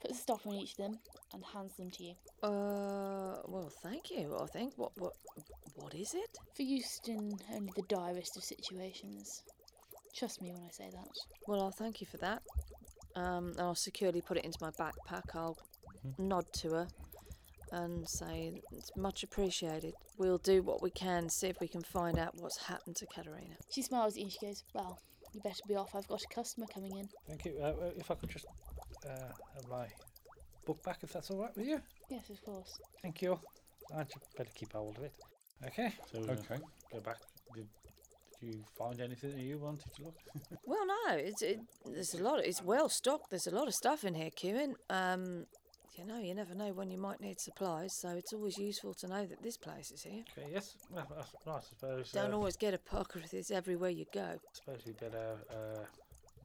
puts 0.00 0.18
a 0.18 0.22
stopper 0.22 0.50
on 0.50 0.56
each 0.56 0.72
of 0.72 0.76
them, 0.78 0.98
and 1.32 1.44
hands 1.44 1.76
them 1.76 1.90
to 1.90 2.04
you 2.04 2.14
uh, 2.42 3.38
well, 3.46 3.70
thank 3.82 4.10
you. 4.10 4.36
I 4.40 4.46
think. 4.46 4.72
What 4.76 4.92
what 4.96 5.12
what 5.76 5.94
is 5.94 6.14
it? 6.14 6.38
for 6.54 6.62
use 6.62 7.00
in 7.06 7.38
only 7.54 7.72
the 7.76 7.82
direst 7.88 8.36
of 8.36 8.44
situations. 8.44 9.42
Trust 10.14 10.42
me 10.42 10.52
when 10.52 10.62
I 10.62 10.70
say 10.70 10.90
that. 10.92 11.08
Well, 11.46 11.62
I'll 11.62 11.70
thank 11.70 12.00
you 12.00 12.06
for 12.06 12.18
that. 12.18 12.42
Um, 13.14 13.52
and 13.52 13.60
I'll 13.60 13.74
securely 13.74 14.20
put 14.20 14.36
it 14.36 14.44
into 14.44 14.58
my 14.60 14.70
backpack. 14.70 15.34
I'll 15.34 15.56
nod 16.18 16.44
to 16.54 16.70
her 16.70 16.88
and 17.72 18.08
say 18.08 18.60
it's 18.72 18.90
much 18.96 19.22
appreciated. 19.24 19.94
We'll 20.18 20.38
do 20.38 20.62
what 20.62 20.82
we 20.82 20.90
can, 20.90 21.28
see 21.28 21.48
if 21.48 21.56
we 21.60 21.68
can 21.68 21.82
find 21.82 22.18
out 22.18 22.34
what's 22.36 22.58
happened 22.66 22.96
to 22.96 23.06
Katerina. 23.06 23.56
She 23.74 23.82
smiles 23.82 24.14
at 24.14 24.18
you 24.18 24.24
and 24.24 24.32
she 24.32 24.46
goes, 24.46 24.62
"Well, 24.74 24.98
you 25.32 25.40
better 25.40 25.62
be 25.66 25.74
off. 25.76 25.94
I've 25.94 26.06
got 26.06 26.20
a 26.22 26.34
customer 26.34 26.66
coming 26.72 26.96
in." 26.96 27.08
Thank 27.26 27.44
you. 27.46 27.54
Uh, 27.60 27.66
uh, 27.66 27.90
if 27.96 28.10
I 28.10 28.14
could 28.14 28.28
just 28.30 28.46
uh, 29.08 29.10
have 29.54 29.68
my 29.68 29.86
book 30.66 30.82
back, 30.84 30.98
if 31.02 31.12
that's 31.12 31.30
all 31.30 31.38
right 31.38 31.56
with 31.56 31.66
you. 31.66 31.80
Yes, 32.10 32.28
of 32.30 32.42
course. 32.44 32.78
Thank 33.02 33.22
you. 33.22 33.38
I'd 33.96 34.08
better 34.36 34.50
keep 34.54 34.72
hold 34.72 34.98
of 34.98 35.04
it. 35.04 35.12
Okay. 35.66 35.92
So 36.12 36.18
uh, 36.20 36.32
Okay. 36.32 36.58
go 36.92 37.00
back. 37.00 37.16
Did, 37.54 37.66
did 38.40 38.46
you 38.54 38.64
find 38.78 39.00
anything 39.00 39.30
that 39.30 39.40
you 39.40 39.58
wanted 39.58 39.92
to 39.96 40.04
look? 40.04 40.14
Well, 40.66 40.86
no, 40.86 41.14
it's 41.14 41.42
it, 41.42 41.58
there's 41.84 42.14
a 42.14 42.22
lot. 42.22 42.38
Of, 42.38 42.44
it's 42.44 42.62
well 42.62 42.88
stocked. 42.88 43.30
There's 43.30 43.46
a 43.46 43.54
lot 43.54 43.66
of 43.68 43.74
stuff 43.74 44.04
in 44.04 44.14
here, 44.14 44.30
Kieran. 44.34 44.74
Um, 44.90 45.44
you 45.96 46.04
know, 46.04 46.18
you 46.18 46.34
never 46.34 46.54
know 46.54 46.72
when 46.72 46.90
you 46.90 46.98
might 46.98 47.20
need 47.20 47.38
supplies, 47.40 47.92
so 47.92 48.08
it's 48.10 48.32
always 48.32 48.56
useful 48.58 48.94
to 48.94 49.08
know 49.08 49.26
that 49.26 49.42
this 49.42 49.56
place 49.56 49.90
is 49.90 50.02
here. 50.02 50.24
Okay. 50.36 50.48
Yes. 50.52 50.74
Well, 50.90 51.06
I, 51.16 51.20
s- 51.20 51.34
I 51.46 51.60
suppose. 51.60 52.12
Don't 52.12 52.32
uh, 52.32 52.36
always 52.36 52.56
get 52.56 52.74
Apocryphs 52.74 53.50
everywhere 53.50 53.90
you 53.90 54.06
go. 54.12 54.38
suppose 54.52 54.80
we 54.86 54.92
better 54.92 55.36
uh, 55.50 55.84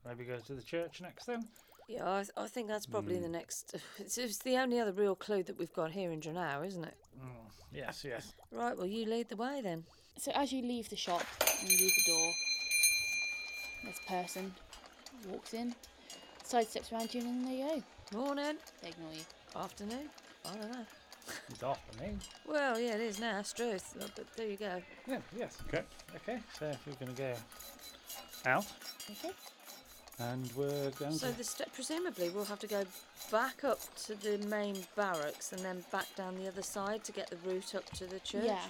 maybe 0.05 0.25
go 0.25 0.37
to 0.37 0.53
the 0.53 0.61
church 0.63 1.01
next 1.01 1.25
then. 1.25 1.47
Yeah, 1.87 2.11
I, 2.11 2.17
th- 2.23 2.31
I 2.35 2.47
think 2.47 2.67
that's 2.67 2.85
probably 2.85 3.17
the 3.19 3.29
next. 3.29 3.75
It's, 3.99 4.17
it's 4.17 4.39
the 4.39 4.57
only 4.57 4.79
other 4.79 4.91
real 4.91 5.15
clue 5.15 5.43
that 5.43 5.57
we've 5.57 5.73
got 5.73 5.91
here 5.91 6.11
in 6.11 6.19
Dranau, 6.19 6.65
isn't 6.67 6.83
it? 6.83 6.95
Mm, 7.17 7.29
yes. 7.73 8.03
Yes. 8.05 8.33
Right, 8.51 8.75
well, 8.77 8.85
you 8.87 9.05
lead 9.05 9.29
the 9.29 9.37
way 9.37 9.61
then. 9.63 9.85
So 10.17 10.31
as 10.35 10.51
you 10.51 10.61
leave 10.63 10.89
the 10.89 10.95
shop 10.97 11.23
and 11.61 11.71
you 11.71 11.77
leave 11.77 11.93
the 12.05 12.11
door, 12.11 12.31
this 13.85 13.99
person 14.07 14.53
walks 15.29 15.53
in, 15.53 15.73
sidesteps 16.43 16.91
around 16.91 17.13
you, 17.13 17.21
and 17.21 17.45
there 17.45 17.53
you 17.53 17.67
go. 17.77 17.83
Morning, 18.14 18.55
ignore 18.84 19.14
you. 19.14 19.22
afternoon. 19.55 20.10
I 20.45 20.55
don't 20.55 20.72
know. 20.72 20.86
It's 21.49 21.62
afternoon. 21.62 22.20
Well, 22.47 22.80
yeah, 22.80 22.95
it 22.95 23.01
is 23.01 23.20
now. 23.20 23.39
It's 23.39 23.51
truth. 23.51 23.95
uh, 24.01 24.05
But 24.16 24.26
there 24.38 24.47
you 24.47 24.55
go. 24.58 24.82
Yeah. 25.08 25.20
Yes. 25.38 25.58
Okay. 25.68 25.84
Okay. 26.16 26.39
So 26.58 26.66
if 26.68 26.88
we're 26.88 26.93
going 27.05 27.14
to 27.16 27.22
go 27.22 27.34
out, 28.45 28.66
Okay. 29.12 29.32
and 30.20 30.49
we're 30.55 30.89
going 30.91 31.18
So 31.18 31.30
to. 31.32 31.38
the 31.38 31.43
st- 31.43 31.74
presumably 31.74 32.30
we'll 32.30 32.45
have 32.45 32.60
to 32.60 32.68
go 32.68 32.86
back 33.30 33.66
up 33.66 33.80
to 34.05 34.16
the 34.16 34.38
main 34.47 34.78
barracks 34.95 35.51
and 35.51 35.62
then 35.62 35.84
back 35.91 36.08
down 36.16 36.38
the 36.38 36.47
other 36.47 36.62
side 36.64 37.03
to 37.05 37.12
get 37.12 37.30
the 37.30 37.38
route 37.49 37.76
up 37.76 37.86
to 37.95 38.05
the 38.05 38.20
church. 38.22 38.45
Yeah. 38.45 38.62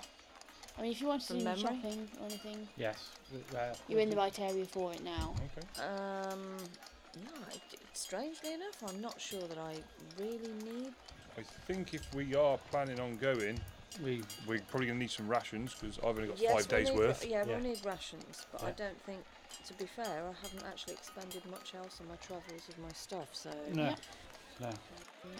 I 0.80 0.82
mean, 0.82 0.92
if 0.92 1.02
you 1.02 1.08
want 1.08 1.22
to 1.22 1.28
From 1.28 1.38
do 1.40 1.44
memory? 1.44 1.62
shopping 1.62 2.08
or 2.20 2.26
anything, 2.26 2.68
Yes. 2.76 2.98
th- 3.32 3.44
uh, 3.56 3.76
you're 3.88 4.00
in 4.00 4.10
the 4.10 4.16
right 4.16 4.38
area 4.40 4.66
for 4.66 4.94
it 4.94 5.04
now. 5.04 5.36
Okay. 5.58 5.84
Um, 5.84 6.58
Ah, 7.26 7.30
no, 7.50 7.58
strangely 7.94 8.54
enough, 8.54 8.84
I'm 8.88 9.02
not 9.02 9.20
sure 9.20 9.48
that 9.48 9.58
I 9.58 9.76
really 10.20 10.52
need. 10.64 10.94
I 11.38 11.42
think 11.66 11.94
if 11.94 12.14
we 12.14 12.36
are 12.36 12.58
planning 12.72 13.00
on 13.00 13.18
going, 13.18 13.60
We 14.04 14.22
we're 14.48 14.60
probably 14.70 14.88
going 14.88 15.00
to 15.00 15.04
need 15.06 15.12
some 15.12 15.28
rations 15.28 15.74
because 15.74 15.98
I've 16.00 16.16
only 16.18 16.28
got 16.28 16.40
yes, 16.40 16.54
five 16.54 16.72
we'll 16.72 16.80
days 16.80 16.90
need 16.92 17.00
ra- 17.00 17.08
worth. 17.08 17.26
yeah, 17.26 17.44
we'll 17.46 17.60
need 17.60 17.86
rations, 17.86 18.46
but 18.52 18.64
I 18.64 18.72
don't 18.72 19.02
think. 19.04 19.22
To 19.68 19.74
be 19.74 19.86
fair, 19.86 20.06
I 20.06 20.34
haven't 20.44 20.66
actually 20.68 20.94
expended 20.94 21.42
much 21.50 21.74
else 21.74 22.00
on 22.02 22.08
my 22.08 22.16
travels 22.18 22.68
with 22.68 22.78
my 22.80 22.92
stuff, 22.92 23.30
so 23.32 23.50
no. 23.72 23.84
Yeah. 23.86 23.96
No. 24.60 24.70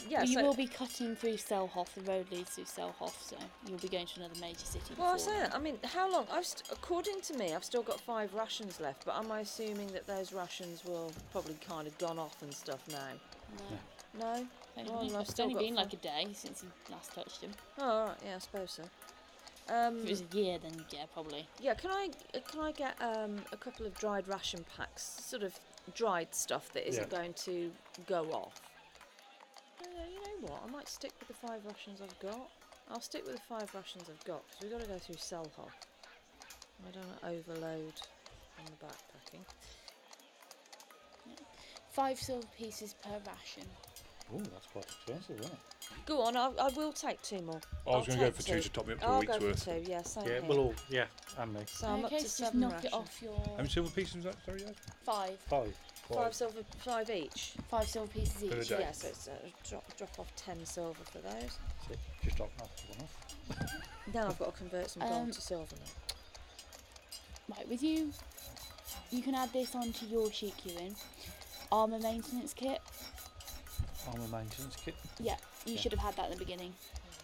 yeah. 0.10 0.20
Well, 0.20 0.28
you 0.28 0.34
so, 0.36 0.44
will 0.44 0.54
be 0.54 0.68
cutting 0.68 1.16
through 1.16 1.38
Selhoff. 1.38 1.94
The 1.96 2.02
road 2.02 2.28
leads 2.32 2.52
through 2.52 2.66
Selhoff, 2.66 3.14
so 3.22 3.36
you'll 3.68 3.78
be 3.80 3.88
going 3.88 4.06
to 4.08 4.20
another 4.20 4.40
major 4.40 4.66
city. 4.66 4.94
Well, 4.98 5.10
I 5.10 5.14
before 5.18 5.34
say 5.34 5.40
that. 5.40 5.56
I 5.56 5.60
mean, 5.60 5.78
how 5.84 6.12
long? 6.12 6.26
I've 6.32 6.46
st- 6.46 6.70
according 6.72 7.22
to 7.22 7.34
me, 7.38 7.54
I've 7.54 7.64
still 7.64 7.84
got 7.84 8.00
five 8.02 8.34
rations 8.34 8.80
left, 8.80 9.06
but 9.06 9.16
am 9.16 9.32
I 9.32 9.42
assuming 9.42 9.88
that 9.94 10.06
those 10.08 10.34
rations 10.34 10.84
will 10.86 11.12
probably 11.32 11.56
kind 11.68 11.88
of 11.88 11.98
gone 11.98 12.20
off 12.20 12.42
and 12.42 12.54
stuff 12.54 12.80
now? 12.92 13.08
No. 13.70 13.78
No. 14.20 14.48
Only 14.78 14.92
Well, 14.92 15.06
been- 15.06 15.16
I've 15.16 15.22
it's 15.22 15.32
still 15.32 15.46
only 15.48 15.56
been 15.64 15.76
five. 15.76 15.86
like 15.86 15.94
a 15.94 15.98
day 15.98 16.28
since 16.34 16.64
you 16.64 16.70
last 16.94 17.14
touched 17.14 17.42
him. 17.42 17.52
Oh, 17.80 17.84
all 17.90 18.06
right. 18.08 18.18
Yeah, 18.26 18.36
I 18.36 18.40
suppose 18.40 18.72
so. 18.72 18.84
Um, 19.74 19.98
If 20.00 20.06
it 20.06 20.10
was 20.10 20.24
a 20.32 20.38
year, 20.38 20.58
then 20.60 20.86
yeah, 20.92 21.06
probably. 21.14 21.46
yeah, 21.60 21.74
can 21.74 21.92
I 21.92 22.10
uh, 22.34 22.40
can 22.50 22.62
I 22.62 22.72
get 22.72 22.96
um, 23.02 23.36
a 23.52 23.58
couple 23.58 23.86
of 23.86 23.94
dried 24.00 24.26
ration 24.28 24.64
packs, 24.78 25.04
sort 25.04 25.44
of 25.44 25.54
dried 25.94 26.34
stuff 26.34 26.72
that 26.74 26.88
isn't 26.88 27.12
Yeah. 27.12 27.18
going 27.18 27.34
to 27.34 27.72
go 28.08 28.24
off? 28.32 28.62
Uh, 29.98 30.02
you 30.10 30.16
know 30.42 30.48
what? 30.48 30.64
I 30.68 30.72
might 30.72 30.88
stick 30.88 31.12
with 31.20 31.28
the 31.28 31.34
five 31.48 31.66
rations 31.66 32.02
I've 32.02 32.20
got. 32.20 32.50
I'll 32.90 33.02
stick 33.02 33.26
with 33.26 33.36
the 33.36 33.42
five 33.42 33.74
rations 33.74 34.06
I've 34.10 34.24
got 34.26 34.44
because 34.48 34.62
we've 34.64 34.72
got 34.72 34.82
to 34.82 34.88
go 34.88 34.98
through 34.98 35.16
Selhoff. 35.16 35.72
I 36.88 36.92
don't 36.92 37.06
want 37.08 37.22
to 37.22 37.28
overload 37.28 37.94
on 38.60 38.66
the 38.66 38.86
backpacking. 38.86 39.42
Five 41.92 42.18
silver 42.20 42.46
pieces 42.58 42.94
per 43.04 43.10
ration. 43.26 43.64
Oh, 44.34 44.40
that's 44.40 44.68
quite 44.68 44.84
expensive, 44.86 45.40
isn't 45.40 45.54
it? 45.54 45.60
Go 46.06 46.22
on, 46.22 46.36
I, 46.36 46.52
I 46.60 46.70
will 46.76 46.92
take 46.92 47.22
two 47.22 47.42
more. 47.42 47.60
I 47.88 47.98
was 47.98 48.08
going 48.08 48.20
to 48.20 48.26
go 48.26 48.32
for 48.32 48.44
two 48.44 48.60
to 48.60 48.70
top 48.70 48.86
me 48.88 48.94
up 48.94 49.00
to 49.00 49.06
I'll 49.08 49.16
a 49.16 49.20
week's 49.22 49.38
go 49.38 49.46
worth. 49.46 49.64
for 49.64 49.72
two. 49.80 49.84
Yeah, 49.90 50.02
same 50.04 50.26
Yeah. 50.28 50.32
here. 50.34 50.42
We'll 50.48 50.60
all. 50.60 50.74
Yeah. 50.90 51.06
And 51.40 51.54
me. 51.54 51.62
So 51.66 51.88
I'm 51.88 52.06
okay, 52.06 52.06
up 52.06 52.12
to 52.12 52.18
so 52.20 52.24
just 52.24 52.38
seven 52.38 52.60
knock 52.60 52.74
rations. 52.74 52.94
it 52.94 52.94
off 52.94 53.22
your 53.22 53.40
How 53.48 53.56
many 53.58 53.70
silver 53.70 53.90
pieces 53.90 54.16
was 54.16 54.24
that? 54.26 54.36
Sorry, 54.46 54.64
Ed? 54.66 54.76
five. 55.04 55.38
Five. 55.50 55.76
Five 56.14 56.34
silver, 56.34 56.60
five 56.80 57.10
each. 57.10 57.54
Five 57.70 57.88
silver 57.88 58.08
pieces 58.12 58.34
For 58.50 58.60
each. 58.62 58.68
day. 58.70 58.78
Yeah, 58.82 58.92
so 58.92 59.08
it's 59.08 59.28
uh, 59.28 59.32
drop 59.68 59.87
drop 59.98 60.20
off 60.20 60.36
ten 60.36 60.64
silver 60.66 61.04
for 61.12 61.18
those. 61.20 61.34
That's 61.34 61.92
it. 61.92 62.00
Just 62.24 62.40
off 62.40 62.50
off 62.62 62.70
one 62.90 63.02
off. 63.04 63.74
Now 64.14 64.28
I've 64.28 64.40
got 64.40 64.54
to 64.54 64.58
convert 64.58 64.90
some 64.90 65.02
gold 65.02 65.14
Um, 65.24 65.32
to 65.32 65.42
silver 65.42 65.76
now. 65.76 67.56
Right, 67.58 67.68
with 67.68 67.84
you, 67.84 68.12
you 69.12 69.22
can 69.22 69.36
add 69.36 69.52
this 69.52 69.76
onto 69.76 70.06
your 70.06 70.32
sheet 70.32 70.54
Cuin. 70.64 70.96
Armor 71.74 72.00
maintenance 72.00 72.54
kit. 72.54 72.80
Armor 74.08 74.28
maintenance 74.30 74.78
kit. 74.78 74.96
Yeah, 75.20 75.36
you 75.66 75.74
Yeah. 75.74 75.80
should 75.82 75.92
have 75.92 76.00
had 76.02 76.16
that 76.16 76.26
in 76.26 76.32
the 76.32 76.38
beginning. 76.38 76.74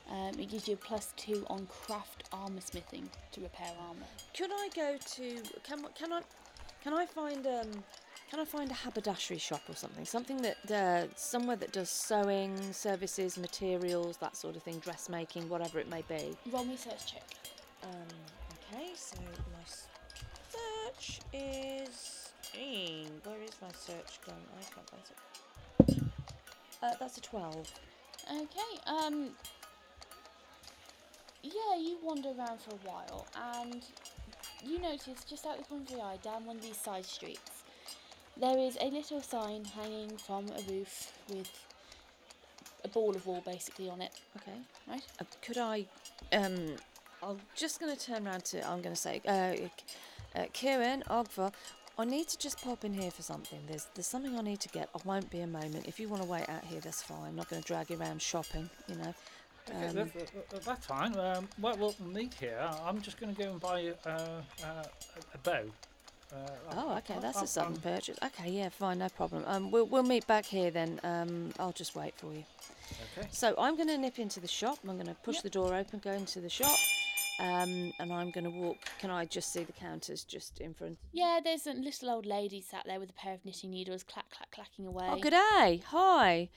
Um, 0.10 0.38
it 0.38 0.50
gives 0.50 0.68
you 0.68 0.74
a 0.74 0.78
plus 0.78 1.14
two 1.16 1.46
on 1.50 1.66
craft 1.68 2.26
armor 2.34 2.60
smithing 2.60 3.10
to 3.32 3.40
repair 3.42 3.72
armor. 3.88 4.06
Could 4.36 4.52
I 4.52 4.68
go 4.76 4.98
to 4.98 5.44
can 5.64 5.86
can 5.96 6.12
I 6.12 6.22
can 6.84 6.94
I 6.94 7.06
find 7.06 7.48
um 7.48 7.84
can 8.34 8.42
I 8.42 8.46
find 8.46 8.72
a 8.72 8.74
haberdashery 8.74 9.38
shop 9.38 9.62
or 9.70 9.76
something? 9.76 10.06
Something 10.06 10.42
that 10.42 10.72
uh, 10.72 11.06
somewhere 11.16 11.56
that 11.58 11.72
does 11.72 11.92
sewing 11.92 12.74
services, 12.74 13.38
materials, 13.38 14.18
that 14.18 14.36
sort 14.36 14.56
of 14.56 14.64
thing, 14.64 14.80
dressmaking, 14.80 15.48
whatever 15.50 15.78
it 15.78 15.88
may 15.88 16.02
be. 16.10 16.36
Roll 16.52 16.66
me 16.66 16.76
search 16.76 17.14
check. 17.14 17.24
Um, 17.84 17.92
okay, 18.74 18.90
so 18.96 19.18
my 19.20 19.64
search 20.50 21.20
is. 21.32 22.32
Where 23.24 23.40
is 23.44 23.52
my 23.62 23.68
search 23.78 24.20
gone? 24.26 24.36
I 24.58 24.74
can't 24.74 24.90
find 24.90 26.00
it. 26.00 26.04
Uh, 26.82 26.96
that's 27.00 27.20
a 27.20 27.22
12. 27.22 27.72
Okay. 28.32 28.82
Um. 28.88 29.30
Yeah, 31.44 31.78
you 31.80 32.00
wander 32.02 32.30
around 32.30 32.62
for 32.62 32.72
a 32.72 32.90
while, 32.90 33.28
and 33.60 33.84
you 34.66 34.80
notice 34.80 35.24
just 35.30 35.46
out 35.46 35.60
the 35.60 35.64
corner 35.66 35.84
of 35.84 35.92
your 35.92 36.02
eye, 36.02 36.18
down 36.24 36.46
one 36.46 36.56
of 36.56 36.64
these 36.64 36.78
side 36.78 37.06
streets, 37.06 37.53
there 38.38 38.58
is 38.58 38.78
a 38.82 38.86
little 38.90 39.22
sign 39.22 39.66
hanging 39.66 40.18
from 40.18 40.46
a 40.50 40.72
roof 40.72 41.12
with 41.30 41.50
a 42.84 42.88
ball 42.88 43.16
of 43.16 43.26
wool 43.26 43.42
basically 43.46 43.90
on 43.90 44.02
it. 44.02 44.12
Okay. 44.38 44.58
Right. 44.88 45.04
Uh, 45.20 45.26
could 45.42 45.58
I. 45.58 45.86
Um, 46.32 46.76
I'm 47.22 47.38
just 47.56 47.80
going 47.80 47.96
to 47.96 48.02
turn 48.06 48.28
around 48.28 48.44
to. 48.46 48.68
I'm 48.68 48.82
going 48.82 48.96
to 48.96 49.02
say. 49.02 49.22
Uh, 49.28 49.56
uh, 50.38 50.46
Kieran, 50.52 51.04
Ogvar, 51.10 51.54
I 51.98 52.06
need 52.06 52.28
to 52.30 52.38
just 52.38 52.62
pop 52.64 52.84
in 52.84 52.94
here 52.94 53.12
for 53.12 53.22
something. 53.22 53.60
There's 53.68 53.88
there's 53.94 54.08
something 54.08 54.38
I 54.38 54.42
need 54.42 54.60
to 54.62 54.70
get. 54.70 54.90
I 54.96 55.00
won't 55.06 55.30
be 55.30 55.42
a 55.42 55.48
moment. 55.48 55.86
If 55.88 56.00
you 56.00 56.10
want 56.10 56.24
to 56.24 56.28
wait 56.28 56.50
out 56.50 56.64
here, 56.66 56.80
that's 56.82 57.02
fine. 57.04 57.28
I'm 57.30 57.36
not 57.36 57.50
going 57.50 57.62
to 57.62 57.68
drag 57.68 57.90
you 57.92 58.00
around 58.00 58.22
shopping, 58.22 58.70
you 58.88 58.96
know. 58.96 59.14
Okay, 59.70 59.88
Um, 59.88 59.96
that- 59.96 60.14
that- 60.14 60.50
that- 60.50 60.64
that's 60.66 60.86
fine. 60.86 61.18
Um, 61.18 61.48
well, 61.62 61.78
we'll 61.78 61.96
meet 62.06 62.34
here. 62.34 62.60
I'm 62.84 63.00
just 63.02 63.18
going 63.18 63.34
to 63.34 63.42
go 63.42 63.52
and 63.52 63.60
buy 63.62 63.94
uh, 64.06 64.10
uh, 64.10 64.64
a- 64.66 65.36
a 65.36 65.38
bow. 65.44 65.64
Uh, 66.32 66.36
Oh, 66.72 66.98
okay, 66.98 67.18
that's 67.22 67.38
I'm- 67.38 67.46
a 67.46 67.48
sudden 67.48 67.74
I'm- 67.74 67.82
purchase. 67.82 68.18
Okay, 68.24 68.50
yeah, 68.50 68.70
fine, 68.70 69.00
no 69.00 69.10
problem. 69.10 69.44
Um, 69.48 69.70
we'll 69.72 69.86
we'll 69.86 70.04
meet 70.04 70.26
back 70.28 70.46
here 70.46 70.72
then. 70.72 71.00
Um, 71.04 71.54
I'll 71.60 71.72
just 71.74 71.96
wait 71.96 72.16
for 72.18 72.34
you. 72.34 72.44
Okay. 73.18 73.28
So 73.32 73.56
I'm 73.58 73.76
going 73.76 73.88
to 73.88 73.98
nip 73.98 74.20
into 74.20 74.40
the 74.40 74.48
shop. 74.48 74.80
I'm 74.88 74.96
going 74.96 75.08
to 75.08 75.16
push 75.16 75.42
the 75.42 75.50
door 75.50 75.74
open, 75.76 76.00
go 76.00 76.12
into 76.12 76.42
the 76.42 76.50
shop, 76.50 76.78
um, 77.40 77.92
and 78.00 78.12
I'm 78.14 78.30
going 78.32 78.44
to 78.44 78.50
walk. 78.52 78.78
Can 79.00 79.10
I 79.10 79.26
just 79.26 79.52
see 79.52 79.64
the 79.64 79.72
counters 79.74 80.24
just 80.24 80.60
in 80.60 80.74
front? 80.74 80.98
Yeah, 81.12 81.40
there's 81.44 81.66
a 81.68 81.74
little 81.74 82.10
old 82.10 82.26
lady 82.26 82.62
sat 82.62 82.84
there 82.86 83.00
with 83.00 83.10
a 83.10 83.14
pair 83.14 83.34
of 83.34 83.44
knitting 83.46 83.72
needles, 83.72 84.04
clack, 84.04 84.30
clack, 84.32 84.52
clacking 84.52 84.86
away. 84.86 85.08
Oh, 85.10 85.18
good 85.20 85.32
day. 85.34 85.82
Hi. 85.88 86.50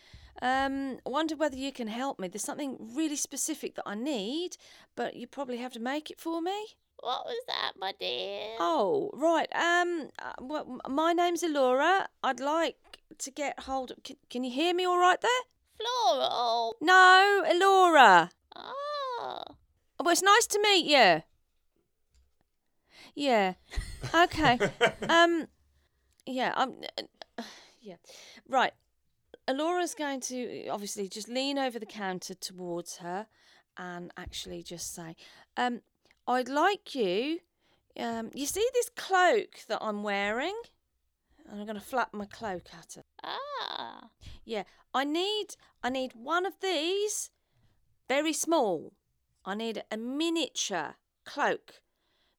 Um, 0.42 0.98
I 1.06 1.08
wonder 1.08 1.34
whether 1.36 1.56
you 1.56 1.72
can 1.72 1.88
help 1.88 2.18
me. 2.18 2.28
There's 2.28 2.44
something 2.44 2.90
really 2.94 3.16
specific 3.16 3.74
that 3.76 3.84
I 3.86 3.94
need, 3.94 4.58
but 4.94 5.16
you 5.16 5.26
probably 5.26 5.56
have 5.58 5.72
to 5.74 5.80
make 5.80 6.10
it 6.10 6.20
for 6.20 6.42
me. 6.42 6.76
What 7.00 7.24
was 7.26 7.42
that, 7.46 7.72
my 7.78 7.92
dear? 8.00 8.56
Oh, 8.58 9.10
right. 9.12 9.48
Um, 9.54 10.08
uh, 10.18 10.32
well, 10.40 10.80
my 10.88 11.12
name's 11.12 11.42
Elora. 11.42 12.06
I'd 12.22 12.40
like 12.40 12.76
to 13.18 13.30
get 13.30 13.60
hold 13.60 13.90
of. 13.90 14.02
Can, 14.02 14.16
can 14.30 14.44
you 14.44 14.50
hear 14.50 14.74
me 14.74 14.86
all 14.86 14.98
right 14.98 15.20
there? 15.20 15.30
Floral. 15.78 16.76
No, 16.80 17.44
Elora. 17.46 18.30
Ah. 18.54 19.44
Well, 20.00 20.10
it's 20.10 20.22
nice 20.22 20.46
to 20.48 20.60
meet 20.60 20.86
you. 20.86 21.22
Yeah. 23.14 23.54
Okay. 24.14 24.58
um. 25.08 25.48
Yeah. 26.26 26.52
I'm. 26.56 26.74
yeah. 27.80 27.96
Right. 28.48 28.72
Elora's 29.48 29.94
going 29.94 30.20
to 30.22 30.66
obviously 30.68 31.08
just 31.08 31.28
lean 31.28 31.56
over 31.56 31.78
the 31.78 31.86
counter 31.86 32.34
towards 32.34 32.96
her, 32.96 33.26
and 33.76 34.10
actually 34.16 34.62
just 34.62 34.94
say, 34.94 35.14
"Um, 35.56 35.82
I'd 36.26 36.48
like 36.48 36.94
you. 36.94 37.40
Um, 37.98 38.30
you 38.34 38.46
see 38.46 38.68
this 38.74 38.90
cloak 38.90 39.60
that 39.68 39.82
I'm 39.82 40.02
wearing?" 40.02 40.60
And 41.48 41.60
I'm 41.60 41.66
going 41.66 41.78
to 41.78 41.84
flap 41.84 42.12
my 42.12 42.26
cloak 42.26 42.68
at 42.72 42.94
her. 42.94 43.04
Ah. 43.22 44.10
Yeah, 44.44 44.64
I 44.94 45.04
need 45.04 45.56
I 45.82 45.90
need 45.90 46.12
one 46.14 46.46
of 46.46 46.60
these, 46.60 47.30
very 48.08 48.32
small. 48.32 48.92
I 49.44 49.54
need 49.54 49.84
a 49.90 49.96
miniature 49.96 50.96
cloak 51.24 51.82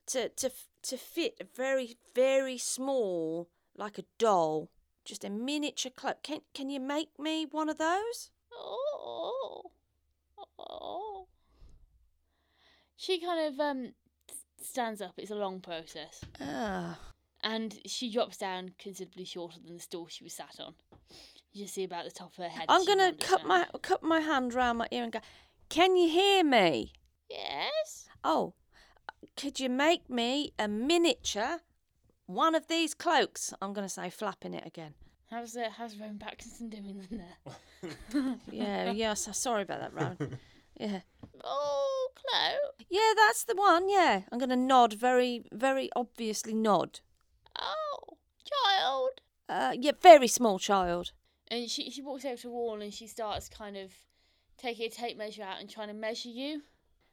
to 0.08 0.30
to 0.30 0.52
to 0.84 0.98
fit 0.98 1.36
a 1.40 1.44
very 1.44 1.98
very 2.16 2.58
small, 2.58 3.50
like 3.76 3.98
a 3.98 4.06
doll. 4.18 4.70
Just 5.06 5.24
a 5.24 5.30
miniature 5.30 5.92
cloak. 5.96 6.24
Can 6.24 6.42
can 6.54 6.70
you 6.70 6.80
make 6.80 7.18
me 7.20 7.46
one 7.50 7.70
of 7.70 7.78
those? 7.78 8.32
Oh. 8.52 9.72
Oh. 10.60 11.07
She 12.98 13.20
kind 13.22 13.48
of 13.54 13.60
um 13.60 13.94
stands 14.62 15.02
up. 15.02 15.14
It's 15.18 15.32
a 15.32 15.36
long 15.36 15.62
process, 15.62 16.24
Ah, 16.42 17.00
and 17.44 17.80
she 17.86 18.12
drops 18.12 18.38
down 18.38 18.72
considerably 18.80 19.24
shorter 19.26 19.60
than 19.64 19.76
the 19.76 19.80
stool 19.82 20.08
she 20.08 20.24
was 20.24 20.34
sat 20.34 20.60
on. 20.60 20.74
You 21.54 21.64
just 21.64 21.76
see 21.76 21.84
about 21.84 22.06
the 22.06 22.12
top 22.12 22.32
of 22.32 22.38
her 22.44 22.50
head. 22.50 22.66
I'm 22.68 22.86
gonna 22.86 23.04
wanders 23.04 23.28
cut 23.30 23.46
my 23.46 23.66
cut 23.82 24.04
my 24.04 24.20
hand 24.20 24.54
round 24.54 24.80
my 24.80 24.88
ear 24.92 25.04
and 25.04 25.12
go. 25.12 25.20
Can 25.70 25.96
you 25.96 26.10
hear 26.10 26.44
me? 26.44 26.94
Yes. 27.30 28.08
Oh, 28.24 28.54
could 29.36 29.60
you 29.60 29.70
make 29.70 30.10
me 30.10 30.54
a 30.58 30.68
miniature 30.68 31.60
one 32.26 32.56
of 32.56 32.68
these 32.68 32.94
cloaks? 32.94 33.54
I'm 33.62 33.74
gonna 33.74 33.90
say 33.90 34.10
flapping 34.10 34.54
it 34.54 34.66
again. 34.66 34.94
How's 35.30 35.56
uh, 35.56 35.70
how's 35.78 35.98
Rowan 35.98 36.18
Patkinson 36.20 36.70
doing 36.70 37.06
in 37.12 37.18
there? 37.18 38.34
Yeah, 38.52 38.92
yeah. 38.92 39.14
So 39.14 39.32
sorry 39.34 39.64
about 39.64 39.82
that, 39.82 39.94
Rowan. 39.94 40.40
Yeah. 40.80 41.02
Oh, 41.44 42.10
cloak. 42.16 42.86
Yeah, 42.90 43.14
that's 43.16 43.44
the 43.44 43.56
one. 43.56 43.90
Yeah, 43.90 44.22
I'm 44.32 44.40
going 44.40 44.50
to 44.50 44.56
nod 44.56 44.94
very, 44.94 45.46
very 45.52 45.90
obviously 45.96 46.54
nod. 46.54 47.00
Oh, 47.60 48.18
child. 48.46 49.22
Uh, 49.50 49.74
yeah, 49.80 49.94
very 50.02 50.28
small 50.28 50.60
child. 50.60 51.12
And 51.48 51.70
she 51.70 51.90
she 51.90 52.02
walks 52.02 52.26
over 52.26 52.36
to 52.36 52.44
the 52.44 52.50
wall 52.50 52.82
and 52.82 52.94
she 52.94 53.08
starts 53.08 53.48
kind 53.48 53.78
of 53.78 53.92
taking 54.58 54.88
a 54.88 54.90
tape 54.90 55.18
measure 55.18 55.44
out 55.44 55.60
and 55.60 55.70
trying 55.70 55.88
to 55.88 55.94
measure 55.94 56.30
you. 56.30 56.64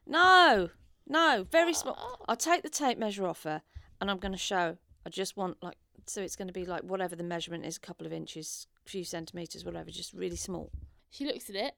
No, 0.07 0.71
no, 1.07 1.47
very 1.51 1.73
small. 1.73 1.97
Oh. 1.99 2.25
I'll 2.29 2.37
take 2.37 2.63
the 2.63 2.69
tape 2.69 2.99
measure 2.99 3.27
off 3.27 3.45
her, 3.45 3.63
and 4.01 4.11
I'm 4.11 4.19
going 4.19 4.33
to 4.33 4.39
show. 4.39 4.77
I 5.07 5.11
just 5.11 5.37
want 5.37 5.63
like 5.63 5.77
so 6.07 6.21
it's 6.21 6.37
going 6.37 6.49
to 6.49 6.53
be 6.55 6.65
like 6.65 6.83
whatever 6.83 7.17
the 7.17 7.23
measurement 7.23 7.65
is, 7.65 7.77
a 7.77 7.81
couple 7.81 8.07
of 8.07 8.13
inches, 8.13 8.67
few 8.85 9.05
centimeters, 9.05 9.65
whatever, 9.65 9.91
just 9.91 10.13
really 10.13 10.37
small. 10.37 10.71
She 11.11 11.25
looks 11.25 11.49
at 11.49 11.57
it, 11.57 11.75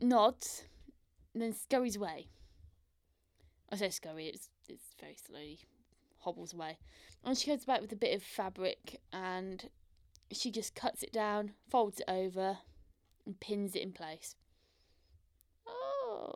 nods, 0.00 0.64
and 1.36 1.42
then 1.42 1.52
scurries 1.52 1.96
away. 1.96 2.28
I 3.70 3.76
say 3.76 3.90
scurry, 3.90 4.28
it's, 4.28 4.48
it's 4.70 4.86
very 4.98 5.16
slowly 5.16 5.58
hobbles 6.20 6.54
away. 6.54 6.78
And 7.22 7.36
she 7.36 7.50
comes 7.50 7.66
back 7.66 7.82
with 7.82 7.92
a 7.92 7.96
bit 7.96 8.16
of 8.16 8.22
fabric 8.22 9.02
and 9.12 9.68
she 10.32 10.50
just 10.50 10.74
cuts 10.74 11.02
it 11.02 11.12
down, 11.12 11.52
folds 11.68 12.00
it 12.00 12.06
over, 12.08 12.56
and 13.26 13.38
pins 13.38 13.76
it 13.76 13.82
in 13.82 13.92
place. 13.92 14.34
Oh, 15.68 16.32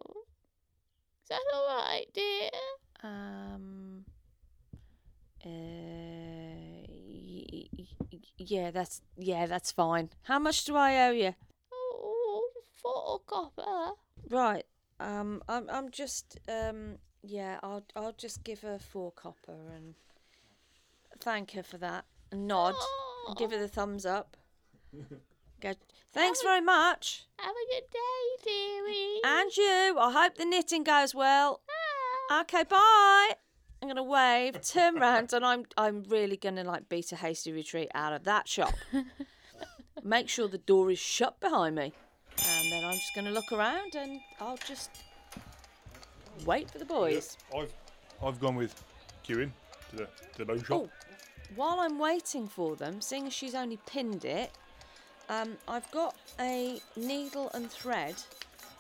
is 1.23 1.31
that 1.31 1.41
alright, 1.57 2.09
dear? 2.13 2.51
Um. 3.03 4.05
Uh, 5.43 5.49
y- 7.49 7.69
y- 7.79 8.19
yeah, 8.37 8.71
that's 8.71 9.01
yeah, 9.17 9.47
that's 9.47 9.73
fine. 9.73 10.11
How 10.25 10.39
much 10.39 10.67
do 10.67 10.77
I 10.77 11.07
owe 11.07 11.13
you? 11.13 11.35
Oh, 11.73 12.51
four 12.83 13.21
copper. 13.27 13.93
Right. 14.29 14.67
Um, 15.01 15.43
I'm 15.49 15.69
I'm 15.71 15.91
just 15.91 16.39
um 16.49 16.99
yeah, 17.23 17.59
I'll 17.63 17.85
I'll 17.97 18.13
just 18.13 18.45
give 18.45 18.61
her 18.61 18.79
four 18.79 19.11
copper 19.13 19.57
and 19.75 19.95
thank 21.21 21.53
her 21.53 21.63
for 21.63 21.79
that. 21.79 22.05
Nod. 22.33 22.75
And 23.27 23.37
give 23.37 23.51
her 23.51 23.59
the 23.59 23.69
thumbs 23.69 24.07
up. 24.07 24.37
Go. 25.61 25.75
Thanks 26.13 26.43
very 26.43 26.61
much. 26.61 27.27
Have 27.39 27.55
a 27.55 27.75
good 27.75 27.91
day, 27.93 28.51
dearie. 28.51 29.21
And 29.25 29.57
you. 29.57 29.97
I 29.99 30.13
hope 30.13 30.37
the 30.37 30.45
knitting 30.45 30.85
goes 30.85 31.15
well. 31.15 31.61
Okay, 32.33 32.65
bye. 32.65 33.31
I'm 33.83 33.89
gonna 33.89 34.03
wave, 34.03 34.61
turn 34.61 34.97
round, 34.97 35.33
and 35.33 35.45
I'm 35.45 35.65
I'm 35.77 36.05
really 36.09 36.37
gonna 36.37 36.65
like 36.65 36.89
beat 36.89 37.13
a 37.13 37.17
hasty 37.17 37.53
retreat 37.53 37.91
out 37.95 38.13
of 38.13 38.25
that 38.25 38.47
shop. 38.49 38.75
Make 40.03 40.29
sure 40.29 40.49
the 40.49 40.59
door 40.59 40.91
is 40.91 40.99
shut 40.99 41.41
behind 41.41 41.77
me, 41.77 41.93
and 42.59 42.73
then 42.73 42.85
I'm 42.85 42.95
just 42.95 43.15
gonna 43.15 43.31
look 43.31 43.53
around 43.53 43.95
and 43.95 44.21
I'll 44.41 44.57
just 44.59 44.91
wait 46.45 46.71
for 46.71 46.79
the 46.79 46.85
boys. 46.85 47.37
I've 47.57 47.73
I've 48.23 48.41
gone 48.41 48.57
with 48.57 48.75
Kieran 49.23 49.53
to 49.91 49.97
the 49.97 50.05
to 50.05 50.39
the 50.39 50.45
bow 50.45 50.59
shop. 50.59 50.67
Oh, 50.73 50.89
while 51.57 51.81
I'm 51.81 51.99
waiting 51.99 52.47
for 52.49 52.77
them, 52.77 53.01
seeing 53.01 53.27
as 53.27 53.33
she's 53.33 53.55
only 53.55 53.79
pinned 53.87 54.25
it, 54.25 54.51
um, 55.29 55.57
I've 55.67 55.91
got 55.91 56.15
a 56.39 56.81
needle 56.97 57.51
and 57.55 57.71
thread 57.71 58.15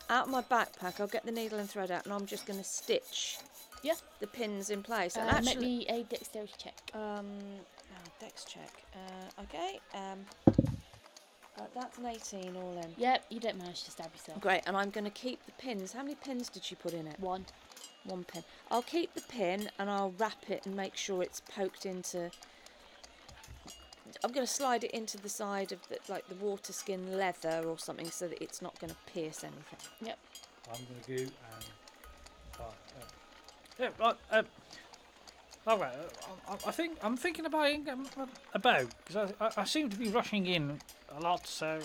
out 0.08 0.26
of 0.26 0.30
my 0.30 0.42
backpack. 0.42 1.00
I'll 1.00 1.06
get 1.08 1.24
the 1.24 1.32
needle 1.32 1.58
and 1.58 1.68
thread 1.68 1.90
out, 1.90 2.04
and 2.04 2.12
I'm 2.14 2.26
just 2.26 2.46
going 2.46 2.58
to 2.58 2.64
stitch 2.64 3.38
Yeah. 3.82 3.94
the 4.20 4.26
pins 4.26 4.70
in 4.70 4.82
place. 4.82 5.16
and 5.16 5.28
Uh, 5.28 5.32
actually, 5.34 5.54
make 5.54 5.60
me 5.60 5.86
a 5.88 6.02
dexterity 6.04 6.52
check. 6.58 6.90
um, 6.94 7.28
oh, 7.92 8.10
dex 8.20 8.44
check. 8.44 8.70
Uh, 8.94 9.42
okay. 9.42 9.80
Um, 9.94 10.26
uh, 11.60 11.64
that's 11.74 11.98
an 11.98 12.06
18 12.06 12.56
all 12.56 12.72
in. 12.78 12.94
Yep, 12.96 13.24
you 13.28 13.40
don't 13.40 13.58
manage 13.58 13.84
to 13.84 13.90
stab 13.90 14.10
yourself. 14.14 14.40
Great, 14.40 14.62
and 14.66 14.76
I'm 14.76 14.90
going 14.90 15.04
to 15.04 15.10
keep 15.10 15.44
the 15.44 15.52
pins. 15.52 15.92
How 15.92 16.02
many 16.02 16.14
pins 16.14 16.48
did 16.48 16.64
she 16.64 16.74
put 16.74 16.92
in 16.92 17.06
it? 17.06 17.18
One. 17.20 17.44
One 18.04 18.24
pin. 18.24 18.42
I'll 18.70 18.82
keep 18.82 19.12
the 19.14 19.20
pin 19.20 19.68
and 19.78 19.90
I'll 19.90 20.14
wrap 20.18 20.48
it 20.48 20.64
and 20.64 20.74
make 20.74 20.96
sure 20.96 21.22
it's 21.22 21.40
poked 21.54 21.84
into. 21.84 22.30
I'm 24.24 24.32
going 24.32 24.46
to 24.46 24.52
slide 24.52 24.84
it 24.84 24.90
into 24.92 25.18
the 25.18 25.28
side 25.28 25.70
of 25.70 25.86
the, 25.88 25.98
like 26.08 26.26
the 26.28 26.34
water 26.34 26.72
skin 26.72 27.18
leather 27.18 27.62
or 27.66 27.78
something 27.78 28.10
so 28.10 28.28
that 28.28 28.42
it's 28.42 28.62
not 28.62 28.78
going 28.80 28.90
to 28.90 28.96
pierce 29.12 29.44
anything. 29.44 29.78
Yep. 30.02 30.18
I'm 30.72 30.80
going 30.86 31.00
to 31.02 31.24
go 31.24 31.30
and. 31.30 31.64
Oh, 32.58 32.62
uh, 32.64 33.04
yeah, 33.78 33.88
right. 33.98 34.16
Um, 34.30 34.46
all 35.66 35.78
right. 35.78 35.92
uh, 35.92 36.52
I, 36.52 36.68
I 36.68 36.72
think 36.72 36.98
I'm 37.02 37.16
thinking 37.16 37.48
buying 37.50 37.88
um, 37.88 38.06
a 38.54 38.58
bow 38.58 38.86
because 39.06 39.32
I, 39.40 39.44
I, 39.44 39.50
I 39.58 39.64
seem 39.64 39.88
to 39.90 39.96
be 39.96 40.08
rushing 40.08 40.46
in 40.46 40.80
a 41.16 41.20
lot. 41.20 41.46
So, 41.46 41.78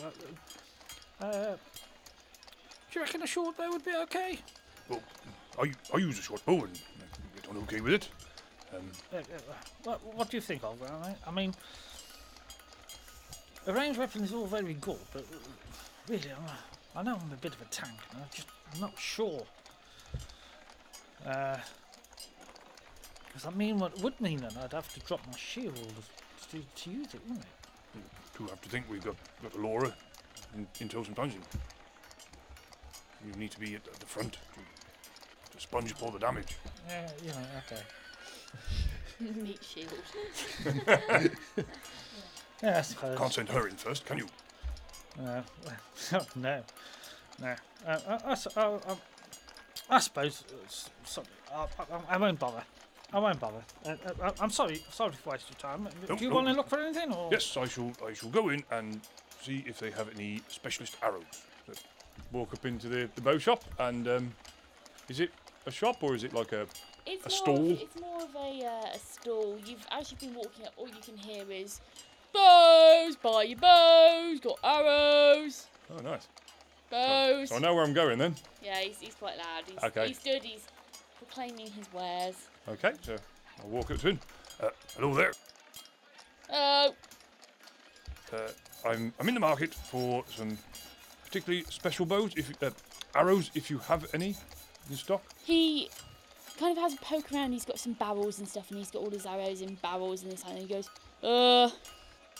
uh, 1.21 1.25
uh, 1.25 1.55
do 1.55 2.99
you 2.99 3.01
reckon 3.01 3.21
a 3.23 3.27
short 3.27 3.57
bow 3.57 3.69
would 3.71 3.83
be 3.85 3.95
okay? 4.03 4.39
Well, 4.89 5.01
I 5.61 5.71
I 5.93 5.97
use 5.97 6.19
a 6.19 6.21
short 6.21 6.45
bow 6.45 6.63
and 6.63 6.79
get 7.35 7.49
on 7.49 7.57
okay 7.63 7.81
with 7.81 7.93
it. 7.93 8.09
Um, 8.73 8.91
Uh, 9.13 9.17
uh, 9.17 9.21
what, 9.83 10.15
what 10.15 10.29
do 10.29 10.37
you 10.37 10.41
think 10.41 10.63
of? 10.63 10.81
I, 10.81 11.15
I 11.27 11.31
mean, 11.31 11.53
a 13.67 13.73
ranged 13.73 13.99
weapon 13.99 14.23
is 14.23 14.33
all 14.33 14.47
very 14.47 14.73
good, 14.75 14.99
but 15.13 15.21
uh, 15.23 15.37
really, 16.07 16.31
I'm 16.31 16.45
I 16.97 17.03
know 17.03 17.19
I'm 17.21 17.31
a 17.33 17.35
bit 17.41 17.53
of 17.53 17.61
a 17.61 17.65
tank, 17.65 17.99
and 18.11 18.21
I'm 18.21 18.29
just 18.33 18.47
I'm 18.73 18.79
not 18.79 18.97
sure. 18.97 19.43
Because 23.35 23.49
that 23.51 23.57
mean, 23.57 23.79
what 23.79 23.99
would 24.01 24.19
mean 24.21 24.37
that 24.39 24.55
I'd 24.55 24.71
have 24.71 24.93
to 24.93 24.99
drop 25.01 25.19
my 25.29 25.37
shield 25.37 25.75
to, 26.51 26.57
to 26.83 26.89
use 26.89 27.13
it, 27.13 27.19
wouldn't 27.27 27.41
it? 27.41 27.51
do 28.37 28.45
have 28.47 28.61
to 28.61 28.69
think 28.69 28.85
we've 28.89 29.03
got 29.03 29.15
got 29.43 29.59
Laura 29.59 29.93
in, 30.55 30.65
in 30.79 30.87
tow 30.87 31.03
sometimes. 31.03 31.33
And 31.33 31.43
you 33.33 33.37
need 33.37 33.51
to 33.51 33.59
be 33.59 33.75
at 33.75 33.83
the 33.83 34.05
front 34.05 34.33
to, 34.33 34.39
to 35.57 35.61
sponge 35.61 35.91
up 35.91 36.01
all 36.01 36.11
the 36.11 36.19
damage. 36.19 36.55
Yeah, 36.87 37.09
you 37.21 37.29
know, 37.29 37.37
okay. 37.65 37.81
Meat 39.41 39.63
shield. 39.63 41.35
Yeah, 42.63 42.77
I 42.79 42.81
suppose. 42.83 43.17
Can't 43.17 43.33
send 43.33 43.49
her 43.49 43.67
in 43.67 43.75
first, 43.75 44.05
can 44.05 44.17
you? 44.17 44.27
Uh, 45.21 45.41
no, 46.37 46.63
no. 47.41 47.53
Uh, 47.85 47.97
I, 48.07 48.13
I, 48.27 48.31
s- 48.31 48.47
I- 48.55 48.61
I- 48.87 48.97
I 49.89 49.99
suppose. 49.99 50.43
uh, 50.49 50.55
s- 50.65 50.89
Sorry, 51.03 51.27
I, 51.53 51.63
I, 51.79 51.85
I 52.11 52.17
won't 52.17 52.39
bother. 52.39 52.63
I 53.15 53.19
won't 53.19 53.39
bother. 53.39 53.63
Uh, 53.85 53.95
uh, 54.21 54.31
I'm 54.41 54.49
sorry. 54.49 54.83
Sorry 54.91 55.13
to 55.13 55.29
waste 55.29 55.45
your 55.49 55.57
time. 55.57 55.87
No, 56.09 56.15
Do 56.17 56.23
you 56.23 56.29
no. 56.29 56.35
want 56.35 56.47
to 56.47 56.53
look 56.53 56.67
for 56.67 56.79
anything? 56.79 57.13
Or? 57.13 57.29
Yes, 57.31 57.55
I 57.55 57.65
shall. 57.65 57.93
I 58.05 58.11
shall 58.11 58.29
go 58.29 58.49
in 58.49 58.61
and 58.71 58.99
see 59.41 59.63
if 59.65 59.79
they 59.79 59.89
have 59.91 60.09
any 60.13 60.41
specialist 60.49 60.97
arrows. 61.01 61.23
So 61.65 61.73
walk 62.33 62.53
up 62.53 62.65
into 62.65 62.89
the, 62.89 63.09
the 63.15 63.21
bow 63.21 63.37
shop, 63.37 63.63
and 63.79 64.05
um, 64.09 64.33
is 65.07 65.21
it 65.21 65.31
a 65.65 65.71
shop 65.71 66.03
or 66.03 66.13
is 66.13 66.25
it 66.25 66.33
like 66.33 66.51
a? 66.51 66.67
It's 67.05 67.25
A 67.25 67.29
stall? 67.29 67.71
Of, 67.71 67.79
it's 67.81 68.01
more 68.01 68.21
of 68.21 68.35
a, 68.35 68.65
uh, 68.65 68.95
a 68.95 68.99
stall. 68.99 69.57
You've 69.65 69.85
as 69.91 70.11
you've 70.11 70.19
been 70.19 70.35
walking 70.35 70.65
up, 70.65 70.73
all 70.75 70.87
you 70.89 70.95
can 71.01 71.15
hear 71.15 71.45
is 71.49 71.79
bows. 72.33 73.15
Buy 73.15 73.43
your 73.43 73.59
bows. 73.59 74.39
Got 74.41 74.59
arrows. 74.61 75.67
Oh, 75.89 76.01
nice. 76.03 76.27
Bows. 76.89 77.49
So 77.49 77.55
I 77.55 77.59
know 77.59 77.73
where 77.75 77.83
I'm 77.85 77.93
going 77.93 78.17
then. 78.19 78.35
Yeah, 78.61 78.79
he's, 78.79 78.99
he's 78.99 79.15
quite 79.15 79.37
loud. 79.37 79.63
He's, 79.67 79.83
Okay. 79.83 80.07
He's 80.07 80.19
good. 80.19 80.43
He's 80.43 80.67
proclaiming 81.29 81.71
his 81.71 81.91
wares. 81.93 82.35
Okay, 82.67 82.93
so 83.01 83.15
I'll 83.61 83.69
walk 83.69 83.91
up 83.91 83.97
to 83.99 84.09
him. 84.09 84.19
Uh, 84.61 84.69
hello 84.95 85.13
there. 85.13 85.33
Oh, 86.51 86.93
Uh, 88.33 88.37
I'm 88.87 89.13
I'm 89.19 89.27
in 89.27 89.33
the 89.33 89.39
market 89.39 89.73
for 89.73 90.23
some 90.35 90.57
particularly 91.25 91.63
special 91.69 92.05
bows, 92.05 92.33
if 92.35 92.51
uh, 92.61 92.69
arrows, 93.13 93.51
if 93.55 93.69
you 93.69 93.77
have 93.79 94.05
any 94.13 94.35
in 94.89 94.95
stock. 94.95 95.23
he 95.43 95.89
kind 96.59 96.75
of 96.77 96.81
has 96.83 96.93
a 96.93 96.97
poke 96.97 97.31
around. 97.33 97.51
He's 97.51 97.65
got 97.65 97.79
some 97.79 97.93
barrels 97.93 98.39
and 98.39 98.47
stuff, 98.47 98.69
and 98.69 98.79
he's 98.79 98.91
got 98.91 98.99
all 98.99 99.09
his 99.09 99.25
arrows 99.25 99.61
in 99.61 99.75
barrels 99.75 100.23
in 100.23 100.31
his 100.31 100.41
hand. 100.43 100.59
And 100.59 100.67
he 100.67 100.73
goes, 100.73 100.89
"Uh, 101.23 101.69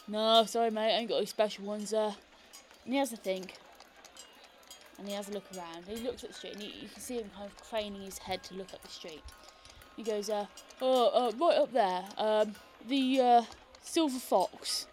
no, 0.07 0.45
sorry, 0.45 0.71
mate, 0.71 0.95
I 0.95 0.99
ain't 0.99 1.09
got 1.09 1.17
any 1.17 1.25
special 1.25 1.65
ones 1.65 1.89
there." 1.91 2.15
And 2.85 2.93
he 2.93 2.99
has 2.99 3.11
a 3.13 3.17
think, 3.17 3.55
and 4.97 5.07
he 5.07 5.13
has 5.13 5.29
a 5.29 5.31
look 5.31 5.45
around. 5.55 5.85
He 5.87 5.97
looks 5.97 6.23
at 6.23 6.31
the 6.31 6.35
street, 6.35 6.53
and 6.53 6.63
he, 6.63 6.81
you 6.81 6.87
can 6.87 7.01
see 7.01 7.15
him 7.15 7.29
kind 7.35 7.49
of 7.49 7.57
craning 7.69 8.01
his 8.01 8.17
head 8.17 8.43
to 8.43 8.55
look 8.55 8.73
at 8.73 8.81
the 8.81 8.89
street. 8.89 9.21
He 9.95 10.03
goes, 10.03 10.29
"Uh, 10.29 10.45
oh, 10.81 11.07
uh, 11.07 11.31
right 11.37 11.57
up 11.57 11.71
there, 11.71 12.03
um, 12.17 12.55
the 12.87 13.21
uh, 13.21 13.41
Silver 13.81 14.19
Fox. 14.19 14.87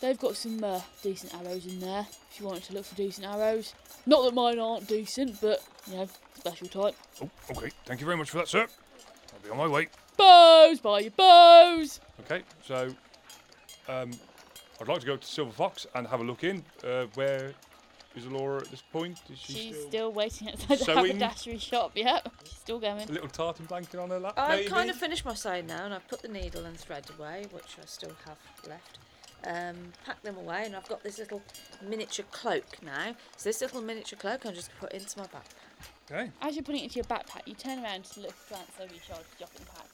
They've 0.00 0.18
got 0.18 0.36
some 0.36 0.62
uh, 0.62 0.80
decent 1.02 1.34
arrows 1.34 1.66
in 1.66 1.80
there. 1.80 2.06
If 2.30 2.40
you 2.40 2.46
wanted 2.46 2.64
to 2.64 2.74
look 2.74 2.84
for 2.84 2.94
decent 2.94 3.26
arrows, 3.26 3.74
not 4.06 4.24
that 4.24 4.34
mine 4.34 4.58
aren't 4.58 4.86
decent, 4.86 5.40
but 5.40 5.62
you 5.88 5.96
know, 5.96 6.08
special 6.34 6.68
type." 6.68 6.94
Oh, 7.22 7.30
okay. 7.50 7.70
Thank 7.86 8.00
you 8.00 8.06
very 8.06 8.16
much 8.16 8.30
for 8.30 8.38
that, 8.38 8.48
sir. 8.48 8.66
I'll 9.32 9.40
be 9.42 9.50
on 9.50 9.56
my 9.56 9.68
way. 9.68 9.88
Bows, 10.16 10.78
buy 10.80 11.00
your 11.00 11.10
bows. 11.10 12.00
Okay, 12.20 12.42
so 12.64 12.94
um, 13.88 14.10
I'd 14.80 14.88
like 14.88 15.00
to 15.00 15.06
go 15.06 15.16
to 15.16 15.26
Silver 15.26 15.52
Fox 15.52 15.86
and 15.94 16.06
have 16.06 16.20
a 16.20 16.24
look 16.24 16.44
in. 16.44 16.64
Uh, 16.84 17.06
where 17.14 17.52
is 18.16 18.26
Laura 18.26 18.60
at 18.60 18.70
this 18.70 18.82
point? 18.92 19.18
Is 19.32 19.38
she 19.38 19.52
She's 19.52 19.76
still, 19.76 19.88
still, 19.88 20.12
waiting 20.12 20.48
outside 20.48 20.78
the 20.78 20.84
sewing? 20.84 20.96
haberdashery 21.18 21.58
shop. 21.58 21.92
Yep, 21.96 22.32
she's 22.44 22.52
still 22.52 22.78
going. 22.78 23.08
a 23.08 23.12
little 23.12 23.28
tartan 23.28 23.66
blanket 23.66 23.98
on 23.98 24.10
her 24.10 24.18
lap? 24.20 24.34
I've 24.36 24.58
maybe? 24.58 24.68
kind 24.68 24.90
of 24.90 24.96
finished 24.96 25.24
my 25.24 25.34
sewing 25.34 25.66
now, 25.66 25.84
and 25.84 25.94
I've 25.94 26.06
put 26.08 26.22
the 26.22 26.28
needle 26.28 26.64
and 26.64 26.76
thread 26.76 27.04
away, 27.18 27.46
which 27.50 27.76
I 27.80 27.86
still 27.86 28.12
have 28.26 28.38
left. 28.68 28.98
Um, 29.46 29.92
packed 30.06 30.22
them 30.22 30.36
away, 30.38 30.64
and 30.64 30.74
I've 30.74 30.88
got 30.88 31.02
this 31.02 31.18
little 31.18 31.42
miniature 31.82 32.24
cloak 32.30 32.64
now. 32.82 33.14
So 33.36 33.48
this 33.48 33.60
little 33.60 33.82
miniature 33.82 34.18
cloak, 34.18 34.46
I'm 34.46 34.54
just 34.54 34.70
put 34.80 34.92
into 34.92 35.18
my 35.18 35.26
backpack. 35.26 36.10
Okay. 36.10 36.30
As 36.40 36.54
you're 36.54 36.62
putting 36.64 36.80
it 36.80 36.84
into 36.84 36.96
your 36.96 37.04
backpack, 37.04 37.46
you 37.46 37.54
turn 37.54 37.82
around 37.82 38.04
to 38.04 38.20
look, 38.20 38.34
glance 38.48 38.70
over 38.80 38.92
your 38.92 39.02
shoulder 39.02 39.24
to 39.30 39.38
drop 39.38 39.50
it 39.54 39.60
in 39.60 39.64
the 39.64 39.70
pack. 39.70 39.86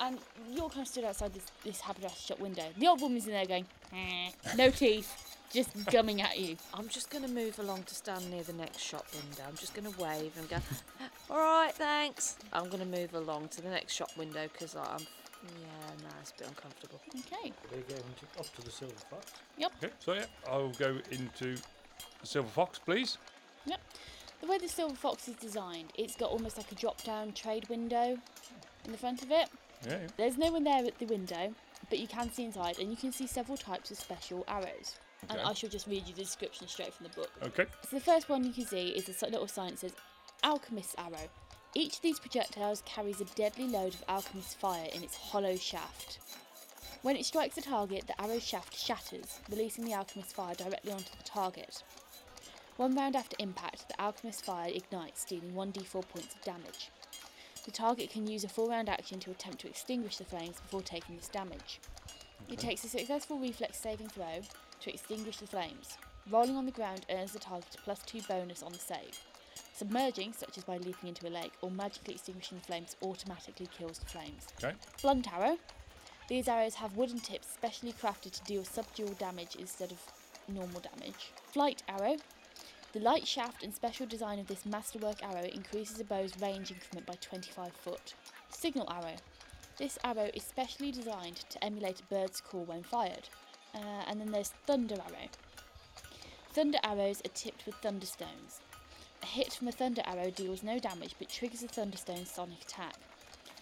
And 0.00 0.18
you're 0.56 0.68
kind 0.68 0.82
of 0.82 0.88
stood 0.88 1.04
outside 1.04 1.34
this, 1.34 1.46
this 1.64 1.80
haberdashery 1.80 2.18
shop 2.18 2.40
window. 2.40 2.64
The 2.78 2.86
old 2.86 3.00
woman's 3.00 3.26
in 3.26 3.32
there 3.32 3.46
going, 3.46 3.66
"Eh," 3.92 4.30
no 4.56 4.70
teeth, 4.70 5.27
just 5.52 5.70
gumming 5.86 6.20
at 6.22 6.38
you. 6.38 6.56
I'm 6.74 6.88
just 6.88 7.10
going 7.10 7.24
to 7.24 7.30
move 7.30 7.58
along 7.58 7.84
to 7.84 7.94
stand 7.94 8.30
near 8.30 8.42
the 8.42 8.52
next 8.52 8.80
shop 8.80 9.06
window. 9.12 9.44
I'm 9.48 9.56
just 9.56 9.74
going 9.74 9.90
to 9.92 10.00
wave 10.00 10.32
and 10.38 10.48
go, 10.48 10.56
all 11.30 11.38
right, 11.38 11.72
thanks. 11.74 12.36
I'm 12.52 12.68
going 12.68 12.80
to 12.80 12.98
move 12.98 13.14
along 13.14 13.48
to 13.48 13.62
the 13.62 13.70
next 13.70 13.94
shop 13.94 14.10
window 14.16 14.48
because 14.52 14.74
I'm, 14.76 15.00
yeah, 15.60 15.94
no, 16.02 16.08
it's 16.20 16.32
a 16.32 16.38
bit 16.38 16.48
uncomfortable. 16.48 17.00
Okay. 17.10 17.52
They 17.70 17.80
go 17.80 17.94
into, 17.94 18.26
up 18.38 18.54
to 18.56 18.62
the 18.62 18.70
silver 18.70 18.94
fox. 19.10 19.32
Yep. 19.56 19.72
Okay, 19.82 19.92
so 19.98 20.12
yeah, 20.14 20.26
I'll 20.50 20.70
go 20.70 20.98
into 21.10 21.56
the 22.20 22.26
Silver 22.26 22.48
Fox, 22.48 22.78
please. 22.78 23.18
Yep. 23.66 23.80
The 24.40 24.46
way 24.46 24.58
the 24.58 24.68
Silver 24.68 24.94
Fox 24.94 25.28
is 25.28 25.34
designed, 25.36 25.92
it's 25.96 26.16
got 26.16 26.30
almost 26.30 26.56
like 26.56 26.70
a 26.70 26.74
drop 26.74 27.02
down 27.02 27.32
trade 27.32 27.68
window 27.68 28.18
in 28.84 28.92
the 28.92 28.98
front 28.98 29.22
of 29.22 29.30
it. 29.30 29.48
Yeah, 29.86 29.98
yeah. 30.00 30.06
There's 30.16 30.36
no 30.36 30.52
one 30.52 30.64
there 30.64 30.84
at 30.84 30.98
the 30.98 31.06
window, 31.06 31.54
but 31.88 31.98
you 31.98 32.06
can 32.06 32.32
see 32.32 32.44
inside 32.44 32.78
and 32.78 32.90
you 32.90 32.96
can 32.96 33.12
see 33.12 33.26
several 33.26 33.56
types 33.56 33.90
of 33.90 33.98
special 33.98 34.44
arrows. 34.48 34.96
And 35.28 35.40
I 35.40 35.52
shall 35.52 35.68
just 35.68 35.86
read 35.86 36.06
you 36.06 36.14
the 36.14 36.22
description 36.22 36.68
straight 36.68 36.94
from 36.94 37.04
the 37.04 37.12
book. 37.14 37.30
Okay. 37.42 37.66
So 37.88 37.96
the 37.96 38.02
first 38.02 38.28
one 38.28 38.44
you 38.44 38.52
can 38.52 38.66
see 38.66 38.88
is 38.88 39.22
a 39.22 39.26
little 39.26 39.48
sign 39.48 39.70
that 39.70 39.80
says 39.80 39.92
Alchemist's 40.42 40.94
Arrow. 40.96 41.28
Each 41.74 41.96
of 41.96 42.02
these 42.02 42.18
projectiles 42.18 42.82
carries 42.86 43.20
a 43.20 43.24
deadly 43.24 43.66
load 43.66 43.94
of 43.94 44.04
alchemist's 44.08 44.54
fire 44.54 44.88
in 44.94 45.02
its 45.02 45.16
hollow 45.16 45.56
shaft. 45.56 46.18
When 47.02 47.14
it 47.14 47.26
strikes 47.26 47.58
a 47.58 47.62
target, 47.62 48.06
the 48.06 48.20
arrow 48.20 48.38
shaft 48.38 48.76
shatters, 48.76 49.40
releasing 49.50 49.84
the 49.84 49.92
alchemist's 49.92 50.32
fire 50.32 50.54
directly 50.54 50.92
onto 50.92 51.16
the 51.16 51.24
target. 51.24 51.82
One 52.76 52.94
round 52.94 53.16
after 53.16 53.36
impact, 53.38 53.88
the 53.88 54.00
alchemist's 54.00 54.42
fire 54.42 54.70
ignites, 54.72 55.24
dealing 55.24 55.52
1d4 55.52 56.08
points 56.08 56.34
of 56.34 56.42
damage. 56.42 56.90
The 57.64 57.70
target 57.70 58.10
can 58.10 58.26
use 58.26 58.44
a 58.44 58.48
full 58.48 58.68
round 58.68 58.88
action 58.88 59.20
to 59.20 59.30
attempt 59.30 59.60
to 59.60 59.68
extinguish 59.68 60.16
the 60.16 60.24
flames 60.24 60.60
before 60.60 60.82
taking 60.82 61.16
this 61.16 61.28
damage. 61.28 61.80
It 62.48 62.58
takes 62.58 62.82
a 62.84 62.88
successful 62.88 63.38
reflex 63.38 63.78
saving 63.78 64.08
throw 64.08 64.40
to 64.80 64.92
extinguish 64.92 65.38
the 65.38 65.46
flames. 65.46 65.98
Rolling 66.30 66.56
on 66.56 66.66
the 66.66 66.72
ground 66.72 67.06
earns 67.10 67.32
the 67.32 67.38
target 67.38 67.74
a 67.74 67.82
plus 67.82 68.00
2 68.06 68.22
bonus 68.28 68.62
on 68.62 68.72
the 68.72 68.78
save. 68.78 69.18
Submerging, 69.72 70.32
such 70.32 70.58
as 70.58 70.64
by 70.64 70.76
leaping 70.76 71.08
into 71.08 71.28
a 71.28 71.30
lake, 71.30 71.52
or 71.62 71.70
magically 71.70 72.14
extinguishing 72.14 72.58
the 72.58 72.64
flames 72.64 72.96
automatically 73.02 73.68
kills 73.76 73.98
the 73.98 74.06
flames. 74.06 74.46
Okay. 74.62 74.74
Blunt 75.00 75.32
arrow. 75.32 75.56
These 76.28 76.48
arrows 76.48 76.74
have 76.74 76.96
wooden 76.96 77.20
tips 77.20 77.52
specially 77.52 77.92
crafted 77.92 78.32
to 78.32 78.44
deal 78.44 78.64
subdual 78.64 79.14
damage 79.14 79.56
instead 79.56 79.92
of 79.92 79.98
normal 80.48 80.80
damage. 80.80 81.32
Flight 81.44 81.82
arrow. 81.88 82.16
The 82.92 83.00
light 83.00 83.26
shaft 83.26 83.62
and 83.62 83.74
special 83.74 84.06
design 84.06 84.38
of 84.38 84.46
this 84.46 84.66
masterwork 84.66 85.22
arrow 85.22 85.44
increases 85.44 86.00
a 86.00 86.04
bow's 86.04 86.38
range 86.40 86.70
increment 86.70 87.06
by 87.06 87.14
25 87.20 87.72
foot. 87.72 88.14
Signal 88.50 88.90
arrow. 88.90 89.16
This 89.78 89.98
arrow 90.02 90.30
is 90.34 90.42
specially 90.42 90.90
designed 90.90 91.44
to 91.50 91.62
emulate 91.64 92.00
a 92.00 92.14
bird's 92.14 92.40
call 92.40 92.64
when 92.64 92.82
fired. 92.82 93.28
Uh, 93.74 94.04
and 94.08 94.20
then 94.20 94.30
there's 94.30 94.52
thunder 94.66 94.94
arrow. 94.94 95.28
Thunder 96.50 96.78
arrows 96.82 97.20
are 97.24 97.30
tipped 97.34 97.66
with 97.66 97.74
thunderstones. 97.82 98.60
A 99.22 99.26
hit 99.26 99.52
from 99.52 99.68
a 99.68 99.72
thunder 99.72 100.02
arrow 100.04 100.30
deals 100.30 100.62
no 100.62 100.78
damage 100.78 101.14
but 101.18 101.28
triggers 101.28 101.62
a 101.62 101.68
thunderstone's 101.68 102.30
sonic 102.30 102.62
attack. 102.62 102.94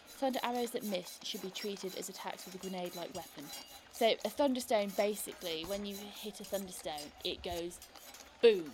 Thunder 0.09 0.39
arrows 0.43 0.71
that 0.71 0.85
miss 0.85 1.19
should 1.23 1.43
be 1.43 1.51
treated 1.51 1.97
as 1.99 2.09
attacks 2.09 2.47
with 2.47 2.55
a 2.55 2.59
grenade 2.59 2.97
like 2.97 3.15
weapon. 3.15 3.45
So, 3.93 4.15
a 4.25 4.31
thunderstone 4.31 4.93
basically, 4.97 5.65
when 5.67 5.85
you 5.85 5.97
hit 6.21 6.41
a 6.41 6.45
thunderstone, 6.45 7.13
it 7.25 7.43
goes 7.43 7.79
boom. 8.41 8.71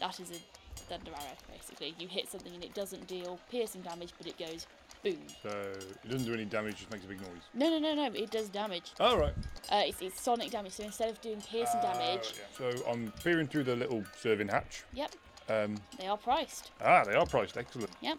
That 0.00 0.18
is 0.20 0.30
a 0.30 0.40
thunder 0.88 1.10
arrow, 1.12 1.36
basically. 1.52 1.94
You 1.98 2.08
hit 2.08 2.28
something 2.28 2.54
and 2.54 2.64
it 2.64 2.74
doesn't 2.74 3.06
deal 3.06 3.38
piercing 3.50 3.82
damage, 3.82 4.12
but 4.18 4.26
it 4.26 4.38
goes 4.38 4.66
boom. 5.02 5.18
So 5.42 5.48
it 5.50 6.08
doesn't 6.10 6.26
do 6.26 6.34
any 6.34 6.44
damage, 6.44 6.76
just 6.76 6.90
makes 6.92 7.04
a 7.04 7.08
big 7.08 7.20
noise. 7.20 7.42
No, 7.54 7.68
no, 7.70 7.78
no, 7.78 7.94
no, 7.94 8.04
it 8.14 8.30
does 8.30 8.48
damage. 8.48 8.92
All 9.00 9.18
right. 9.18 9.34
Uh, 9.70 9.82
it's, 9.86 10.00
it's 10.02 10.20
sonic 10.20 10.50
damage, 10.50 10.72
so 10.72 10.84
instead 10.84 11.08
of 11.10 11.20
doing 11.20 11.40
piercing 11.40 11.80
damage, 11.80 12.34
So 12.56 12.70
I'm 12.88 13.12
peering 13.22 13.46
through 13.46 13.64
the 13.64 13.76
little 13.76 14.04
serving 14.20 14.48
hatch. 14.48 14.84
yep, 14.94 15.12
Um, 15.48 15.76
they 15.98 16.06
are 16.06 16.16
priced. 16.16 16.70
ah, 16.80 17.04
they 17.04 17.14
are 17.14 17.26
priced. 17.26 17.56
Excellent. 17.56 17.90
Yep. 18.00 18.18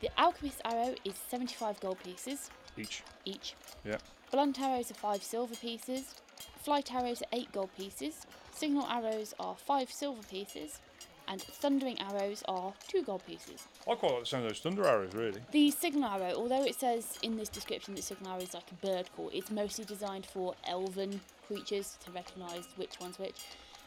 The 0.00 0.10
Alchemist 0.18 0.60
arrow 0.64 0.94
is 1.04 1.14
75 1.30 1.78
gold 1.80 1.98
pieces 2.02 2.50
Each. 2.76 3.02
each. 3.24 3.54
Yeah. 3.84 3.98
Blunt 4.32 4.60
arrows 4.60 4.90
are 4.90 4.94
5 4.94 5.22
silver 5.22 5.54
pieces. 5.54 6.14
Flight 6.62 6.92
arrows 6.92 7.22
are 7.22 7.28
8 7.32 7.52
gold 7.52 7.70
pieces. 7.76 8.26
Signal 8.52 8.86
arrows 8.88 9.32
are 9.38 9.54
5 9.56 9.92
silver 9.92 10.22
pieces. 10.28 10.80
And 11.28 11.40
thundering 11.40 11.98
arrows 12.00 12.42
are 12.46 12.74
2 12.88 13.04
gold 13.04 13.24
pieces. 13.26 13.66
I 13.90 13.94
quite 13.94 14.12
like 14.12 14.20
the 14.20 14.26
sound 14.26 14.44
of 14.44 14.50
those 14.50 14.60
thunder 14.60 14.86
arrows, 14.86 15.14
really. 15.14 15.40
The 15.50 15.70
signal 15.70 16.04
arrow, 16.04 16.34
although 16.34 16.64
it 16.64 16.78
says 16.78 17.18
in 17.22 17.36
this 17.36 17.48
description 17.48 17.94
that 17.94 18.04
signal 18.04 18.32
arrow 18.32 18.42
is 18.42 18.54
like 18.54 18.70
a 18.70 18.86
bird 18.86 19.08
call, 19.16 19.30
it's 19.32 19.50
mostly 19.50 19.84
designed 19.84 20.26
for 20.26 20.54
elven 20.66 21.20
creatures 21.46 21.96
to 22.04 22.10
recognise 22.10 22.64
which 22.76 23.00
one's 23.00 23.18
which. 23.18 23.40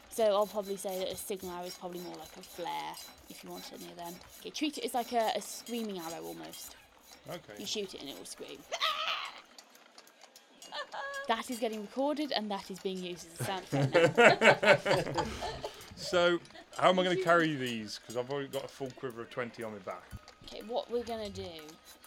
So 0.09 0.23
I'll 0.23 0.47
probably 0.47 0.77
say 0.77 0.97
that 0.99 1.11
a 1.11 1.15
signal 1.15 1.53
arrow 1.55 1.65
is 1.65 1.75
probably 1.75 1.99
more 1.99 2.15
like 2.15 2.35
a 2.37 2.41
flare 2.41 2.93
if 3.29 3.43
you 3.43 3.51
want 3.51 3.69
any 3.73 3.91
of 3.91 3.97
them. 3.97 4.13
Okay, 4.39 4.49
treat 4.49 4.77
it 4.77 4.85
as 4.85 4.93
like 4.93 5.11
a, 5.11 5.31
a 5.35 5.41
screaming 5.41 5.99
arrow 5.99 6.23
almost. 6.23 6.75
Okay. 7.27 7.59
You 7.59 7.65
shoot 7.65 7.93
it 7.93 8.01
and 8.01 8.09
it 8.09 8.17
will 8.17 8.25
scream. 8.25 8.59
that 11.27 11.49
is 11.49 11.59
getting 11.59 11.81
recorded 11.81 12.31
and 12.31 12.49
that 12.51 12.69
is 12.71 12.79
being 12.79 13.03
used 13.03 13.27
as 13.33 13.41
a 13.41 13.43
sound 13.43 13.63
effect 13.71 15.15
now. 15.15 15.23
So, 15.97 16.39
how 16.77 16.89
am 16.89 16.99
I 16.99 17.03
going 17.03 17.17
to 17.17 17.23
carry 17.23 17.55
these? 17.55 17.99
Because 17.99 18.17
I've 18.17 18.29
already 18.29 18.49
got 18.49 18.65
a 18.65 18.67
full 18.67 18.91
quiver 18.91 19.21
of 19.21 19.29
20 19.29 19.63
on 19.63 19.73
my 19.73 19.79
back. 19.79 20.03
Okay, 20.45 20.61
what 20.67 20.89
we're 20.91 21.03
gonna 21.03 21.29
do 21.29 21.49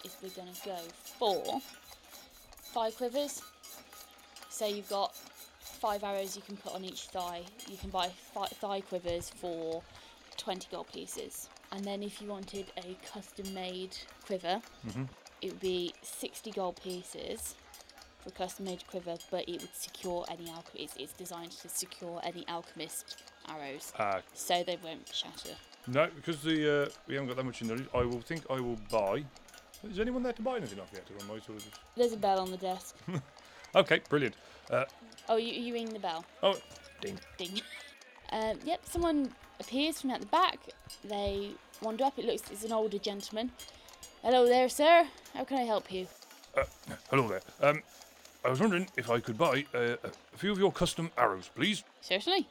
is 0.05 0.17
we're 0.23 0.29
gonna 0.31 0.53
go 0.65 0.79
for 1.19 1.61
five 2.73 2.97
quivers. 2.97 3.43
So 4.49 4.67
you've 4.67 4.89
got 4.89 5.15
five 5.61 6.05
arrows 6.05 6.37
you 6.37 6.43
can 6.43 6.57
put 6.57 6.75
on 6.75 6.85
each 6.85 7.07
thigh. 7.09 7.43
You 7.69 7.77
can 7.77 7.91
buy 7.91 8.09
fi- 8.09 8.47
thigh 8.47 8.81
quivers 8.81 9.31
for 9.31 9.83
20 10.37 10.69
gold 10.71 10.87
pieces. 10.93 11.49
And 11.73 11.85
then 11.85 12.03
if 12.03 12.23
you 12.23 12.29
wanted 12.29 12.67
a 12.79 12.97
custom 13.13 13.53
made 13.53 13.97
quiver, 14.25 14.61
mm-hmm. 14.87 15.05
it 15.43 15.51
would 15.51 15.61
be 15.61 15.93
60 16.03 16.51
gold 16.53 16.81
pieces 16.83 17.57
for 18.21 18.29
a 18.29 18.33
custom 18.33 18.67
made 18.67 18.87
quiver, 18.87 19.17
but 19.31 19.49
it 19.49 19.61
would 19.61 19.75
secure 19.75 20.25
any 20.31 20.49
alchemist. 20.49 20.97
It's 20.99 21.13
designed 21.13 21.53
to 21.53 21.69
secure 21.69 22.21
any 22.23 22.45
alchemist 22.49 23.23
arrows 23.51 23.93
Uh, 23.99 24.21
so 24.35 24.63
they 24.65 24.79
won't 24.83 25.09
shatter. 25.15 25.55
no, 25.87 26.09
because 26.17 26.43
the 26.43 26.85
uh, 26.85 26.89
we 27.07 27.15
haven't 27.15 27.29
got 27.29 27.37
that 27.37 27.45
much 27.45 27.63
in 27.63 27.69
there. 27.69 27.79
I 27.95 28.03
will 28.05 28.21
think 28.21 28.45
I 28.51 28.61
will 28.61 28.79
buy. 28.91 29.25
Is 29.89 30.01
anyone 30.01 30.23
there 30.23 30.33
to 30.33 30.43
buy 30.43 30.57
anything 30.57 30.81
off 30.81 30.91
yet? 30.93 31.05
Or 31.11 31.23
am 31.25 31.31
I 31.31 31.39
sort 31.45 31.59
of 31.59 31.65
just... 31.65 31.81
There's 31.97 32.13
a 32.13 32.17
bell 32.17 32.41
on 32.41 32.51
the 32.51 32.57
desk. 32.57 32.97
Okay, 33.77 34.01
brilliant. 34.09 34.35
Uh, 34.71 34.85
Oh, 35.29 35.37
you, 35.37 35.53
you 35.53 35.75
ring 35.75 35.91
the 35.93 35.99
bell. 35.99 36.25
oh, 36.43 36.57
ding. 37.01 37.19
Ding. 37.37 37.61
Um, 38.31 38.59
yep, 38.65 38.81
someone 38.85 39.31
appears 39.59 40.01
from 40.03 40.11
out 40.11 40.21
the 40.21 40.27
back. 40.27 40.59
They 41.03 41.53
wander 41.81 42.05
up. 42.05 42.19
It 42.19 42.27
looks 42.27 42.51
it's 42.51 42.63
an 42.65 42.73
older 42.73 42.99
gentleman. 42.99 43.51
Hello 44.23 44.45
there, 44.47 44.69
sir. 44.69 45.07
How 45.35 45.45
can 45.45 45.57
I 45.57 45.63
help 45.63 45.91
you? 45.91 46.07
Uh, 46.55 46.65
hello 47.11 47.27
there. 47.29 47.41
Um, 47.63 47.83
I 48.45 48.51
was 48.51 48.61
wondering 48.61 48.87
if 48.99 49.09
I 49.09 49.21
could 49.21 49.39
buy 49.39 49.65
uh, 49.75 49.97
a 50.05 50.37
few 50.37 50.53
of 50.53 50.59
your 50.59 50.71
custom 50.73 51.11
arrows, 51.17 51.49
please. 51.55 51.85
Certainly. 52.03 52.47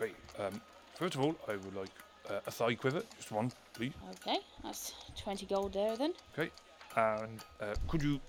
Okay. 0.00 0.12
Um, 0.38 0.60
first 0.94 1.14
of 1.14 1.20
all, 1.22 1.34
I 1.48 1.52
would 1.52 1.74
like 1.74 1.90
uh, 2.28 2.40
a 2.46 2.50
thigh 2.50 2.74
quiver, 2.74 3.02
just 3.16 3.32
one, 3.32 3.52
please. 3.72 3.92
Okay, 4.20 4.38
that's 4.62 4.92
20 5.22 5.46
gold 5.46 5.72
there 5.72 5.96
then. 5.96 6.12
Okay. 6.38 6.50
And 6.96 7.40
uh, 7.60 7.74
could 7.88 8.02
you 8.02 8.20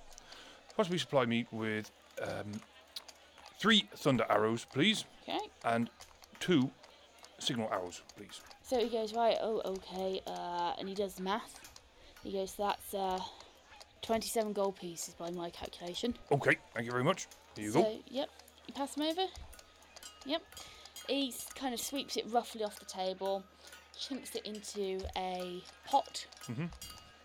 possibly 0.75 0.97
supply 0.97 1.25
me 1.25 1.45
with 1.51 1.91
um, 2.21 2.51
three 3.59 3.87
thunder 3.95 4.25
arrows, 4.29 4.65
please, 4.71 5.05
Okay. 5.27 5.39
and 5.65 5.89
two 6.39 6.69
signal 7.39 7.69
arrows, 7.71 8.01
please? 8.15 8.41
So 8.63 8.79
he 8.79 8.89
goes, 8.89 9.13
right, 9.13 9.37
oh, 9.41 9.61
okay. 9.65 10.21
Uh, 10.27 10.73
and 10.79 10.87
he 10.87 10.95
does 10.95 11.15
the 11.15 11.23
math. 11.23 11.59
He 12.23 12.31
goes, 12.33 12.53
that's 12.57 12.93
uh, 12.93 13.19
27 14.01 14.53
gold 14.53 14.75
pieces 14.75 15.13
by 15.13 15.31
my 15.31 15.49
calculation. 15.49 16.13
Okay. 16.31 16.57
Thank 16.73 16.85
you 16.85 16.91
very 16.91 17.03
much. 17.03 17.27
Here 17.55 17.65
you 17.65 17.71
so, 17.71 17.81
go. 17.83 17.97
yep, 18.09 18.29
you 18.67 18.73
pass 18.73 18.95
them 18.95 19.05
over. 19.07 19.25
Yep. 20.25 20.41
He 21.07 21.33
kind 21.55 21.73
of 21.73 21.79
sweeps 21.79 22.17
it 22.17 22.25
roughly 22.29 22.63
off 22.63 22.79
the 22.79 22.85
table, 22.85 23.43
chunks 23.97 24.35
it 24.35 24.45
into 24.45 24.99
a 25.17 25.61
pot, 25.85 26.25
Mhm. 26.47 26.69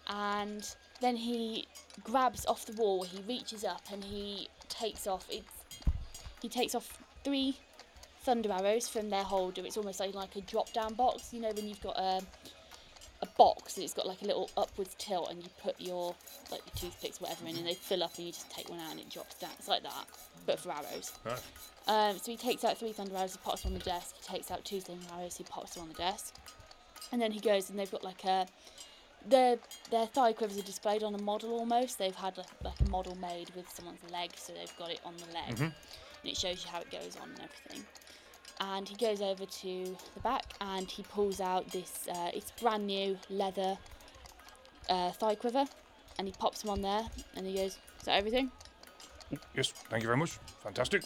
and 0.09 0.75
then 1.01 1.17
he 1.17 1.67
grabs 2.05 2.47
off 2.47 2.65
the 2.65 2.73
wall. 2.75 3.03
He 3.03 3.21
reaches 3.23 3.65
up 3.65 3.83
and 3.91 4.05
he 4.05 4.49
takes 4.69 5.07
off. 5.07 5.27
It's 5.31 5.53
he 6.41 6.49
takes 6.49 6.75
off 6.75 6.99
three 7.25 7.57
thunder 8.23 8.51
arrows 8.53 8.89
from 8.89 9.11
their 9.11 9.23
holder. 9.25 9.65
It's 9.67 9.77
almost 9.77 10.01
like 10.01 10.15
like 10.15 10.35
a 10.37 10.41
drop 10.43 10.73
down 10.73 10.95
box. 10.95 11.33
You 11.33 11.41
know 11.41 11.51
when 11.53 11.69
you've 11.69 11.81
got 11.83 11.99
a 11.99 12.21
a 13.23 13.27
box 13.39 13.77
and 13.77 13.85
it's 13.85 13.95
got 13.95 14.07
like 14.07 14.21
a 14.23 14.25
little 14.27 14.51
upwards 14.57 14.95
tilt 14.99 15.31
and 15.31 15.43
you 15.43 15.49
put 15.63 15.81
your 15.81 16.15
like 16.51 16.61
your 16.67 16.75
toothpicks 16.91 17.21
whatever 17.21 17.47
in 17.47 17.57
and 17.57 17.67
they 17.67 17.75
fill 17.75 18.03
up 18.03 18.17
and 18.17 18.27
you 18.27 18.33
just 18.33 18.51
take 18.51 18.69
one 18.69 18.81
out 18.81 18.91
and 18.91 19.01
it 19.01 19.09
drops 19.09 19.37
down. 19.37 19.51
It's 19.59 19.69
like 19.69 19.83
that, 19.85 20.07
but 20.45 20.59
for 20.59 20.73
arrows. 20.73 21.13
Right. 21.25 21.41
Um, 21.87 22.19
so 22.19 22.31
he 22.33 22.37
takes 22.37 22.65
out 22.65 22.79
three 22.79 22.93
thunder 22.93 23.17
arrows, 23.17 23.33
he 23.33 23.39
pops 23.45 23.63
them 23.63 23.73
on 23.73 23.79
the 23.79 23.85
desk. 23.85 24.15
He 24.17 24.33
takes 24.37 24.51
out 24.51 24.65
two 24.65 24.81
thunder 24.81 25.05
arrows, 25.17 25.37
he 25.37 25.45
pops 25.45 25.75
them 25.75 25.85
on 25.85 25.89
the 25.89 25.95
desk, 25.95 26.35
and 27.13 27.23
then 27.23 27.31
he 27.33 27.41
goes 27.41 27.71
and 27.71 27.79
they've 27.79 27.91
got 27.91 28.05
like 28.05 28.25
a 28.25 28.47
their 29.25 29.57
their 29.93 30.07
thigh 30.07 30.33
quivers 30.33 30.59
are 30.59 30.63
displayed 30.63 31.05
on 31.05 31.15
a 31.15 31.23
model 31.23 31.51
almost. 31.53 31.99
They've 31.99 32.15
had 32.15 32.37
like, 32.37 32.47
like 32.65 32.81
a 32.81 32.89
model 32.91 33.15
made 33.17 33.51
with 33.55 33.69
someone's 33.71 34.01
leg, 34.11 34.31
so 34.37 34.53
they've 34.53 34.77
got 34.79 34.91
it 34.91 35.01
on 35.05 35.15
the 35.17 35.27
leg, 35.33 35.57
Mhm. 35.57 35.61
and 35.67 35.73
it 36.25 36.37
shows 36.37 36.65
you 36.65 36.71
how 36.71 36.81
it 36.81 36.91
goes 36.91 37.17
on 37.23 37.29
and 37.31 37.41
everything. 37.41 37.87
And 38.65 38.89
he 38.89 38.95
goes 38.95 39.21
over 39.21 39.45
to 39.45 39.97
the 40.15 40.21
back 40.23 40.55
and 40.61 40.89
he 40.89 41.03
pulls 41.03 41.41
out 41.41 41.69
this. 41.73 42.07
Uh, 42.09 42.31
it's 42.33 42.53
brand 42.53 42.87
new 42.87 43.19
leather 43.29 43.77
uh, 44.89 45.11
thigh 45.11 45.35
quiver, 45.35 45.65
and 46.19 46.29
he 46.29 46.33
pops 46.39 46.63
them 46.63 46.71
on 46.71 46.81
there, 46.81 47.03
and 47.35 47.47
he 47.47 47.55
goes, 47.55 47.79
"Is 47.99 48.05
that 48.05 48.17
everything? 48.17 48.51
Yes. 49.55 49.73
Thank 49.91 50.03
you 50.03 50.07
very 50.07 50.17
much. 50.17 50.39
Fantastic. 50.63 51.03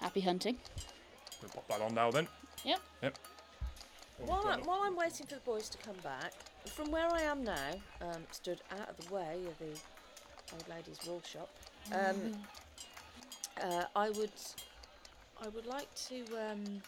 Happy 0.00 0.20
hunting." 0.20 0.56
We'll 1.40 1.50
pop 1.50 1.66
that 1.68 1.80
on 1.80 1.94
now 1.94 2.10
then. 2.12 2.28
Yep. 2.64 2.80
Yep. 3.02 3.18
While, 4.26 4.46
I, 4.46 4.56
while 4.58 4.82
I'm 4.84 4.94
waiting 4.94 5.26
for 5.26 5.34
the 5.34 5.40
boys 5.40 5.68
to 5.70 5.78
come 5.78 5.96
back, 6.04 6.32
from 6.66 6.92
where 6.92 7.12
I 7.12 7.22
am 7.22 7.42
now, 7.42 7.70
um, 8.00 8.22
stood 8.30 8.60
out 8.70 8.88
of 8.88 8.96
the 8.98 9.12
way 9.12 9.38
of 9.48 9.58
the 9.58 9.76
old 10.52 10.68
lady's 10.70 10.98
wool 11.04 11.20
shop, 11.26 11.50
um, 11.92 12.32
uh, 13.60 13.84
I 13.96 14.10
would, 14.10 14.30
I 15.42 15.48
would 15.48 15.66
like 15.66 15.92
to. 16.08 16.20
Um, 16.50 16.82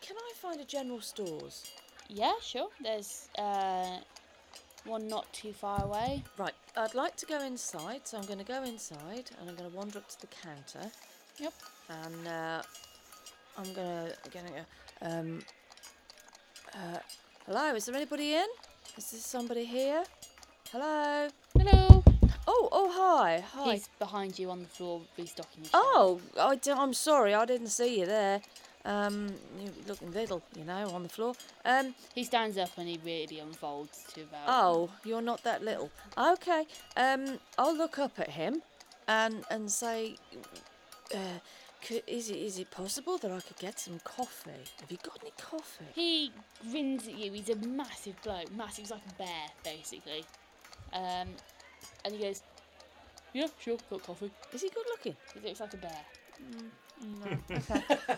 can 0.00 0.16
I 0.16 0.32
find 0.36 0.60
a 0.60 0.64
general 0.64 1.00
stores? 1.00 1.64
Yeah, 2.08 2.34
sure. 2.40 2.68
There's 2.80 3.28
uh, 3.38 3.98
one 4.84 5.08
not 5.08 5.30
too 5.32 5.52
far 5.52 5.84
away. 5.84 6.22
Right, 6.38 6.54
I'd 6.76 6.94
like 6.94 7.16
to 7.16 7.26
go 7.26 7.42
inside, 7.42 8.02
so 8.04 8.18
I'm 8.18 8.26
going 8.26 8.38
to 8.38 8.44
go 8.44 8.62
inside 8.62 9.30
and 9.40 9.50
I'm 9.50 9.56
going 9.56 9.70
to 9.70 9.76
wander 9.76 9.98
up 9.98 10.08
to 10.10 10.20
the 10.20 10.28
counter. 10.28 10.90
Yep. 11.38 11.54
And 11.88 12.28
uh, 12.28 12.62
I'm 13.58 13.72
going 13.74 14.12
to 14.22 14.30
going 14.30 14.46
to. 14.46 14.64
Um, 15.02 15.42
uh, 16.74 16.98
hello, 17.46 17.74
is 17.74 17.86
there 17.86 17.96
anybody 17.96 18.34
in? 18.34 18.46
Is 18.96 19.10
there 19.10 19.20
somebody 19.20 19.64
here? 19.64 20.04
Hello. 20.70 21.28
Hello. 21.58 21.99
Oh, 22.62 22.68
oh, 22.72 22.90
hi, 22.92 23.42
hi. 23.54 23.72
He's 23.72 23.88
behind 23.98 24.38
you 24.38 24.50
on 24.50 24.60
the 24.60 24.68
floor 24.68 25.00
restocking. 25.16 25.62
his 25.62 25.70
Oh, 25.72 26.20
I 26.38 26.56
d- 26.56 26.72
I'm 26.72 26.92
sorry, 26.92 27.32
I 27.34 27.46
didn't 27.46 27.68
see 27.68 28.00
you 28.00 28.06
there. 28.06 28.42
Um, 28.84 29.32
you're 29.58 29.72
looking 29.88 30.12
little, 30.12 30.42
you 30.54 30.64
know, 30.64 30.90
on 30.90 31.02
the 31.02 31.08
floor. 31.08 31.34
Um. 31.64 31.94
He 32.14 32.22
stands 32.24 32.58
up 32.58 32.70
and 32.76 32.86
he 32.86 33.00
really 33.02 33.38
unfolds 33.38 34.04
to 34.14 34.22
about. 34.22 34.44
Oh, 34.46 34.90
you're 35.04 35.22
not 35.22 35.42
that 35.44 35.62
little. 35.64 35.90
Okay. 36.18 36.66
Um, 36.96 37.38
I'll 37.58 37.76
look 37.76 37.98
up 37.98 38.18
at 38.18 38.30
him, 38.30 38.62
and 39.08 39.44
and 39.50 39.70
say, 39.70 40.16
uh, 41.14 41.38
could, 41.86 42.02
is 42.06 42.28
it 42.30 42.36
is 42.38 42.58
it 42.58 42.70
possible 42.70 43.16
that 43.18 43.30
I 43.30 43.40
could 43.40 43.58
get 43.58 43.78
some 43.78 44.00
coffee? 44.04 44.64
Have 44.80 44.90
you 44.90 44.98
got 45.02 45.18
any 45.22 45.32
coffee? 45.40 45.84
He 45.94 46.32
grins 46.70 47.08
at 47.08 47.18
you. 47.18 47.32
He's 47.32 47.48
a 47.48 47.56
massive 47.56 48.20
bloke. 48.22 48.52
Massive. 48.54 48.84
He's 48.84 48.90
like 48.90 49.02
a 49.08 49.14
bear, 49.14 49.46
basically. 49.64 50.24
Um, 50.92 51.28
and 52.04 52.14
he 52.14 52.18
goes, 52.18 52.42
"Yeah, 53.32 53.48
sure, 53.58 53.76
got 53.88 54.02
coffee." 54.02 54.30
Is 54.52 54.62
he 54.62 54.70
good 54.70 54.86
looking? 54.90 55.16
He 55.34 55.40
looks 55.48 55.60
like 55.60 55.74
a 55.74 55.76
bear. 55.76 56.04
No. 57.00 57.56
Okay. 57.56 57.82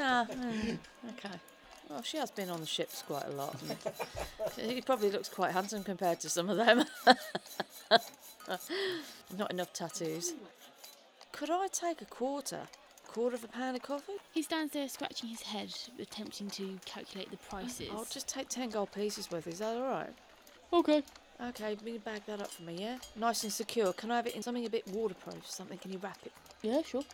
Ah, 0.00 0.26
mm, 0.30 0.78
okay. 1.10 1.34
Well, 1.88 2.02
she 2.02 2.18
has 2.18 2.30
been 2.30 2.50
on 2.50 2.60
the 2.60 2.66
ships 2.66 3.02
quite 3.06 3.24
a 3.26 3.30
lot. 3.30 3.56
he 4.56 4.80
probably 4.82 5.10
looks 5.10 5.28
quite 5.28 5.52
handsome 5.52 5.82
compared 5.82 6.20
to 6.20 6.28
some 6.28 6.50
of 6.50 6.56
them. 6.56 6.84
Not 9.36 9.50
enough 9.50 9.72
tattoos. 9.72 10.34
Could 11.32 11.50
I 11.50 11.68
take 11.72 12.02
a 12.02 12.04
quarter? 12.04 12.62
Quarter 13.06 13.36
of 13.36 13.44
a 13.44 13.48
pound 13.48 13.76
of 13.76 13.82
coffee? 13.82 14.12
He 14.32 14.42
stands 14.42 14.72
there 14.74 14.88
scratching 14.88 15.30
his 15.30 15.42
head, 15.42 15.74
attempting 15.98 16.50
to 16.50 16.78
calculate 16.84 17.30
the 17.30 17.38
prices. 17.38 17.88
I'll 17.90 18.04
just 18.04 18.28
take 18.28 18.48
10 18.48 18.70
gold 18.70 18.92
pieces 18.92 19.30
worth. 19.30 19.46
Is 19.46 19.60
that 19.60 19.76
alright? 19.76 20.12
Okay. 20.72 21.02
Okay, 21.40 21.76
will 21.84 21.92
you 21.92 21.98
bag 22.00 22.22
that 22.26 22.40
up 22.40 22.50
for 22.50 22.62
me, 22.62 22.76
yeah? 22.80 22.98
Nice 23.14 23.44
and 23.44 23.52
secure. 23.52 23.92
Can 23.92 24.10
I 24.10 24.16
have 24.16 24.26
it 24.26 24.34
in 24.34 24.42
something 24.42 24.66
a 24.66 24.70
bit 24.70 24.88
waterproof? 24.88 25.48
Something, 25.48 25.78
can 25.78 25.92
you 25.92 25.98
wrap 25.98 26.18
it? 26.24 26.32
Yeah, 26.62 26.82
sure. 26.82 27.04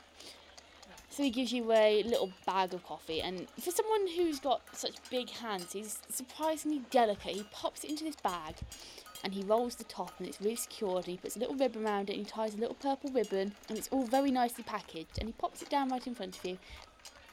So 1.10 1.22
he 1.22 1.30
gives 1.30 1.52
you 1.52 1.70
a 1.70 2.02
little 2.04 2.32
bag 2.46 2.72
of 2.72 2.82
coffee, 2.84 3.20
and 3.20 3.46
for 3.60 3.70
someone 3.70 4.08
who's 4.16 4.40
got 4.40 4.62
such 4.72 4.96
big 5.10 5.30
hands, 5.30 5.72
he's 5.72 5.98
surprisingly 6.08 6.82
delicate. 6.90 7.36
He 7.36 7.44
pops 7.52 7.84
it 7.84 7.90
into 7.90 8.04
this 8.04 8.16
bag, 8.16 8.56
and 9.22 9.34
he 9.34 9.44
rolls 9.44 9.76
the 9.76 9.84
top, 9.84 10.14
and 10.18 10.26
it's 10.26 10.40
really 10.40 10.56
secured. 10.56 11.04
And 11.04 11.12
he 11.12 11.16
puts 11.18 11.36
a 11.36 11.38
little 11.38 11.54
ribbon 11.54 11.84
around 11.84 12.08
it, 12.08 12.16
and 12.16 12.24
he 12.24 12.30
ties 12.30 12.54
a 12.54 12.58
little 12.58 12.74
purple 12.74 13.10
ribbon, 13.10 13.54
and 13.68 13.76
it's 13.76 13.88
all 13.88 14.06
very 14.06 14.30
nicely 14.30 14.64
packaged. 14.64 15.18
And 15.18 15.28
he 15.28 15.32
pops 15.34 15.60
it 15.60 15.68
down 15.68 15.90
right 15.90 16.06
in 16.06 16.14
front 16.14 16.38
of 16.38 16.44
you. 16.44 16.58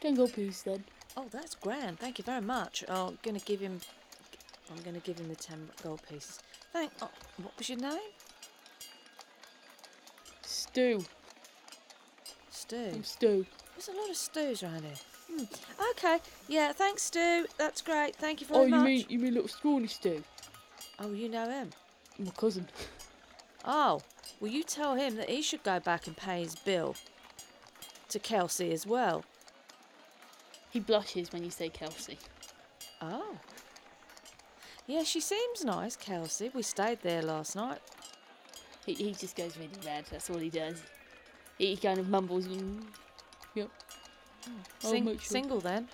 Ten 0.01 0.15
gold 0.15 0.33
piece 0.33 0.61
then. 0.61 0.83
Oh, 1.15 1.27
that's 1.31 1.55
grand. 1.55 1.99
Thank 1.99 2.19
you 2.19 2.23
very 2.23 2.41
much. 2.41 2.83
Oh, 2.87 3.07
I'm 3.07 3.17
going 3.23 3.39
to 3.39 3.45
give 3.45 3.61
him... 3.61 3.79
I'm 4.69 4.81
going 4.83 4.95
to 4.95 5.01
give 5.01 5.19
him 5.19 5.27
the 5.27 5.35
10 5.35 5.69
gold 5.83 6.01
pieces. 6.07 6.39
Thank... 6.73 6.91
Oh, 7.01 7.09
what 7.41 7.57
was 7.57 7.69
your 7.69 7.79
name? 7.79 7.99
Stew. 10.43 11.03
Stu. 12.49 12.91
I'm 12.93 13.03
Stew. 13.03 13.45
There's 13.75 13.89
a 13.89 13.99
lot 13.99 14.09
of 14.09 14.15
stews 14.15 14.63
around 14.63 14.83
here. 14.83 14.93
Hmm. 15.29 15.43
Okay. 15.91 16.19
Yeah, 16.47 16.71
thanks, 16.71 17.03
Stu. 17.03 17.45
That's 17.57 17.81
great. 17.81 18.15
Thank 18.15 18.41
you 18.41 18.47
very 18.47 18.59
Oh, 18.59 18.63
you 18.65 18.75
much. 18.75 18.85
mean 18.85 19.05
you 19.09 19.19
mean 19.19 19.33
little 19.33 19.49
scrawny 19.49 19.87
Stew? 19.87 20.23
Oh, 20.99 21.11
you 21.11 21.29
know 21.29 21.49
him? 21.49 21.69
My 22.19 22.31
cousin. 22.31 22.67
Oh, 23.65 24.01
well, 24.39 24.51
you 24.51 24.63
tell 24.63 24.95
him 24.95 25.15
that 25.17 25.29
he 25.29 25.41
should 25.41 25.63
go 25.63 25.79
back 25.79 26.07
and 26.07 26.15
pay 26.15 26.41
his 26.43 26.55
bill 26.55 26.95
to 28.09 28.19
Kelsey 28.19 28.71
as 28.71 28.85
well. 28.85 29.23
He 30.69 30.79
blushes 30.79 31.31
when 31.31 31.43
you 31.43 31.49
say 31.51 31.69
Kelsey. 31.69 32.17
Oh. 33.01 33.37
Yeah, 34.91 35.03
she 35.03 35.21
seems 35.21 35.63
nice, 35.63 35.95
Kelsey. 35.95 36.51
We 36.53 36.63
stayed 36.63 36.99
there 37.01 37.21
last 37.21 37.55
night. 37.55 37.79
He, 38.85 38.93
he 38.93 39.13
just 39.13 39.37
goes 39.37 39.55
really 39.55 39.69
red. 39.85 40.03
That's 40.11 40.29
all 40.29 40.37
he 40.37 40.49
does. 40.49 40.83
He 41.57 41.77
kind 41.77 41.97
of 41.97 42.09
mumbles. 42.09 42.45
Mm, 42.45 42.83
yep. 43.55 43.69
I'll 44.83 44.91
Sing- 44.91 45.05
sure." 45.05 45.17
Single 45.21 45.61
then. 45.61 45.87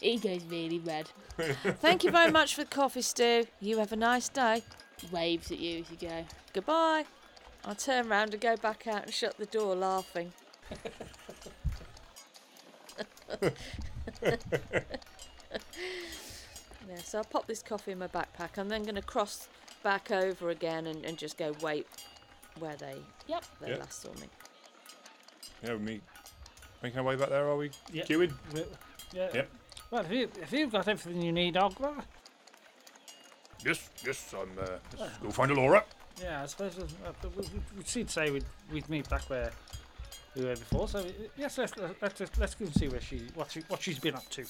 He 0.00 0.16
goes 0.16 0.42
really 0.44 0.78
red. 0.78 1.10
Thank 1.82 2.02
you 2.02 2.10
very 2.10 2.32
much 2.32 2.54
for 2.54 2.62
the 2.62 2.70
coffee, 2.70 3.02
Stu. 3.02 3.44
You 3.60 3.76
have 3.76 3.92
a 3.92 3.96
nice 3.96 4.30
day. 4.30 4.62
Waves 5.12 5.52
at 5.52 5.58
you 5.58 5.80
as 5.80 5.90
you 5.90 6.08
go. 6.08 6.24
Goodbye. 6.54 7.04
I 7.66 7.74
turn 7.74 8.08
round 8.08 8.32
and 8.32 8.40
go 8.40 8.56
back 8.56 8.86
out 8.86 9.02
and 9.02 9.12
shut 9.12 9.36
the 9.36 9.44
door, 9.44 9.76
laughing. 9.76 10.32
yeah, 16.98 17.04
so 17.04 17.18
I'll 17.18 17.24
pop 17.24 17.46
this 17.46 17.62
coffee 17.62 17.92
in 17.92 17.98
my 17.98 18.08
backpack. 18.08 18.58
I'm 18.58 18.68
then 18.68 18.82
going 18.82 18.96
to 18.96 19.02
cross 19.02 19.48
back 19.82 20.10
over 20.10 20.50
again 20.50 20.86
and, 20.88 21.04
and 21.04 21.16
just 21.16 21.38
go 21.38 21.54
wait 21.62 21.86
where 22.58 22.76
they, 22.76 22.96
Yep. 23.28 23.44
they 23.60 23.68
Yep. 23.68 23.78
last 23.78 24.02
saw 24.02 24.12
me. 24.14 24.28
Yeah, 25.62 25.76
me 25.76 26.00
making 26.82 26.98
our 26.98 27.04
way 27.04 27.16
back 27.16 27.28
there, 27.28 27.46
are 27.48 27.56
we? 27.56 27.70
Yeah. 27.92 28.04
Cuin? 28.04 28.34
Yeah. 29.12 29.28
Yep. 29.32 29.50
Well, 29.90 30.04
if, 30.04 30.10
you 30.10 30.30
have 30.40 30.52
you 30.52 30.66
got 30.66 30.88
everything 30.88 31.22
you 31.22 31.32
need, 31.32 31.54
Ogvar? 31.54 32.02
Yes, 33.64 33.88
yes, 34.04 34.34
I'm. 34.34 34.50
Uh, 34.58 34.78
let's 34.98 35.18
go 35.18 35.30
find 35.30 35.54
Laura. 35.54 35.84
Yeah, 36.20 36.42
I 36.42 36.46
suppose 36.46 36.78
uh, 36.78 36.82
uh, 37.06 37.12
we, 37.36 37.42
we, 37.42 37.60
we 37.78 37.84
should 37.84 38.10
say 38.10 38.30
we'd, 38.30 38.44
we'd 38.72 38.88
meet 38.88 39.08
back 39.08 39.22
where 39.30 39.50
we 40.36 40.44
were 40.44 40.56
before. 40.56 40.88
So 40.88 41.00
uh, 41.00 41.04
yes, 41.36 41.58
let's 41.58 41.76
let's 41.76 42.20
let's, 42.20 42.38
let's 42.38 42.54
go 42.54 42.66
and 42.66 42.74
see 42.74 42.88
where 42.88 43.00
she 43.00 43.22
what 43.34 43.50
she 43.50 43.60
what 43.68 43.82
she's 43.82 43.98
been 43.98 44.14
up 44.14 44.28
to. 44.30 44.44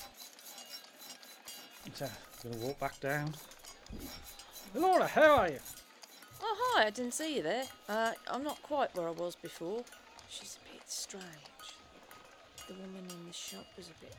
So 1.94 2.07
gonna 2.43 2.57
walk 2.59 2.78
back 2.78 3.01
down. 3.01 3.34
Laura, 4.74 5.07
how 5.07 5.36
are 5.39 5.49
you? 5.49 5.59
Oh, 6.43 6.57
hi, 6.74 6.86
I 6.86 6.91
didn't 6.91 7.14
see 7.14 7.36
you 7.36 7.43
there. 7.43 7.64
Uh, 7.89 8.12
I'm 8.30 8.45
not 8.45 8.62
quite 8.62 8.95
where 8.95 9.09
I 9.09 9.12
was 9.12 9.34
before. 9.34 9.82
She's 10.28 10.59
a 10.62 10.72
bit 10.72 10.82
strange. 10.86 11.24
The 12.68 12.74
woman 12.74 13.05
in 13.11 13.26
the 13.26 13.32
shop 13.32 13.66
was 13.76 13.89
a 13.89 14.05
bit. 14.05 14.14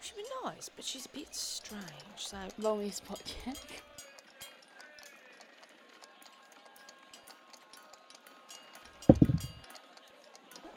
She'd 0.00 0.16
be 0.16 0.24
nice, 0.44 0.70
but 0.74 0.84
she's 0.84 1.06
a 1.06 1.10
bit 1.10 1.34
strange. 1.34 1.84
So, 2.16 2.38
Roll 2.58 2.78
me 2.78 2.88
a 2.88 2.92
spot 2.92 3.20
check. 3.44 3.56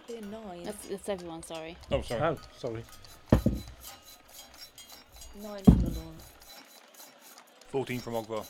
be 0.08 0.16
a 0.16 0.22
nine. 0.22 0.64
That's, 0.64 0.88
that's 0.88 1.10
everyone, 1.10 1.44
sorry. 1.44 1.78
Oh, 1.92 2.02
sorry. 2.02 2.22
Oh, 2.22 2.38
sorry. 2.58 2.84
Nine 5.42 5.64
from 5.64 5.82
the 5.82 5.90
lawn. 5.90 6.13
14 7.74 8.00
from 8.02 8.14
Ogvar. 8.14 8.46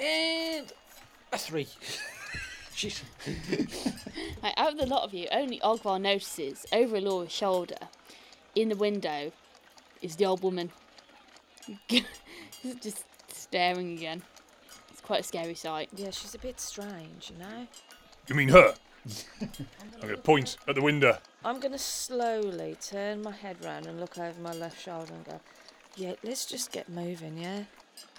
And 0.00 0.72
a 1.32 1.38
three. 1.38 1.68
She's 2.74 3.04
Right, 4.42 4.52
out 4.56 4.72
of 4.72 4.78
the 4.78 4.86
lot 4.86 5.04
of 5.04 5.14
you, 5.14 5.28
only 5.30 5.60
Ogvar 5.60 6.00
notices 6.00 6.66
over 6.72 7.00
Laura's 7.00 7.30
shoulder, 7.30 7.76
in 8.56 8.68
the 8.68 8.74
window, 8.74 9.30
is 10.00 10.16
the 10.16 10.26
old 10.26 10.42
woman. 10.42 10.72
Just 12.80 13.04
staring 13.28 13.92
again. 13.92 14.22
It's 14.90 15.00
quite 15.00 15.20
a 15.20 15.22
scary 15.22 15.54
sight. 15.54 15.88
Yeah, 15.94 16.10
she's 16.10 16.34
a 16.34 16.38
bit 16.38 16.58
strange, 16.58 17.30
you 17.30 17.38
know. 17.38 17.68
You 18.26 18.34
mean 18.34 18.48
her? 18.48 18.74
I'm 19.40 20.00
going 20.00 20.16
to 20.16 20.20
point 20.20 20.56
at 20.66 20.74
the 20.74 20.82
window. 20.82 21.16
I'm 21.44 21.60
gonna 21.60 21.78
slowly 21.78 22.76
turn 22.80 23.22
my 23.22 23.32
head 23.32 23.64
round 23.64 23.86
and 23.86 24.00
look 24.00 24.18
over 24.18 24.40
my 24.40 24.52
left 24.52 24.82
shoulder 24.82 25.12
and 25.14 25.24
go, 25.24 25.40
"Yeah, 25.96 26.14
let's 26.22 26.46
just 26.46 26.72
get 26.72 26.88
moving, 26.88 27.38
yeah." 27.38 27.64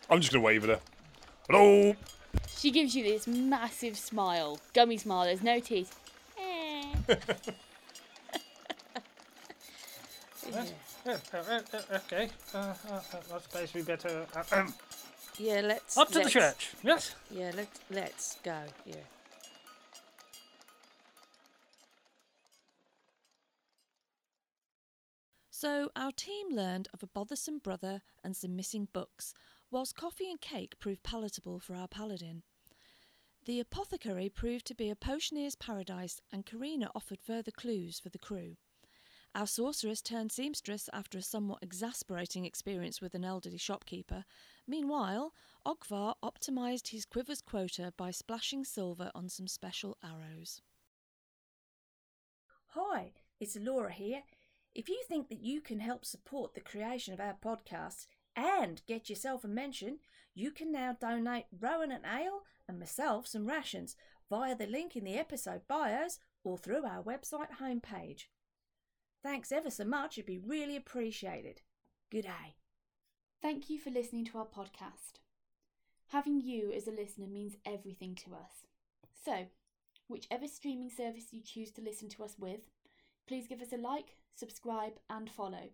I'm 0.10 0.20
just 0.20 0.32
going 0.32 0.42
to 0.42 0.46
wave 0.46 0.64
at 0.64 0.70
her. 0.70 0.80
Hello? 1.50 1.96
She 2.58 2.72
gives 2.72 2.96
you 2.96 3.04
this 3.04 3.28
massive 3.28 3.98
smile, 3.98 4.60
gummy 4.74 4.98
smile, 4.98 5.26
there's 5.26 5.44
no 5.44 5.60
teeth. 5.60 5.96
Eh. 6.40 6.94
Yeah, 10.52 10.66
okay. 11.94 12.30
Uh, 12.54 12.58
uh, 12.58 12.74
uh, 12.92 13.02
I 13.36 13.40
suppose 13.40 13.74
we 13.74 13.82
better 13.82 14.26
uh, 14.36 14.44
um, 14.56 14.74
yeah 15.38 15.62
let's 15.62 15.98
up 15.98 16.08
to 16.10 16.14
the 16.16 16.20
let's- 16.22 16.34
church. 16.34 16.72
Yes. 16.84 17.16
Yeah, 17.32 17.52
let's 17.56 17.80
let's 17.90 18.38
go. 18.44 18.58
Yeah. 18.86 18.96
So 25.64 25.92
our 25.96 26.12
team 26.12 26.48
learned 26.52 26.90
of 26.94 27.04
a 27.04 27.08
bothersome 27.08 27.60
brother 27.60 28.02
and 28.22 28.36
some 28.36 28.54
missing 28.54 28.90
books, 28.92 29.34
whilst 29.72 29.96
coffee 29.96 30.30
and 30.30 30.42
cake 30.42 30.78
proved 30.78 31.04
palatable 31.04 31.62
for 31.62 31.74
our 31.74 31.88
paladin. 31.88 32.44
The 33.46 33.62
apothecary 33.62 34.28
proved 34.28 34.66
to 34.66 34.76
be 34.76 34.90
a 34.90 34.96
potioneer's 34.98 35.56
paradise, 35.56 36.20
and 36.34 36.46
Karina 36.46 36.92
offered 36.94 37.22
further 37.22 37.52
clues 37.52 37.98
for 37.98 38.10
the 38.10 38.20
crew. 38.20 38.58
Our 39.34 39.48
sorceress 39.48 40.02
turned 40.02 40.34
seamstress 40.34 40.90
after 40.92 41.18
a 41.18 41.22
somewhat 41.22 41.60
exasperating 41.62 42.44
experience 42.44 43.00
with 43.00 43.16
an 43.16 43.24
elderly 43.24 43.58
shopkeeper. 43.58 44.26
Meanwhile, 44.68 45.32
Ogvar 45.66 46.16
optimised 46.22 46.90
his 46.90 47.06
quiver's 47.06 47.40
quota 47.40 47.94
by 47.96 48.12
splashing 48.12 48.66
silver 48.66 49.12
on 49.16 49.30
some 49.30 49.48
special 49.48 49.96
arrows. 50.04 50.62
Hi, 52.72 53.14
it's 53.40 53.56
Laura 53.56 53.94
here. 53.94 54.24
If 54.76 54.90
you 54.90 55.04
think 55.08 55.30
that 55.30 55.44
you 55.44 55.62
can 55.62 55.80
help 55.80 56.04
support 56.04 56.56
the 56.56 56.62
creation 56.62 57.14
of 57.14 57.20
our 57.20 57.36
podcast 57.44 58.08
and 58.36 58.82
get 58.88 59.10
yourself 59.10 59.44
a 59.44 59.48
mention, 59.48 60.00
you 60.34 60.52
can 60.52 60.72
now 60.72 60.98
donate 61.00 61.46
Rowan 61.60 61.92
and 61.92 62.06
ale 62.06 62.42
and 62.68 62.80
myself 62.80 63.28
some 63.28 63.46
rations 63.46 63.96
via 64.30 64.56
the 64.56 64.66
link 64.66 64.96
in 64.96 65.04
the 65.04 65.18
episode 65.18 65.62
bios 65.68 66.18
or 66.44 66.58
through 66.58 66.86
our 66.86 67.04
website 67.04 67.58
homepage. 67.62 68.24
Thanks 69.22 69.52
ever 69.52 69.70
so 69.70 69.86
much, 69.86 70.18
it'd 70.18 70.26
be 70.26 70.40
really 70.40 70.76
appreciated. 70.76 71.62
Good 72.12 72.24
day. 72.24 72.56
Thank 73.42 73.70
you 73.70 73.80
for 73.80 73.92
listening 73.92 74.26
to 74.26 74.40
our 74.40 74.46
podcast. 74.48 75.20
Having 76.08 76.42
you 76.42 76.72
as 76.72 76.88
a 76.88 76.92
listener 76.92 77.28
means 77.28 77.56
everything 77.66 78.16
to 78.16 78.34
us. 78.34 78.66
So, 79.24 79.48
whichever 80.08 80.48
streaming 80.48 80.90
service 80.90 81.28
you 81.32 81.42
choose 81.42 81.72
to 81.72 81.82
listen 81.82 82.10
to 82.10 82.24
us 82.24 82.36
with, 82.40 82.62
please 83.28 83.48
give 83.48 83.62
us 83.62 83.74
a 83.74 83.78
like, 83.78 84.16
subscribe, 84.36 84.94
and 85.10 85.30
follow. 85.30 85.70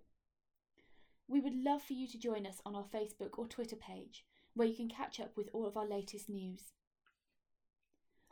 We 1.28 1.40
would 1.40 1.56
love 1.56 1.84
for 1.84 1.94
you 1.94 2.08
to 2.08 2.18
join 2.18 2.46
us 2.46 2.62
on 2.66 2.76
our 2.76 2.86
Facebook 2.86 3.38
or 3.38 3.48
Twitter 3.48 3.76
page, 3.76 4.26
where 4.56 4.68
you 4.68 4.76
can 4.76 4.90
catch 4.90 5.20
up 5.20 5.38
with 5.38 5.50
all 5.54 5.68
of 5.68 5.78
our 5.78 5.88
latest 5.88 6.30
news. 6.30 6.74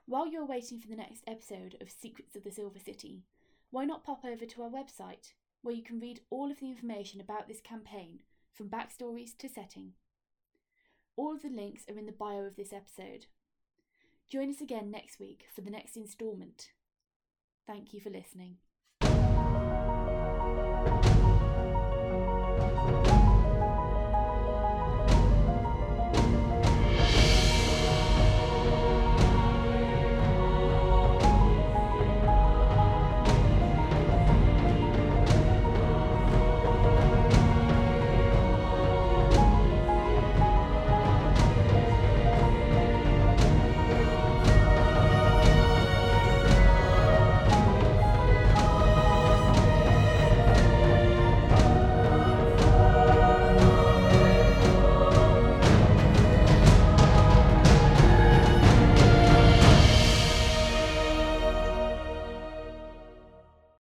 While 0.05 0.27
you're 0.27 0.45
waiting 0.45 0.79
for 0.79 0.87
the 0.87 0.95
next 0.95 1.23
episode 1.27 1.75
of 1.81 1.91
Secrets 1.91 2.35
of 2.35 2.43
the 2.43 2.51
Silver 2.51 2.79
City, 2.79 3.23
why 3.69 3.85
not 3.85 4.03
pop 4.03 4.23
over 4.23 4.45
to 4.45 4.63
our 4.63 4.69
website, 4.69 5.33
where 5.61 5.75
you 5.75 5.83
can 5.83 5.99
read 5.99 6.21
all 6.29 6.49
of 6.49 6.59
the 6.59 6.69
information 6.69 7.19
about 7.19 7.47
this 7.47 7.61
campaign, 7.61 8.19
from 8.53 8.69
backstories 8.69 9.37
to 9.37 9.49
setting. 9.49 9.93
All 11.15 11.35
of 11.35 11.41
the 11.41 11.49
links 11.49 11.83
are 11.89 11.97
in 11.97 12.05
the 12.05 12.11
bio 12.11 12.45
of 12.45 12.55
this 12.55 12.73
episode. 12.73 13.25
Join 14.29 14.49
us 14.49 14.61
again 14.61 14.89
next 14.89 15.19
week 15.19 15.45
for 15.53 15.61
the 15.61 15.71
next 15.71 15.95
instalment. 15.95 16.71
Thank 17.65 17.93
you 17.93 17.99
for 17.99 18.09
listening. 18.09 18.57